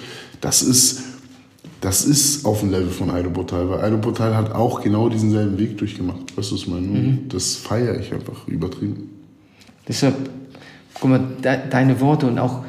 das 0.42 0.62
ist, 0.62 1.02
das 1.82 2.06
ist 2.06 2.46
auf 2.46 2.62
dem 2.62 2.72
Level 2.72 2.90
von 2.90 3.10
Aido 3.10 3.30
Portal. 3.30 3.70
Weil 3.70 3.82
Aido 3.82 3.98
Portal 3.98 4.36
hat 4.36 4.54
auch 4.54 4.82
genau 4.82 5.10
diesen 5.10 5.32
selben 5.32 5.58
Weg 5.58 5.78
durchgemacht. 5.78 6.36
Weißt 6.36 6.52
du, 6.52 6.56
was 6.56 6.62
ich 6.62 6.68
meine? 6.68 6.88
Mhm. 6.88 7.20
Das 7.30 7.56
feiere 7.56 8.00
ich 8.00 8.14
einfach 8.14 8.48
übertrieben. 8.48 9.10
Deshalb, 9.88 10.16
guck 11.00 11.10
mal, 11.10 11.22
de, 11.44 11.58
deine 11.70 12.00
Worte 12.00 12.28
und 12.28 12.40
auch 12.40 12.64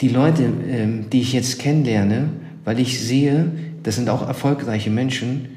die 0.00 0.08
Leute, 0.08 0.44
ähm, 0.68 1.06
die 1.10 1.20
ich 1.20 1.32
jetzt 1.32 1.58
kennenlerne, 1.58 2.28
weil 2.64 2.80
ich 2.80 3.00
sehe, 3.00 3.50
das 3.82 3.96
sind 3.96 4.08
auch 4.08 4.26
erfolgreiche 4.26 4.90
Menschen 4.90 5.48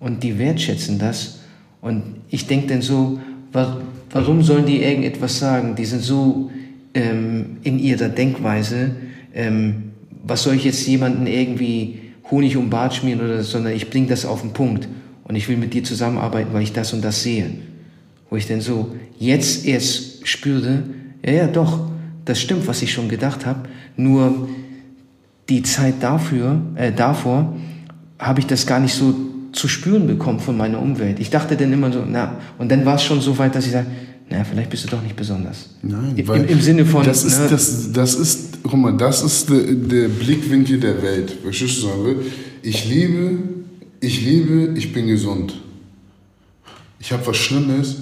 und 0.00 0.22
die 0.22 0.38
wertschätzen 0.38 0.98
das. 0.98 1.40
Und 1.80 2.02
ich 2.30 2.46
denke 2.46 2.68
dann 2.68 2.82
so, 2.82 3.20
wa 3.52 3.78
warum 4.10 4.42
sollen 4.42 4.64
die 4.64 4.82
irgendetwas 4.82 5.38
sagen? 5.38 5.74
Die 5.74 5.84
sind 5.84 6.02
so 6.02 6.50
ähm, 6.94 7.58
in 7.62 7.78
ihrer 7.78 8.08
Denkweise. 8.08 8.92
Ähm, 9.34 9.90
was 10.24 10.44
soll 10.44 10.54
ich 10.54 10.64
jetzt 10.64 10.86
jemanden 10.86 11.26
irgendwie 11.26 12.00
Honig 12.30 12.56
um 12.56 12.70
Bart 12.70 12.94
schmieren 12.94 13.20
oder 13.20 13.42
sondern 13.42 13.74
ich 13.74 13.90
bringe 13.90 14.06
das 14.06 14.24
auf 14.24 14.40
den 14.40 14.52
Punkt 14.52 14.88
und 15.24 15.36
ich 15.36 15.48
will 15.48 15.56
mit 15.56 15.74
dir 15.74 15.84
zusammenarbeiten, 15.84 16.52
weil 16.52 16.62
ich 16.62 16.72
das 16.72 16.92
und 16.92 17.04
das 17.04 17.22
sehe. 17.22 17.50
Wo 18.30 18.36
ich 18.36 18.46
denn 18.46 18.60
so 18.60 18.94
jetzt 19.18 19.66
erst 19.66 20.26
spürte, 20.26 20.84
ja, 21.24 21.32
ja, 21.32 21.46
doch, 21.46 21.90
das 22.24 22.40
stimmt, 22.40 22.66
was 22.66 22.82
ich 22.82 22.92
schon 22.92 23.08
gedacht 23.08 23.44
habe, 23.44 23.68
nur 23.96 24.48
die 25.48 25.62
Zeit 25.62 25.96
dafür, 26.00 26.60
äh, 26.74 26.92
davor 26.92 27.56
habe 28.18 28.40
ich 28.40 28.46
das 28.46 28.66
gar 28.66 28.80
nicht 28.80 28.94
so 28.94 29.14
zu 29.52 29.68
spüren 29.68 30.06
bekommen 30.06 30.40
von 30.40 30.56
meiner 30.56 30.80
Umwelt. 30.80 31.20
Ich 31.20 31.30
dachte 31.30 31.56
dann 31.56 31.72
immer 31.72 31.92
so, 31.92 32.04
na, 32.06 32.38
und 32.58 32.70
dann 32.70 32.84
war 32.84 32.96
es 32.96 33.04
schon 33.04 33.20
so 33.20 33.36
weit, 33.38 33.54
dass 33.54 33.66
ich 33.66 33.72
sage, 33.72 33.86
na, 34.30 34.42
vielleicht 34.42 34.70
bist 34.70 34.84
du 34.84 34.88
doch 34.88 35.02
nicht 35.02 35.16
besonders. 35.16 35.70
Nein, 35.82 36.14
Im, 36.16 36.28
weil 36.28 36.44
im 36.44 36.60
Sinne 36.60 36.86
von. 36.86 37.04
Das 37.04 37.24
ist, 37.24 37.38
ne, 37.38 37.48
das, 37.50 37.92
das 37.92 38.14
ist, 38.14 38.58
guck 38.62 38.74
mal, 38.74 38.96
das 38.96 39.22
ist 39.22 39.50
der, 39.50 39.62
der 39.74 40.08
Blickwinkel 40.08 40.80
der 40.80 41.02
Welt. 41.02 41.36
Verstehst 41.42 41.82
du, 41.82 41.88
sagen 41.88 42.16
Ich 42.62 42.88
lebe, 42.88 43.38
ich 44.00 44.24
lebe, 44.24 44.76
ich 44.76 44.92
bin 44.92 45.06
gesund. 45.06 45.54
Ich 46.98 47.12
habe 47.12 47.26
was 47.26 47.36
Schlimmes, 47.36 47.96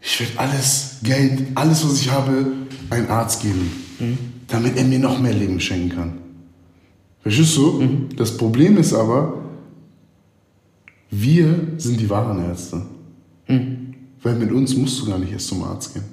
ich 0.00 0.20
werde 0.20 0.32
alles, 0.36 0.98
Geld, 1.02 1.42
alles, 1.56 1.84
was 1.84 2.00
ich 2.00 2.10
habe, 2.10 2.46
einem 2.88 3.10
Arzt 3.10 3.42
geben, 3.42 3.72
mhm. 3.98 4.18
Damit 4.48 4.76
er 4.76 4.84
mir 4.84 4.98
noch 4.98 5.20
mehr 5.20 5.34
Leben 5.34 5.60
schenken 5.60 5.90
kann. 5.90 6.12
Verstehst 7.20 7.56
du? 7.56 7.80
Mhm. 7.80 8.08
Das 8.16 8.36
Problem 8.36 8.76
ist 8.76 8.92
aber, 8.92 9.42
wir 11.10 11.56
sind 11.78 12.00
die 12.00 12.08
wahren 12.08 12.44
Ärzte. 12.44 12.82
Mhm. 13.48 13.94
Weil 14.22 14.36
mit 14.36 14.52
uns 14.52 14.76
musst 14.76 15.00
du 15.00 15.06
gar 15.06 15.18
nicht 15.18 15.32
erst 15.32 15.48
zum 15.48 15.62
Arzt 15.62 15.94
gehen. 15.94 16.04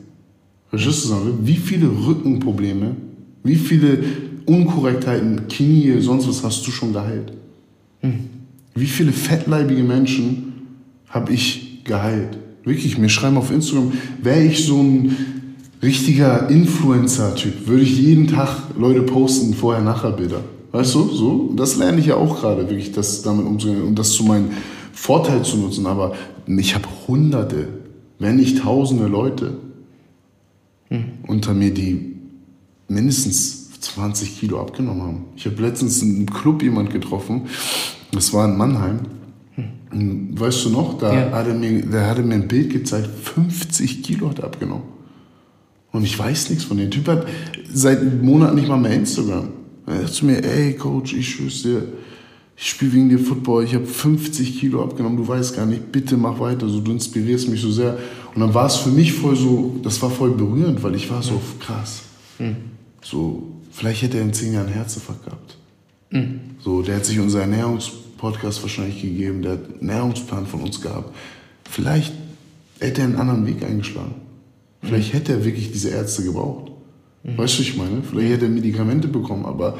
Verstehst 0.70 1.06
du? 1.06 1.38
Wie 1.42 1.58
viele 1.58 1.88
Rückenprobleme, 1.88 2.96
wie 3.44 3.56
viele 3.56 4.04
Unkorrektheiten, 4.46 5.48
Knie, 5.48 6.00
sonst 6.00 6.28
was 6.28 6.44
hast 6.44 6.66
du 6.66 6.72
schon 6.72 6.94
geheilt? 6.94 7.34
Mhm. 8.02 8.30
Wie 8.76 8.88
viele 8.88 9.12
fettleibige 9.12 9.84
Menschen 9.84 10.54
habe 11.10 11.32
ich 11.32 11.84
geheilt? 11.84 12.38
Wirklich, 12.64 12.98
mir 12.98 13.10
schreiben 13.10 13.38
auf 13.38 13.52
Instagram, 13.52 13.92
wäre 14.22 14.44
ich 14.44 14.66
so 14.66 14.82
ein 14.82 15.16
richtiger 15.84 16.50
Influencer-Typ, 16.50 17.68
würde 17.68 17.84
ich 17.84 18.00
jeden 18.00 18.28
Tag 18.28 18.50
Leute 18.78 19.02
posten, 19.02 19.54
vorher-nachher-Bilder. 19.54 20.42
Weißt 20.72 20.96
du, 20.96 21.08
so? 21.10 21.54
Das 21.56 21.76
lerne 21.76 22.00
ich 22.00 22.08
ja 22.08 22.16
auch 22.16 22.40
gerade, 22.40 22.70
wirklich, 22.70 22.94
das 22.94 23.22
damit 23.22 23.46
umzugehen 23.46 23.84
und 23.84 24.00
das 24.00 24.14
zu 24.14 24.24
meinen 24.24 24.54
Vorteil 24.94 25.44
zu 25.44 25.58
nutzen, 25.58 25.86
aber 25.86 26.14
ich 26.48 26.74
habe 26.74 26.88
hunderte, 27.08 27.68
wenn 28.18 28.38
nicht 28.38 28.60
tausende 28.60 29.08
Leute 29.08 29.58
hm. 30.88 31.04
unter 31.28 31.54
mir, 31.54 31.74
die 31.74 32.16
mindestens 32.88 33.72
20 33.82 34.40
Kilo 34.40 34.62
abgenommen 34.62 35.02
haben. 35.04 35.26
Ich 35.36 35.46
habe 35.46 35.62
letztens 35.62 36.02
in 36.02 36.16
einem 36.16 36.26
Club 36.28 36.64
jemand 36.64 36.90
getroffen, 36.90 37.44
das 38.12 38.34
war 38.34 38.48
in 38.48 38.58
Mannheim. 38.58 39.00
Hm. 39.56 40.40
Weißt 40.40 40.66
du 40.66 40.70
noch, 40.70 40.98
da 40.98 41.14
ja. 41.14 41.32
hat 41.32 41.48
er 41.48 41.54
mir, 41.54 41.86
der 41.86 42.08
hatte 42.08 42.24
mir 42.24 42.36
ein 42.36 42.48
Bild 42.48 42.72
gezeigt, 42.72 43.10
50 43.22 44.02
Kilo 44.02 44.30
hat 44.30 44.40
er 44.40 44.46
abgenommen. 44.46 44.93
Und 45.94 46.04
ich 46.04 46.18
weiß 46.18 46.50
nichts 46.50 46.66
von 46.66 46.78
dem 46.78 46.92
Typ 46.92 47.08
hat 47.08 47.28
seit 47.72 48.22
Monaten 48.22 48.56
nicht 48.56 48.68
mal 48.68 48.78
mehr 48.78 48.94
Instagram. 48.94 49.50
Er 49.86 50.02
sagt 50.02 50.14
zu 50.14 50.26
mir, 50.26 50.44
ey 50.44 50.74
Coach, 50.74 51.14
ich 51.14 51.30
schwör's 51.30 51.62
dir, 51.62 51.84
ich 52.58 52.70
spiele 52.70 52.94
wegen 52.94 53.10
dir 53.10 53.20
Football, 53.20 53.64
ich 53.64 53.76
habe 53.76 53.86
50 53.86 54.60
Kilo 54.60 54.84
abgenommen, 54.84 55.18
du 55.18 55.28
weißt 55.28 55.56
gar 55.56 55.66
nicht, 55.66 55.92
bitte 55.92 56.18
mach 56.18 56.40
weiter, 56.40 56.68
so, 56.68 56.80
du 56.80 56.92
inspirierst 56.92 57.48
mich 57.48 57.62
so 57.62 57.72
sehr. 57.72 57.98
Und 58.34 58.42
dann 58.42 58.54
war 58.54 58.66
es 58.66 58.76
für 58.78 58.90
mich 58.90 59.14
voll 59.14 59.36
so, 59.36 59.80
das 59.84 60.02
war 60.02 60.10
voll 60.10 60.32
berührend, 60.32 60.82
weil 60.82 60.96
ich 60.96 61.10
war 61.12 61.22
so 61.22 61.40
krass. 61.60 62.02
Mhm. 62.40 62.56
So, 63.04 63.52
vielleicht 63.72 64.02
hätte 64.02 64.18
er 64.18 64.24
in 64.24 64.34
zehn 64.34 64.54
Jahren 64.54 64.70
Herzinfarkt 64.70 65.26
gehabt. 65.26 65.58
Mhm. 66.10 66.40
So, 66.60 66.82
der 66.82 66.96
hat 66.96 67.06
sich 67.06 67.20
unser 67.20 67.42
Ernährungspodcast 67.42 68.64
wahrscheinlich 68.64 69.02
gegeben, 69.02 69.44
der 69.44 69.54
hat 69.54 69.66
einen 69.66 69.90
Ernährungsplan 69.90 70.48
von 70.48 70.62
uns 70.62 70.82
gehabt. 70.82 71.14
Vielleicht 71.70 72.14
hätte 72.80 73.02
er 73.02 73.08
einen 73.08 73.18
anderen 73.18 73.46
Weg 73.46 73.64
eingeschlagen. 73.64 74.16
Vielleicht 74.84 75.14
hätte 75.14 75.34
er 75.34 75.46
wirklich 75.46 75.72
diese 75.72 75.90
Ärzte 75.90 76.24
gebraucht. 76.24 76.72
Mhm. 77.24 77.38
Weißt 77.38 77.58
du, 77.58 77.62
ich 77.62 77.78
meine? 77.78 78.04
Vielleicht 78.04 78.34
hätte 78.34 78.46
er 78.46 78.52
Medikamente 78.52 79.08
bekommen, 79.08 79.46
aber 79.46 79.78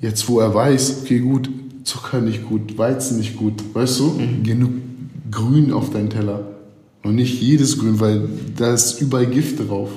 jetzt, 0.00 0.28
wo 0.28 0.40
er 0.40 0.54
weiß, 0.54 1.02
okay, 1.02 1.18
gut, 1.18 1.50
Zucker 1.84 2.20
nicht 2.20 2.48
gut, 2.48 2.78
Weizen 2.78 3.18
nicht 3.18 3.36
gut, 3.36 3.62
weißt 3.74 4.00
du, 4.00 4.04
mhm. 4.10 4.42
genug 4.42 4.70
Grün 5.30 5.72
auf 5.72 5.90
deinen 5.90 6.10
Teller. 6.10 6.46
Und 7.02 7.16
nicht 7.16 7.40
jedes 7.40 7.78
Grün, 7.78 8.00
weil 8.00 8.28
da 8.56 8.72
ist 8.72 9.00
überall 9.00 9.26
Gift 9.26 9.60
drauf. 9.60 9.90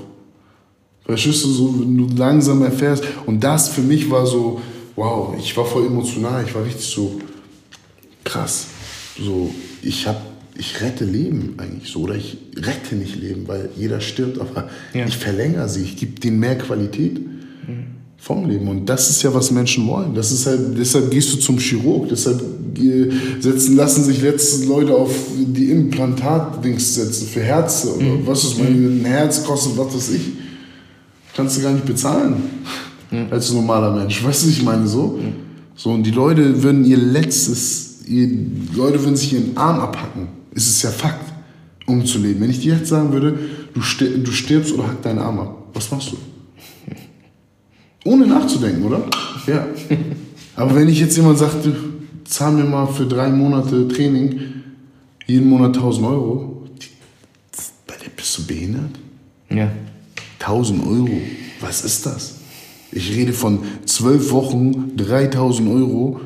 Verstehst 1.06 1.46
du, 1.46 1.50
so, 1.50 1.80
wenn 1.80 1.98
du 1.98 2.08
langsam 2.16 2.62
erfährst. 2.64 3.04
Und 3.26 3.42
das 3.42 3.70
für 3.70 3.82
mich 3.82 4.10
war 4.10 4.26
so, 4.26 4.62
wow, 4.96 5.34
ich 5.40 5.56
war 5.56 5.66
voll 5.66 5.86
emotional, 5.86 6.44
ich 6.46 6.54
war 6.54 6.66
richtig 6.66 6.86
so 6.86 7.22
krass. 8.26 8.68
So, 9.18 9.50
ich 9.82 10.06
habe 10.06 10.20
ich 10.58 10.82
rette 10.82 11.06
Leben 11.06 11.56
eigentlich 11.58 11.92
so. 11.92 12.02
Oder 12.02 12.16
ich 12.16 12.38
rette 12.56 12.96
nicht 12.96 13.16
Leben, 13.16 13.48
weil 13.48 13.70
jeder 13.76 14.02
stirbt, 14.02 14.40
aber 14.40 14.70
ja. 14.94 15.06
ich 15.06 15.18
verlängere 15.18 15.70
sie, 15.70 15.84
ich 15.84 15.98
gebe 15.98 16.20
denen 16.20 16.40
mehr 16.40 16.58
Qualität 16.58 17.20
mhm. 17.20 17.86
vom 18.18 18.50
Leben. 18.50 18.68
Und 18.68 18.88
das 18.88 19.10
ist 19.10 19.24
ja, 19.24 19.34
was 19.34 19.52
Menschen 19.52 19.88
wollen. 19.88 20.16
Das 20.16 20.32
ist 20.32 20.46
halt, 20.46 20.78
deshalb 20.78 21.12
gehst 21.12 21.34
du 21.34 21.38
zum 21.38 21.58
Chirurg, 21.58 22.10
deshalb 22.10 22.42
setzen, 23.40 23.76
lassen 23.76 24.04
sich 24.04 24.22
letzte 24.22 24.66
Leute 24.68 24.94
auf 24.94 25.12
die 25.36 25.72
Implantat-Dings 25.72 26.96
setzen 26.96 27.28
für 27.28 27.42
Herzen 27.42 27.90
oder 27.94 28.06
mhm. 28.06 28.28
was 28.28 28.44
ist 28.44 28.60
mein 28.60 29.02
ein 29.02 29.06
Herz 29.06 29.44
kostet, 29.44 29.78
was 29.78 29.96
weiß 29.96 30.12
ich. 30.12 30.22
Kannst 31.36 31.58
du 31.58 31.62
gar 31.62 31.74
nicht 31.74 31.86
bezahlen 31.86 32.36
mhm. 33.10 33.28
als 33.32 33.52
normaler 33.52 33.96
Mensch. 33.96 34.24
Weißt 34.24 34.46
du, 34.46 34.50
ich 34.50 34.62
meine 34.62 34.88
so? 34.88 35.20
Mhm. 35.20 35.48
So, 35.76 35.92
und 35.92 36.04
die 36.04 36.12
Leute 36.12 36.62
würden 36.62 36.86
ihr 36.86 36.98
letztes, 36.98 38.04
die 38.08 38.48
Leute 38.76 39.04
würden 39.04 39.16
sich 39.16 39.34
ihren 39.34 39.58
Arm 39.58 39.80
abhacken 39.80 40.37
ist 40.58 40.68
es 40.68 40.82
ja 40.82 40.90
Fakt, 40.90 41.32
um 41.86 42.04
zu 42.04 42.18
leben. 42.18 42.42
Wenn 42.42 42.50
ich 42.50 42.60
dir 42.60 42.76
jetzt 42.76 42.90
sagen 42.90 43.14
würde, 43.14 43.38
du, 43.74 43.80
du 43.80 44.32
stirbst 44.32 44.74
oder 44.74 44.88
hack 44.88 45.04
deinen 45.04 45.20
Arm 45.20 45.40
ab, 45.40 45.56
was 45.74 45.90
machst 45.92 46.12
du? 46.12 46.18
Ohne 48.04 48.26
nachzudenken, 48.26 48.84
oder? 48.84 49.04
Ja. 49.46 49.68
Aber 50.56 50.74
wenn 50.74 50.90
ich 50.90 51.00
jetzt 51.00 51.16
jemand 51.16 51.38
sagte, 51.38 51.76
zahl 52.26 52.54
mir 52.54 52.64
mal 52.64 52.88
für 52.88 53.06
drei 53.06 53.30
Monate 53.30 53.88
Training 53.88 54.40
jeden 55.28 55.48
Monat 55.48 55.76
1000 55.76 56.08
Euro, 56.08 56.66
bei 57.86 57.96
der 58.04 58.10
bist 58.10 58.38
du 58.40 58.48
behindert? 58.48 58.98
Ja. 59.50 59.72
1000 60.40 60.88
Euro, 60.88 61.22
was 61.62 61.84
ist 61.84 62.06
das? 62.06 62.36
Ich 62.92 63.16
rede 63.16 63.34
von 63.34 63.60
zwölf 63.86 64.32
Wochen, 64.32 64.96
3000 64.98 65.70
Euro 65.70 66.20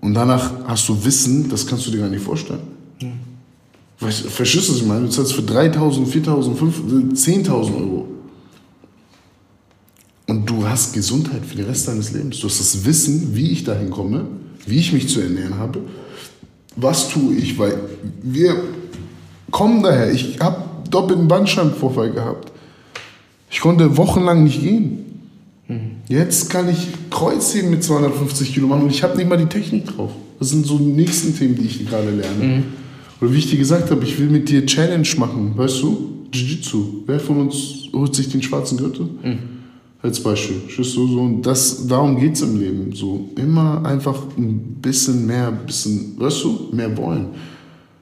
und 0.00 0.14
danach 0.14 0.66
hast 0.66 0.88
du 0.88 1.04
Wissen, 1.04 1.50
das 1.50 1.66
kannst 1.66 1.86
du 1.86 1.90
dir 1.90 1.98
gar 1.98 2.08
nicht 2.08 2.24
vorstellen. 2.24 2.77
Verstehst 3.98 4.68
du, 4.68 4.72
was 4.72 4.78
ich 4.78 4.86
meine? 4.86 5.06
Du 5.06 5.08
zahlst 5.08 5.32
für 5.32 5.42
3.000, 5.42 6.06
4.000, 6.06 7.14
10.000 7.14 7.76
Euro. 7.76 8.08
Und 10.28 10.48
du 10.48 10.66
hast 10.68 10.92
Gesundheit 10.92 11.44
für 11.44 11.56
den 11.56 11.66
Rest 11.66 11.88
deines 11.88 12.12
Lebens. 12.12 12.38
Du 12.38 12.48
hast 12.48 12.60
das 12.60 12.84
Wissen, 12.84 13.34
wie 13.34 13.50
ich 13.50 13.64
dahin 13.64 13.90
komme, 13.90 14.26
wie 14.66 14.78
ich 14.78 14.92
mich 14.92 15.08
zu 15.08 15.20
ernähren 15.20 15.58
habe. 15.58 15.80
Was 16.76 17.08
tue 17.08 17.34
ich? 17.34 17.58
Weil 17.58 17.80
wir 18.22 18.62
kommen 19.50 19.82
daher. 19.82 20.12
Ich 20.12 20.38
habe 20.38 20.62
doppelten 20.90 21.26
Bandscheibenvorfall 21.26 22.12
gehabt. 22.12 22.52
Ich 23.50 23.60
konnte 23.60 23.96
wochenlang 23.96 24.44
nicht 24.44 24.60
gehen. 24.60 25.22
Mhm. 25.66 25.90
Jetzt 26.08 26.50
kann 26.50 26.68
ich 26.68 26.88
Kreuzheben 27.10 27.70
mit 27.70 27.82
250 27.82 28.54
Kilo 28.54 28.68
machen 28.68 28.82
und 28.82 28.90
ich 28.90 29.02
habe 29.02 29.16
nicht 29.16 29.28
mal 29.28 29.38
die 29.38 29.46
Technik 29.46 29.86
drauf. 29.86 30.12
Das 30.38 30.50
sind 30.50 30.66
so 30.66 30.78
die 30.78 30.84
nächsten 30.84 31.36
Themen, 31.36 31.56
die 31.56 31.66
ich 31.66 31.88
gerade 31.88 32.10
lerne. 32.10 32.44
Mhm. 32.44 32.64
Oder 33.20 33.32
wie 33.32 33.38
ich 33.38 33.50
dir 33.50 33.58
gesagt 33.58 33.90
habe, 33.90 34.04
ich 34.04 34.18
will 34.18 34.28
mit 34.28 34.48
dir 34.48 34.64
Challenge 34.64 35.08
machen, 35.16 35.52
weißt 35.56 35.82
du? 35.82 36.26
Jiu-Jitsu. 36.32 37.04
Wer 37.06 37.18
von 37.18 37.40
uns 37.40 37.88
holt 37.92 38.14
sich 38.14 38.28
den 38.28 38.42
schwarzen 38.42 38.78
Gürtel? 38.78 39.08
Mhm. 39.22 39.38
Als 40.00 40.22
Beispiel. 40.22 40.60
Schüss 40.68 40.92
so, 40.92 41.06
so. 41.06 41.20
Und 41.20 41.42
das, 41.42 41.86
darum 41.86 42.18
geht 42.20 42.34
es 42.34 42.42
im 42.42 42.60
Leben. 42.60 42.92
So 42.92 43.30
immer 43.36 43.84
einfach 43.84 44.16
ein 44.36 44.76
bisschen 44.80 45.26
mehr, 45.26 45.50
bisschen, 45.50 46.14
weißt 46.18 46.44
du, 46.44 46.68
mehr 46.72 46.96
wollen. 46.96 47.26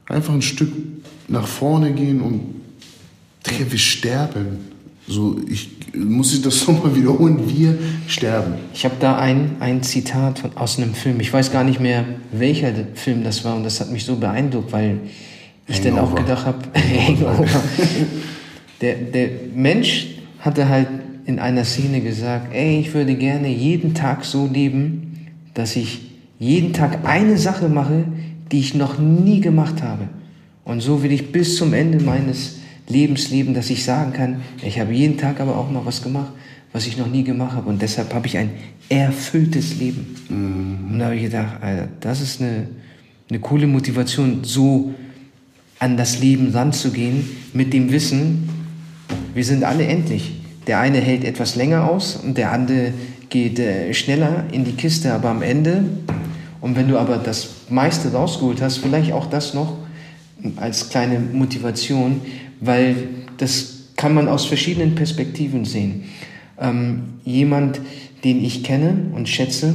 Einfach 0.07 0.35
ein 0.35 0.43
Stück 0.43 0.71
nach 1.29 1.47
vorne 1.47 1.93
gehen 1.93 2.21
und 2.21 2.41
Digga, 3.47 3.71
wir 3.71 3.79
sterben. 3.79 4.59
So, 5.09 5.37
ich 5.49 5.76
muss 5.97 6.35
ich 6.35 6.43
das 6.43 6.67
nochmal 6.69 6.95
wiederholen, 6.95 7.41
wir 7.47 7.79
sterben. 8.07 8.55
Ich 8.75 8.85
habe 8.85 8.97
da 9.01 9.19
ein, 9.19 9.57
ein 9.61 9.83
Zitat 9.83 10.39
von, 10.39 10.57
aus 10.57 10.79
einem 10.79 10.95
Film, 10.95 11.21
ich 11.21 11.33
weiß 11.33 11.53
gar 11.53 11.65
nicht 11.65 11.81
mehr, 11.81 12.05
welcher 12.33 12.73
Film 12.95 13.25
das 13.25 13.45
war 13.45 13.57
und 13.57 13.65
das 13.65 13.81
hat 13.81 13.91
mich 13.91 14.05
so 14.05 14.17
beeindruckt, 14.17 14.73
weil 14.73 14.99
ich 15.67 15.81
Hangover. 15.85 15.97
dann 15.97 16.05
auch 16.05 16.15
gedacht 16.15 16.47
habe, 16.47 16.59
der, 18.81 18.95
der 18.95 19.29
Mensch 19.55 20.09
hatte 20.41 20.69
halt 20.69 20.89
in 21.27 21.39
einer 21.39 21.65
Szene 21.65 22.01
gesagt, 22.01 22.55
ey, 22.55 22.79
ich 22.81 22.95
würde 22.95 23.15
gerne 23.17 23.49
jeden 23.49 23.95
Tag 23.95 24.25
so 24.25 24.47
leben, 24.47 25.27
dass 25.55 25.75
ich 25.75 26.03
jeden 26.39 26.73
Tag 26.73 27.01
eine 27.05 27.37
Sache 27.37 27.69
mache, 27.69 28.05
die 28.53 28.61
ich 28.61 28.75
noch 28.75 28.99
nie 28.99 29.41
gemacht 29.41 29.83
habe. 29.83 30.09
Und 30.65 30.81
so 30.81 31.03
will 31.03 31.13
ich 31.13 31.33
bis 31.33 31.57
zum 31.57 31.73
Ende 31.73 32.03
meines 32.03 32.56
Lebensleben, 32.89 33.55
dass 33.55 33.70
ich 33.70 33.84
sagen 33.84 34.12
kann, 34.12 34.43
ich 34.62 34.78
habe 34.78 34.93
jeden 34.93 35.18
Tag 35.18 35.41
aber 35.41 35.57
auch 35.57 35.70
mal 35.70 35.84
was 35.84 36.03
gemacht, 36.03 36.32
was 36.72 36.87
ich 36.87 36.97
noch 36.97 37.09
nie 37.09 37.24
gemacht 37.24 37.53
habe. 37.57 37.68
Und 37.68 37.82
deshalb 37.82 38.12
habe 38.14 38.26
ich 38.26 38.39
ein 38.39 38.51
erfülltes 38.89 39.78
Leben. 39.78 40.16
Mhm. 40.28 40.93
Und 40.93 40.99
da 40.99 41.07
habe 41.07 41.16
ich 41.16 41.22
gedacht, 41.22 41.62
Alter, 41.62 41.89
das 42.01 42.20
ist 42.20 42.41
eine, 42.41 42.68
eine 43.28 43.41
coole 43.41 43.66
Motivation, 43.66 44.41
so 44.43 44.95
an 45.78 45.97
das 45.97 46.20
Leben 46.20 46.51
ranzugehen, 46.53 47.28
mit 47.53 47.72
dem 47.72 47.91
Wissen, 47.91 48.49
wir 49.34 49.45
sind 49.45 49.64
alle 49.64 49.84
endlich. 49.84 50.32
Der 50.66 50.80
eine 50.80 50.99
hält 50.99 51.24
etwas 51.24 51.55
länger 51.55 51.89
aus 51.89 52.16
und 52.16 52.39
der 52.39 52.53
andere 52.53 52.93
geht 53.28 53.59
äh, 53.59 53.93
schneller 53.93 54.45
in 54.53 54.64
die 54.64 54.72
Kiste, 54.72 55.12
aber 55.12 55.30
am 55.30 55.43
Ende, 55.43 55.84
und 56.61 56.76
wenn 56.76 56.89
du 56.89 56.99
aber 56.99 57.18
das 57.18 57.51
meiste 57.68 58.12
rausgeholt 58.12 58.62
hast, 58.62 58.78
vielleicht 58.78 59.12
auch 59.12 59.26
das 59.26 59.55
noch 59.55 59.76
als 60.57 60.89
kleine 60.89 61.20
Motivation, 61.20 62.20
weil 62.61 62.97
das 63.39 63.77
kann 63.97 64.15
man 64.15 64.29
aus 64.29 64.47
verschiedenen 64.47 64.95
Perspektiven 64.95 65.65
sehen. 65.65 66.05
Ähm, 66.59 67.15
jemand, 67.25 67.81
den 68.25 68.45
ich 68.45 68.63
kenne 68.63 69.11
und 69.15 69.29
schätze, 69.29 69.75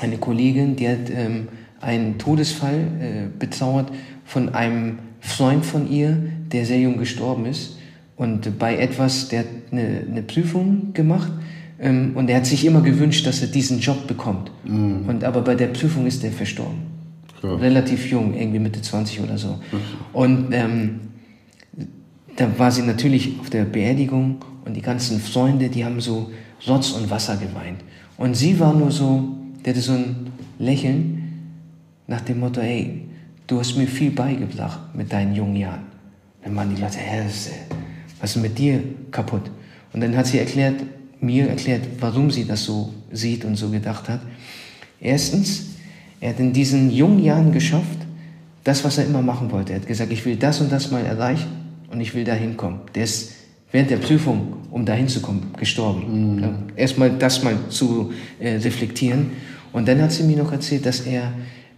eine 0.00 0.18
Kollegin, 0.18 0.76
die 0.76 0.88
hat 0.88 1.10
ähm, 1.14 1.48
einen 1.80 2.18
Todesfall 2.18 2.78
äh, 2.78 3.38
betrauert 3.38 3.90
von 4.24 4.54
einem 4.54 4.98
Freund 5.20 5.64
von 5.64 5.90
ihr, 5.90 6.16
der 6.52 6.66
sehr 6.66 6.80
jung 6.80 6.98
gestorben 6.98 7.46
ist. 7.46 7.78
Und 8.16 8.58
bei 8.58 8.76
etwas, 8.76 9.28
der 9.28 9.40
hat 9.40 9.46
eine, 9.70 10.04
eine 10.08 10.22
Prüfung 10.22 10.92
gemacht 10.92 11.30
ähm, 11.80 12.12
und 12.14 12.28
er 12.30 12.36
hat 12.36 12.46
sich 12.46 12.64
immer 12.64 12.80
gewünscht, 12.80 13.26
dass 13.26 13.40
er 13.42 13.48
diesen 13.48 13.80
Job 13.80 14.06
bekommt. 14.06 14.50
Mhm. 14.64 15.08
Und 15.08 15.24
aber 15.24 15.40
bei 15.40 15.54
der 15.54 15.68
Prüfung 15.68 16.06
ist 16.06 16.22
er 16.22 16.30
verstorben. 16.30 16.92
Klar. 17.40 17.60
Relativ 17.60 18.08
jung, 18.10 18.34
irgendwie 18.34 18.60
Mitte 18.60 18.80
20 18.80 19.20
oder 19.20 19.38
so. 19.38 19.48
Mhm. 19.48 19.78
Und 20.12 20.48
ähm, 20.52 21.00
da 22.36 22.58
war 22.58 22.70
sie 22.70 22.82
natürlich 22.82 23.38
auf 23.40 23.50
der 23.50 23.64
Beerdigung 23.64 24.44
und 24.64 24.74
die 24.74 24.82
ganzen 24.82 25.20
Freunde, 25.20 25.68
die 25.68 25.84
haben 25.84 26.00
so 26.00 26.30
Rotz 26.66 26.92
und 26.92 27.10
Wasser 27.10 27.36
geweint. 27.36 27.80
Und 28.16 28.34
sie 28.34 28.58
war 28.58 28.72
nur 28.72 28.90
so, 28.90 29.36
der 29.64 29.74
hatte 29.74 29.82
so 29.82 29.92
ein 29.92 30.32
Lächeln 30.58 31.22
nach 32.06 32.20
dem 32.20 32.40
Motto, 32.40 32.60
hey, 32.60 33.06
du 33.46 33.58
hast 33.58 33.76
mir 33.76 33.86
viel 33.86 34.10
beigebracht 34.10 34.80
mit 34.94 35.12
deinen 35.12 35.34
jungen 35.34 35.56
Jahren. 35.56 35.82
Dann 36.44 36.56
waren 36.56 36.74
die 36.74 36.80
Leute, 36.80 36.98
hey, 36.98 37.24
was 38.20 38.36
ist 38.36 38.42
mit 38.42 38.58
dir 38.58 38.82
kaputt? 39.10 39.50
Und 39.92 40.00
dann 40.00 40.16
hat 40.16 40.26
sie 40.26 40.38
erklärt, 40.38 40.82
mir 41.20 41.48
erklärt, 41.48 41.86
warum 42.00 42.30
sie 42.30 42.46
das 42.46 42.64
so 42.64 42.92
sieht 43.12 43.44
und 43.44 43.56
so 43.56 43.68
gedacht 43.70 44.08
hat. 44.08 44.20
Erstens, 45.00 45.76
er 46.20 46.30
hat 46.30 46.40
in 46.40 46.52
diesen 46.52 46.90
jungen 46.90 47.22
Jahren 47.22 47.52
geschafft, 47.52 47.98
das, 48.64 48.84
was 48.84 48.98
er 48.98 49.06
immer 49.06 49.22
machen 49.22 49.50
wollte. 49.50 49.72
Er 49.72 49.80
hat 49.80 49.86
gesagt, 49.86 50.12
ich 50.12 50.24
will 50.24 50.36
das 50.36 50.60
und 50.60 50.70
das 50.70 50.90
mal 50.90 51.04
erreichen 51.04 51.61
und 51.92 52.00
ich 52.00 52.14
will 52.14 52.24
da 52.24 52.32
hinkommen. 52.32 52.80
Der 52.94 53.04
ist 53.04 53.32
während 53.70 53.90
der 53.90 53.98
Prüfung, 53.98 54.54
um 54.70 54.84
da 54.84 54.94
hinzukommen, 54.94 55.52
gestorben. 55.58 56.36
Mhm. 56.36 56.44
Erstmal 56.76 57.10
das 57.10 57.42
mal 57.42 57.54
zu 57.68 58.12
äh, 58.40 58.56
reflektieren. 58.56 59.30
Und 59.72 59.88
dann 59.88 60.00
hat 60.02 60.12
sie 60.12 60.24
mir 60.24 60.36
noch 60.36 60.52
erzählt, 60.52 60.86
dass 60.86 61.00
er 61.00 61.32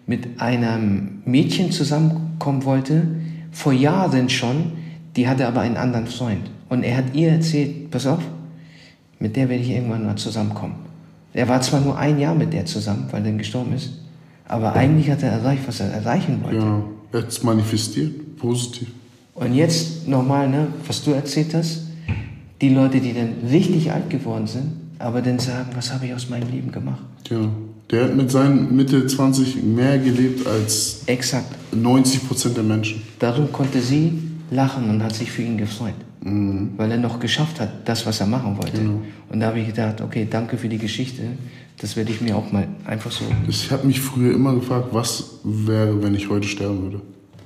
mit 0.07 0.41
einem 0.41 1.23
Mädchen 1.25 1.71
zusammenkommen 1.71 2.65
wollte, 2.65 3.07
vor 3.51 3.73
Jahren 3.73 4.29
schon, 4.29 4.73
die 5.17 5.29
hatte 5.29 5.47
aber 5.47 5.61
einen 5.61 5.77
anderen 5.77 6.07
Freund. 6.07 6.51
Und 6.69 6.83
er 6.83 6.97
hat 6.97 7.15
ihr 7.15 7.31
erzählt, 7.31 7.91
pass 7.91 8.07
auf, 8.07 8.23
mit 9.19 9.37
der 9.37 9.49
werde 9.49 9.63
ich 9.63 9.71
irgendwann 9.71 10.05
mal 10.05 10.17
zusammenkommen. 10.17 10.75
Er 11.33 11.49
war 11.49 11.61
zwar 11.61 11.81
nur 11.81 11.97
ein 11.97 12.19
Jahr 12.19 12.35
mit 12.35 12.53
der 12.53 12.67
zusammen, 12.67 13.07
weil 13.11 13.23
er 13.23 13.27
dann 13.27 13.39
gestorben 13.39 13.73
ist, 13.75 14.01
aber 14.47 14.75
eigentlich 14.75 15.11
hat 15.11 15.23
er 15.23 15.31
erreicht, 15.31 15.63
was 15.67 15.81
er 15.81 15.91
erreichen 15.91 16.43
wollte. 16.43 16.59
Ja, 16.59 16.83
er 17.13 17.23
hat 17.23 17.29
es 17.29 17.43
manifestiert, 17.43 18.37
positiv. 18.37 18.89
Und 19.35 19.55
jetzt 19.55 20.07
nochmal, 20.07 20.49
ne, 20.49 20.69
was 20.87 21.03
du 21.03 21.11
erzählt 21.11 21.55
hast, 21.55 21.83
die 22.61 22.69
Leute, 22.69 23.01
die 23.01 23.13
dann 23.13 23.35
richtig 23.51 23.91
alt 23.91 24.09
geworden 24.09 24.47
sind, 24.47 24.73
aber 24.99 25.21
dann 25.23 25.39
sagen, 25.39 25.71
was 25.75 25.93
habe 25.93 26.07
ich 26.07 26.15
aus 26.15 26.31
meinem 26.31 26.51
Leben 26.51 26.71
gemacht? 26.71 27.03
Ja, 27.29 27.49
der 27.91 28.05
hat 28.05 28.17
mit 28.17 28.31
seinen 28.31 28.75
Mitte 28.75 29.07
20 29.07 29.63
mehr 29.63 29.99
gelebt 29.99 30.47
als 30.47 31.03
Exakt. 31.07 31.53
90 31.75 32.27
Prozent 32.27 32.57
der 32.57 32.65
Menschen. 32.65 33.03
Darum 33.19 33.51
konnte 33.51 33.81
sie 33.81 34.13
lachen 34.51 34.89
und 34.89 35.03
hat 35.03 35.15
sich 35.15 35.31
für 35.31 35.43
ihn 35.43 35.59
gefreut. 35.59 35.95
Mhm. 36.23 36.71
Weil 36.77 36.93
er 36.93 36.99
noch 36.99 37.19
geschafft 37.19 37.61
hat, 37.61 37.87
das, 37.87 38.07
was 38.07 38.21
er 38.21 38.27
machen 38.27 38.57
wollte. 38.57 38.79
Genau. 38.79 39.03
Und 39.31 39.41
da 39.41 39.49
habe 39.49 39.59
ich 39.59 39.67
gedacht, 39.67 40.01
okay, 40.01 40.27
danke 40.31 40.57
für 40.57 40.69
die 40.69 40.79
Geschichte. 40.79 41.23
Das 41.79 41.97
werde 41.97 42.13
ich 42.13 42.21
mir 42.21 42.37
auch 42.37 42.51
mal 42.53 42.69
einfach 42.87 43.11
so. 43.11 43.25
Ich 43.49 43.71
habe 43.73 43.87
mich 43.87 44.01
früher 44.01 44.33
immer 44.33 44.55
gefragt, 44.55 44.89
was 44.93 45.41
wäre, 45.43 46.03
wenn 46.03 46.15
ich 46.15 46.31
heute 46.31 46.47
sterben 46.47 46.83
würde. 46.83 47.01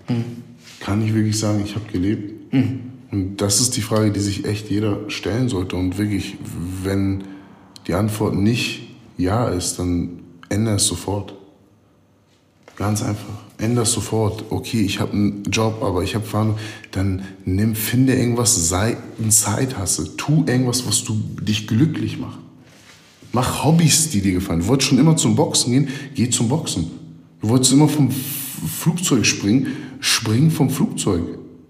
Mhm. 0.08 0.47
Kann 0.80 1.02
ich 1.02 1.14
wirklich 1.14 1.38
sagen, 1.38 1.62
ich 1.64 1.74
habe 1.74 1.90
gelebt? 1.90 2.52
Mhm. 2.52 2.80
Und 3.10 3.36
das 3.38 3.60
ist 3.60 3.76
die 3.76 3.80
Frage, 3.80 4.10
die 4.10 4.20
sich 4.20 4.44
echt 4.44 4.70
jeder 4.70 5.08
stellen 5.08 5.48
sollte. 5.48 5.76
Und 5.76 5.98
wirklich, 5.98 6.36
wenn 6.82 7.24
die 7.86 7.94
Antwort 7.94 8.34
nicht 8.34 8.82
ja 9.16 9.48
ist, 9.48 9.78
dann 9.78 10.20
ändere 10.48 10.76
es 10.76 10.86
sofort. 10.86 11.34
Ganz 12.76 13.02
einfach. 13.02 13.46
Ändere 13.58 13.84
es 13.84 13.92
sofort. 13.92 14.44
Okay, 14.50 14.82
ich 14.82 15.00
habe 15.00 15.12
einen 15.12 15.42
Job, 15.50 15.82
aber 15.82 16.02
ich 16.04 16.14
habe 16.14 16.24
Verhandlungen. 16.24 16.62
Dann 16.92 17.22
nimm, 17.44 17.74
finde 17.74 18.14
irgendwas, 18.14 18.68
sei 18.68 18.96
ein 19.20 19.30
Zeithasse. 19.30 20.16
Tu 20.16 20.44
irgendwas, 20.46 20.86
was 20.86 21.02
du 21.02 21.14
dich 21.42 21.66
glücklich 21.66 22.18
macht. 22.18 22.38
Mach 23.32 23.64
Hobbys, 23.64 24.10
die 24.10 24.20
dir 24.20 24.32
gefallen. 24.32 24.60
Du 24.60 24.68
wolltest 24.68 24.90
schon 24.90 24.98
immer 24.98 25.16
zum 25.16 25.34
Boxen 25.34 25.72
gehen, 25.72 25.88
geh 26.14 26.30
zum 26.30 26.48
Boxen. 26.48 26.90
Du 27.40 27.48
wolltest 27.48 27.72
immer 27.72 27.88
vom 27.88 28.10
Flugzeug 28.10 29.26
springen, 29.26 29.66
spring 30.00 30.50
vom 30.50 30.70
Flugzeug. 30.70 31.22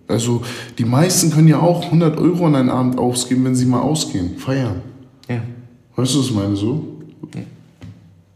Also 0.07 0.43
die 0.79 0.85
meisten 0.85 1.31
können 1.31 1.49
ja 1.49 1.61
auch 1.61 1.85
100 1.85 2.18
Euro 2.18 2.47
an 2.47 2.55
einen 2.55 2.70
Abend 2.70 2.99
ausgeben, 2.99 3.45
wenn 3.45 3.55
sie 3.55 3.66
mal 3.66 3.81
ausgehen, 3.81 4.39
feiern. 4.39 4.81
Ja. 5.29 5.43
Weißt 5.97 6.14
du, 6.14 6.20
was 6.20 6.26
ich 6.26 6.35
meine 6.35 6.57
so? 6.57 7.03
Ja. 7.35 7.43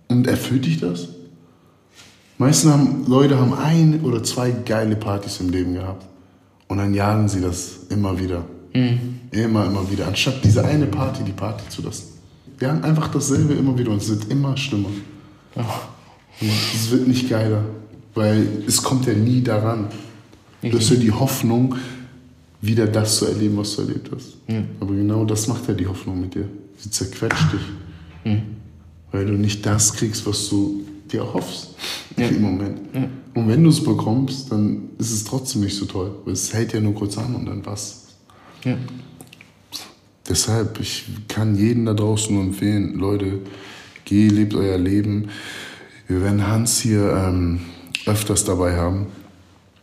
Und 0.08 0.26
erfüllt 0.26 0.66
dich 0.66 0.80
das? 0.80 1.08
Meisten 2.36 2.70
haben, 2.70 3.04
Leute 3.06 3.38
haben 3.38 3.54
ein 3.54 4.00
oder 4.02 4.22
zwei 4.22 4.50
geile 4.50 4.96
Partys 4.96 5.40
im 5.40 5.50
Leben 5.50 5.74
gehabt. 5.74 6.04
Und 6.68 6.78
dann 6.78 6.92
jagen 6.92 7.28
sie 7.28 7.40
das 7.40 7.86
immer 7.88 8.18
wieder. 8.18 8.44
Mhm. 8.74 9.20
Immer, 9.30 9.66
immer 9.66 9.90
wieder. 9.90 10.08
Anstatt 10.08 10.44
diese 10.44 10.64
eine 10.64 10.86
Party, 10.86 11.22
die 11.24 11.32
Party 11.32 11.68
zu 11.68 11.82
lassen. 11.82 12.04
Wir 12.58 12.68
haben 12.68 12.82
einfach 12.84 13.08
dasselbe 13.08 13.54
immer 13.54 13.76
wieder 13.78 13.90
und 13.90 14.02
es 14.02 14.08
wird 14.08 14.30
immer 14.30 14.56
schlimmer. 14.56 14.88
Oh. 15.56 15.60
Es 16.40 16.90
wird 16.90 17.06
nicht 17.06 17.28
geiler, 17.28 17.62
weil 18.14 18.46
es 18.66 18.82
kommt 18.82 19.06
ja 19.06 19.14
nie 19.14 19.42
daran. 19.42 19.88
Du 20.62 20.72
hast 20.72 20.90
ja 20.90 20.96
die 20.96 21.10
Hoffnung, 21.10 21.76
wieder 22.60 22.86
das 22.86 23.18
zu 23.18 23.26
erleben, 23.26 23.56
was 23.56 23.74
du 23.74 23.82
erlebt 23.82 24.10
hast. 24.14 24.36
Ja. 24.46 24.62
Aber 24.80 24.94
genau 24.94 25.24
das 25.24 25.48
macht 25.48 25.66
ja 25.66 25.74
die 25.74 25.86
Hoffnung 25.86 26.20
mit 26.20 26.34
dir. 26.34 26.48
Sie 26.78 26.90
zerquetscht 26.90 27.52
dich. 27.52 28.32
Mhm. 28.32 28.42
Weil 29.10 29.26
du 29.26 29.32
nicht 29.32 29.66
das 29.66 29.92
kriegst, 29.92 30.24
was 30.26 30.48
du 30.48 30.84
dir 31.10 31.20
erhoffst 31.20 31.74
ja. 32.16 32.28
im 32.28 32.40
Moment. 32.40 32.78
Ja. 32.94 33.08
Und 33.34 33.48
wenn 33.48 33.64
du 33.64 33.70
es 33.70 33.82
bekommst, 33.82 34.52
dann 34.52 34.90
ist 34.98 35.10
es 35.10 35.24
trotzdem 35.24 35.62
nicht 35.62 35.76
so 35.76 35.86
toll. 35.86 36.14
Weil 36.24 36.34
es 36.34 36.52
hält 36.52 36.72
ja 36.72 36.80
nur 36.80 36.94
kurz 36.94 37.18
an 37.18 37.34
und 37.34 37.46
dann 37.46 37.66
was. 37.66 38.06
Ja. 38.64 38.76
Deshalb, 40.28 40.78
ich 40.80 41.04
kann 41.26 41.56
jeden 41.56 41.84
da 41.86 41.94
draußen 41.94 42.32
nur 42.32 42.44
empfehlen, 42.44 42.94
Leute, 42.94 43.40
geh, 44.04 44.28
lebt 44.28 44.54
euer 44.54 44.78
Leben. 44.78 45.28
Wir 46.06 46.22
werden 46.22 46.46
Hans 46.46 46.80
hier 46.80 47.12
ähm, 47.12 47.60
öfters 48.06 48.44
dabei 48.44 48.76
haben. 48.76 49.06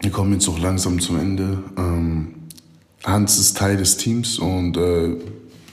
Wir 0.02 0.12
kommen 0.12 0.34
jetzt 0.34 0.48
auch 0.48 0.60
langsam 0.60 1.00
zum 1.00 1.20
Ende. 1.20 1.64
Ähm, 1.78 2.36
Hans 3.04 3.38
ist 3.38 3.58
Teil 3.58 3.78
des 3.78 3.98
Teams 3.98 4.40
und 4.40 4.78
äh, 4.78 5.16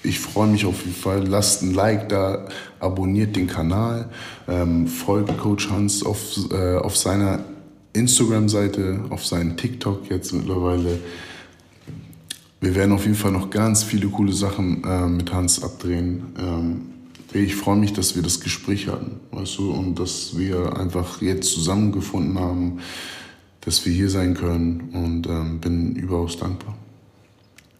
ich 0.02 0.20
freue 0.20 0.46
mich 0.46 0.64
auf 0.66 0.80
jeden 0.84 0.96
Fall. 0.96 1.26
Lasst 1.26 1.62
ein 1.62 1.74
Like 1.74 2.08
da, 2.08 2.46
abonniert 2.78 3.34
den 3.36 3.46
Kanal, 3.46 4.08
ähm, 4.48 4.86
folgt 4.86 5.36
Coach 5.38 5.70
Hans 5.70 6.04
auf, 6.04 6.20
äh, 6.52 6.76
auf 6.76 6.96
seiner 6.96 7.44
Instagram-Seite, 7.92 9.04
auf 9.10 9.26
seinen 9.26 9.56
TikTok 9.56 10.08
jetzt 10.10 10.32
mittlerweile. 10.32 10.98
Wir 12.60 12.74
werden 12.74 12.92
auf 12.92 13.04
jeden 13.04 13.16
Fall 13.16 13.32
noch 13.32 13.50
ganz 13.50 13.82
viele 13.82 14.08
coole 14.08 14.32
Sachen 14.32 14.84
äh, 14.84 15.06
mit 15.06 15.32
Hans 15.32 15.62
abdrehen. 15.62 16.34
Ähm, 16.38 16.95
ich 17.40 17.56
freue 17.56 17.76
mich, 17.76 17.92
dass 17.92 18.16
wir 18.16 18.22
das 18.22 18.40
Gespräch 18.40 18.88
hatten, 18.88 19.20
weißt 19.32 19.58
du, 19.58 19.70
und 19.70 19.98
dass 19.98 20.38
wir 20.38 20.78
einfach 20.78 21.22
jetzt 21.22 21.52
zusammengefunden 21.52 22.38
haben 22.38 22.78
dass 23.66 23.84
wir 23.84 23.92
hier 23.92 24.08
sein 24.08 24.34
können 24.34 24.90
und 24.92 25.26
ähm, 25.26 25.58
bin 25.58 25.96
überaus 25.96 26.38
dankbar. 26.38 26.76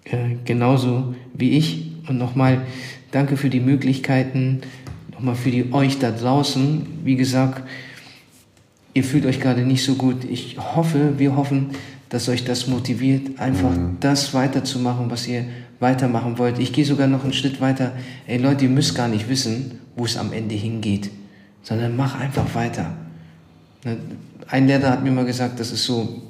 Äh, 0.04 0.34
genauso 0.44 1.14
wie 1.32 1.50
ich. 1.56 1.92
Und 2.08 2.18
nochmal 2.18 2.62
danke 3.12 3.36
für 3.36 3.48
die 3.48 3.60
Möglichkeiten, 3.60 4.62
nochmal 5.12 5.36
für 5.36 5.50
die 5.50 5.72
euch 5.72 6.00
da 6.00 6.10
draußen. 6.10 6.86
Wie 7.04 7.14
gesagt, 7.14 7.62
ihr 8.94 9.04
fühlt 9.04 9.26
euch 9.26 9.40
gerade 9.40 9.62
nicht 9.62 9.84
so 9.84 9.94
gut. 9.94 10.24
Ich 10.24 10.58
hoffe, 10.58 11.14
wir 11.18 11.36
hoffen, 11.36 11.70
dass 12.08 12.28
euch 12.28 12.44
das 12.44 12.66
motiviert, 12.66 13.38
einfach 13.38 13.70
mhm. 13.70 13.98
das 14.00 14.34
weiterzumachen, 14.34 15.08
was 15.08 15.28
ihr 15.28 15.44
weitermachen 15.80 16.38
wollt. 16.38 16.58
Ich 16.58 16.72
gehe 16.72 16.84
sogar 16.84 17.06
noch 17.06 17.24
einen 17.24 17.32
Schritt 17.32 17.60
weiter. 17.60 17.92
Ey 18.26 18.38
Leute, 18.38 18.64
ihr 18.64 18.70
müsst 18.70 18.94
gar 18.94 19.08
nicht 19.08 19.28
wissen, 19.28 19.78
wo 19.94 20.04
es 20.04 20.16
am 20.16 20.32
Ende 20.32 20.54
hingeht, 20.54 21.10
sondern 21.62 21.96
mach 21.96 22.18
einfach 22.18 22.54
weiter. 22.54 22.96
Ne, 23.84 23.96
ein 24.48 24.66
Lehrer 24.66 24.90
hat 24.90 25.04
mir 25.04 25.10
mal 25.10 25.24
gesagt, 25.24 25.60
das 25.60 25.72
ist 25.72 25.84
so, 25.84 26.22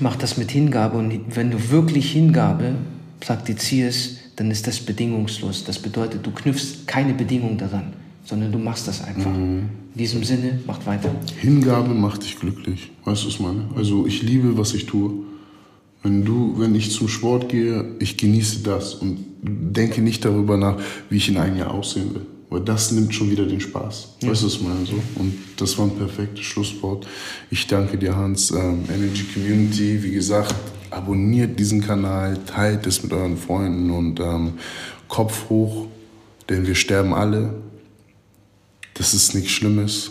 mach 0.00 0.16
das 0.16 0.36
mit 0.36 0.50
Hingabe 0.50 0.98
und 0.98 1.36
wenn 1.36 1.50
du 1.50 1.70
wirklich 1.70 2.12
Hingabe 2.12 2.74
praktizierst, 3.20 4.18
dann 4.36 4.50
ist 4.50 4.66
das 4.66 4.80
bedingungslos. 4.80 5.64
Das 5.64 5.78
bedeutet, 5.78 6.26
du 6.26 6.30
knüpfst 6.30 6.86
keine 6.86 7.14
Bedingung 7.14 7.56
daran, 7.56 7.92
sondern 8.24 8.50
du 8.50 8.58
machst 8.58 8.88
das 8.88 9.04
einfach. 9.04 9.30
Mhm. 9.30 9.68
In 9.94 9.98
diesem 9.98 10.24
Sinne, 10.24 10.58
macht 10.66 10.86
weiter. 10.86 11.10
Hingabe 11.40 11.94
macht 11.94 12.24
dich 12.24 12.36
glücklich. 12.38 12.90
Weißt 13.04 13.22
du, 13.22 13.26
was 13.26 13.34
ich 13.34 13.40
meine? 13.40 13.68
Also 13.76 14.06
ich 14.06 14.22
liebe, 14.22 14.58
was 14.58 14.74
ich 14.74 14.86
tue. 14.86 15.23
Wenn 16.04 16.24
du, 16.24 16.54
wenn 16.58 16.74
ich 16.74 16.92
zum 16.92 17.08
Sport 17.08 17.48
gehe, 17.48 17.96
ich 17.98 18.18
genieße 18.18 18.60
das 18.60 18.94
und 18.94 19.24
denke 19.42 20.02
nicht 20.02 20.24
darüber 20.24 20.58
nach, 20.58 20.76
wie 21.08 21.16
ich 21.16 21.30
in 21.30 21.38
einem 21.38 21.56
Jahr 21.56 21.72
aussehen 21.72 22.14
will. 22.14 22.26
Weil 22.50 22.60
das 22.60 22.92
nimmt 22.92 23.14
schon 23.14 23.30
wieder 23.30 23.46
den 23.46 23.60
Spaß. 23.60 24.16
Ja. 24.20 24.30
Weißt 24.30 24.42
du, 24.42 24.46
was 24.46 24.54
ich 24.54 24.60
meine? 24.60 24.84
So? 24.84 25.00
Und 25.16 25.34
das 25.56 25.78
war 25.78 25.86
ein 25.86 25.96
perfektes 25.96 26.44
Schlusswort. 26.44 27.06
Ich 27.50 27.66
danke 27.66 27.96
dir, 27.96 28.14
Hans. 28.14 28.50
Ähm, 28.50 28.84
Energy 28.94 29.24
Community, 29.32 30.02
wie 30.02 30.10
gesagt, 30.10 30.54
abonniert 30.90 31.58
diesen 31.58 31.80
Kanal, 31.80 32.38
teilt 32.44 32.86
es 32.86 33.02
mit 33.02 33.12
euren 33.12 33.38
Freunden 33.38 33.90
und 33.90 34.20
ähm, 34.20 34.52
Kopf 35.08 35.48
hoch, 35.48 35.86
denn 36.50 36.66
wir 36.66 36.74
sterben 36.74 37.14
alle. 37.14 37.54
Das 38.92 39.14
ist 39.14 39.34
nichts 39.34 39.52
Schlimmes. 39.52 40.10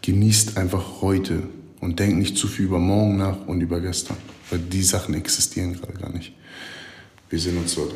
Genießt 0.00 0.56
einfach 0.56 1.02
heute 1.02 1.42
und 1.80 1.98
denkt 1.98 2.18
nicht 2.18 2.36
zu 2.38 2.48
viel 2.48 2.64
über 2.64 2.78
morgen 2.78 3.18
nach 3.18 3.46
und 3.46 3.60
über 3.60 3.80
gestern, 3.80 4.16
weil 4.50 4.58
die 4.58 4.82
Sachen 4.82 5.14
existieren 5.14 5.74
gerade 5.74 5.94
gar 5.94 6.10
nicht. 6.10 6.32
Wir 7.30 7.38
sehen 7.38 7.58
uns 7.58 7.76
heute. 7.76 7.94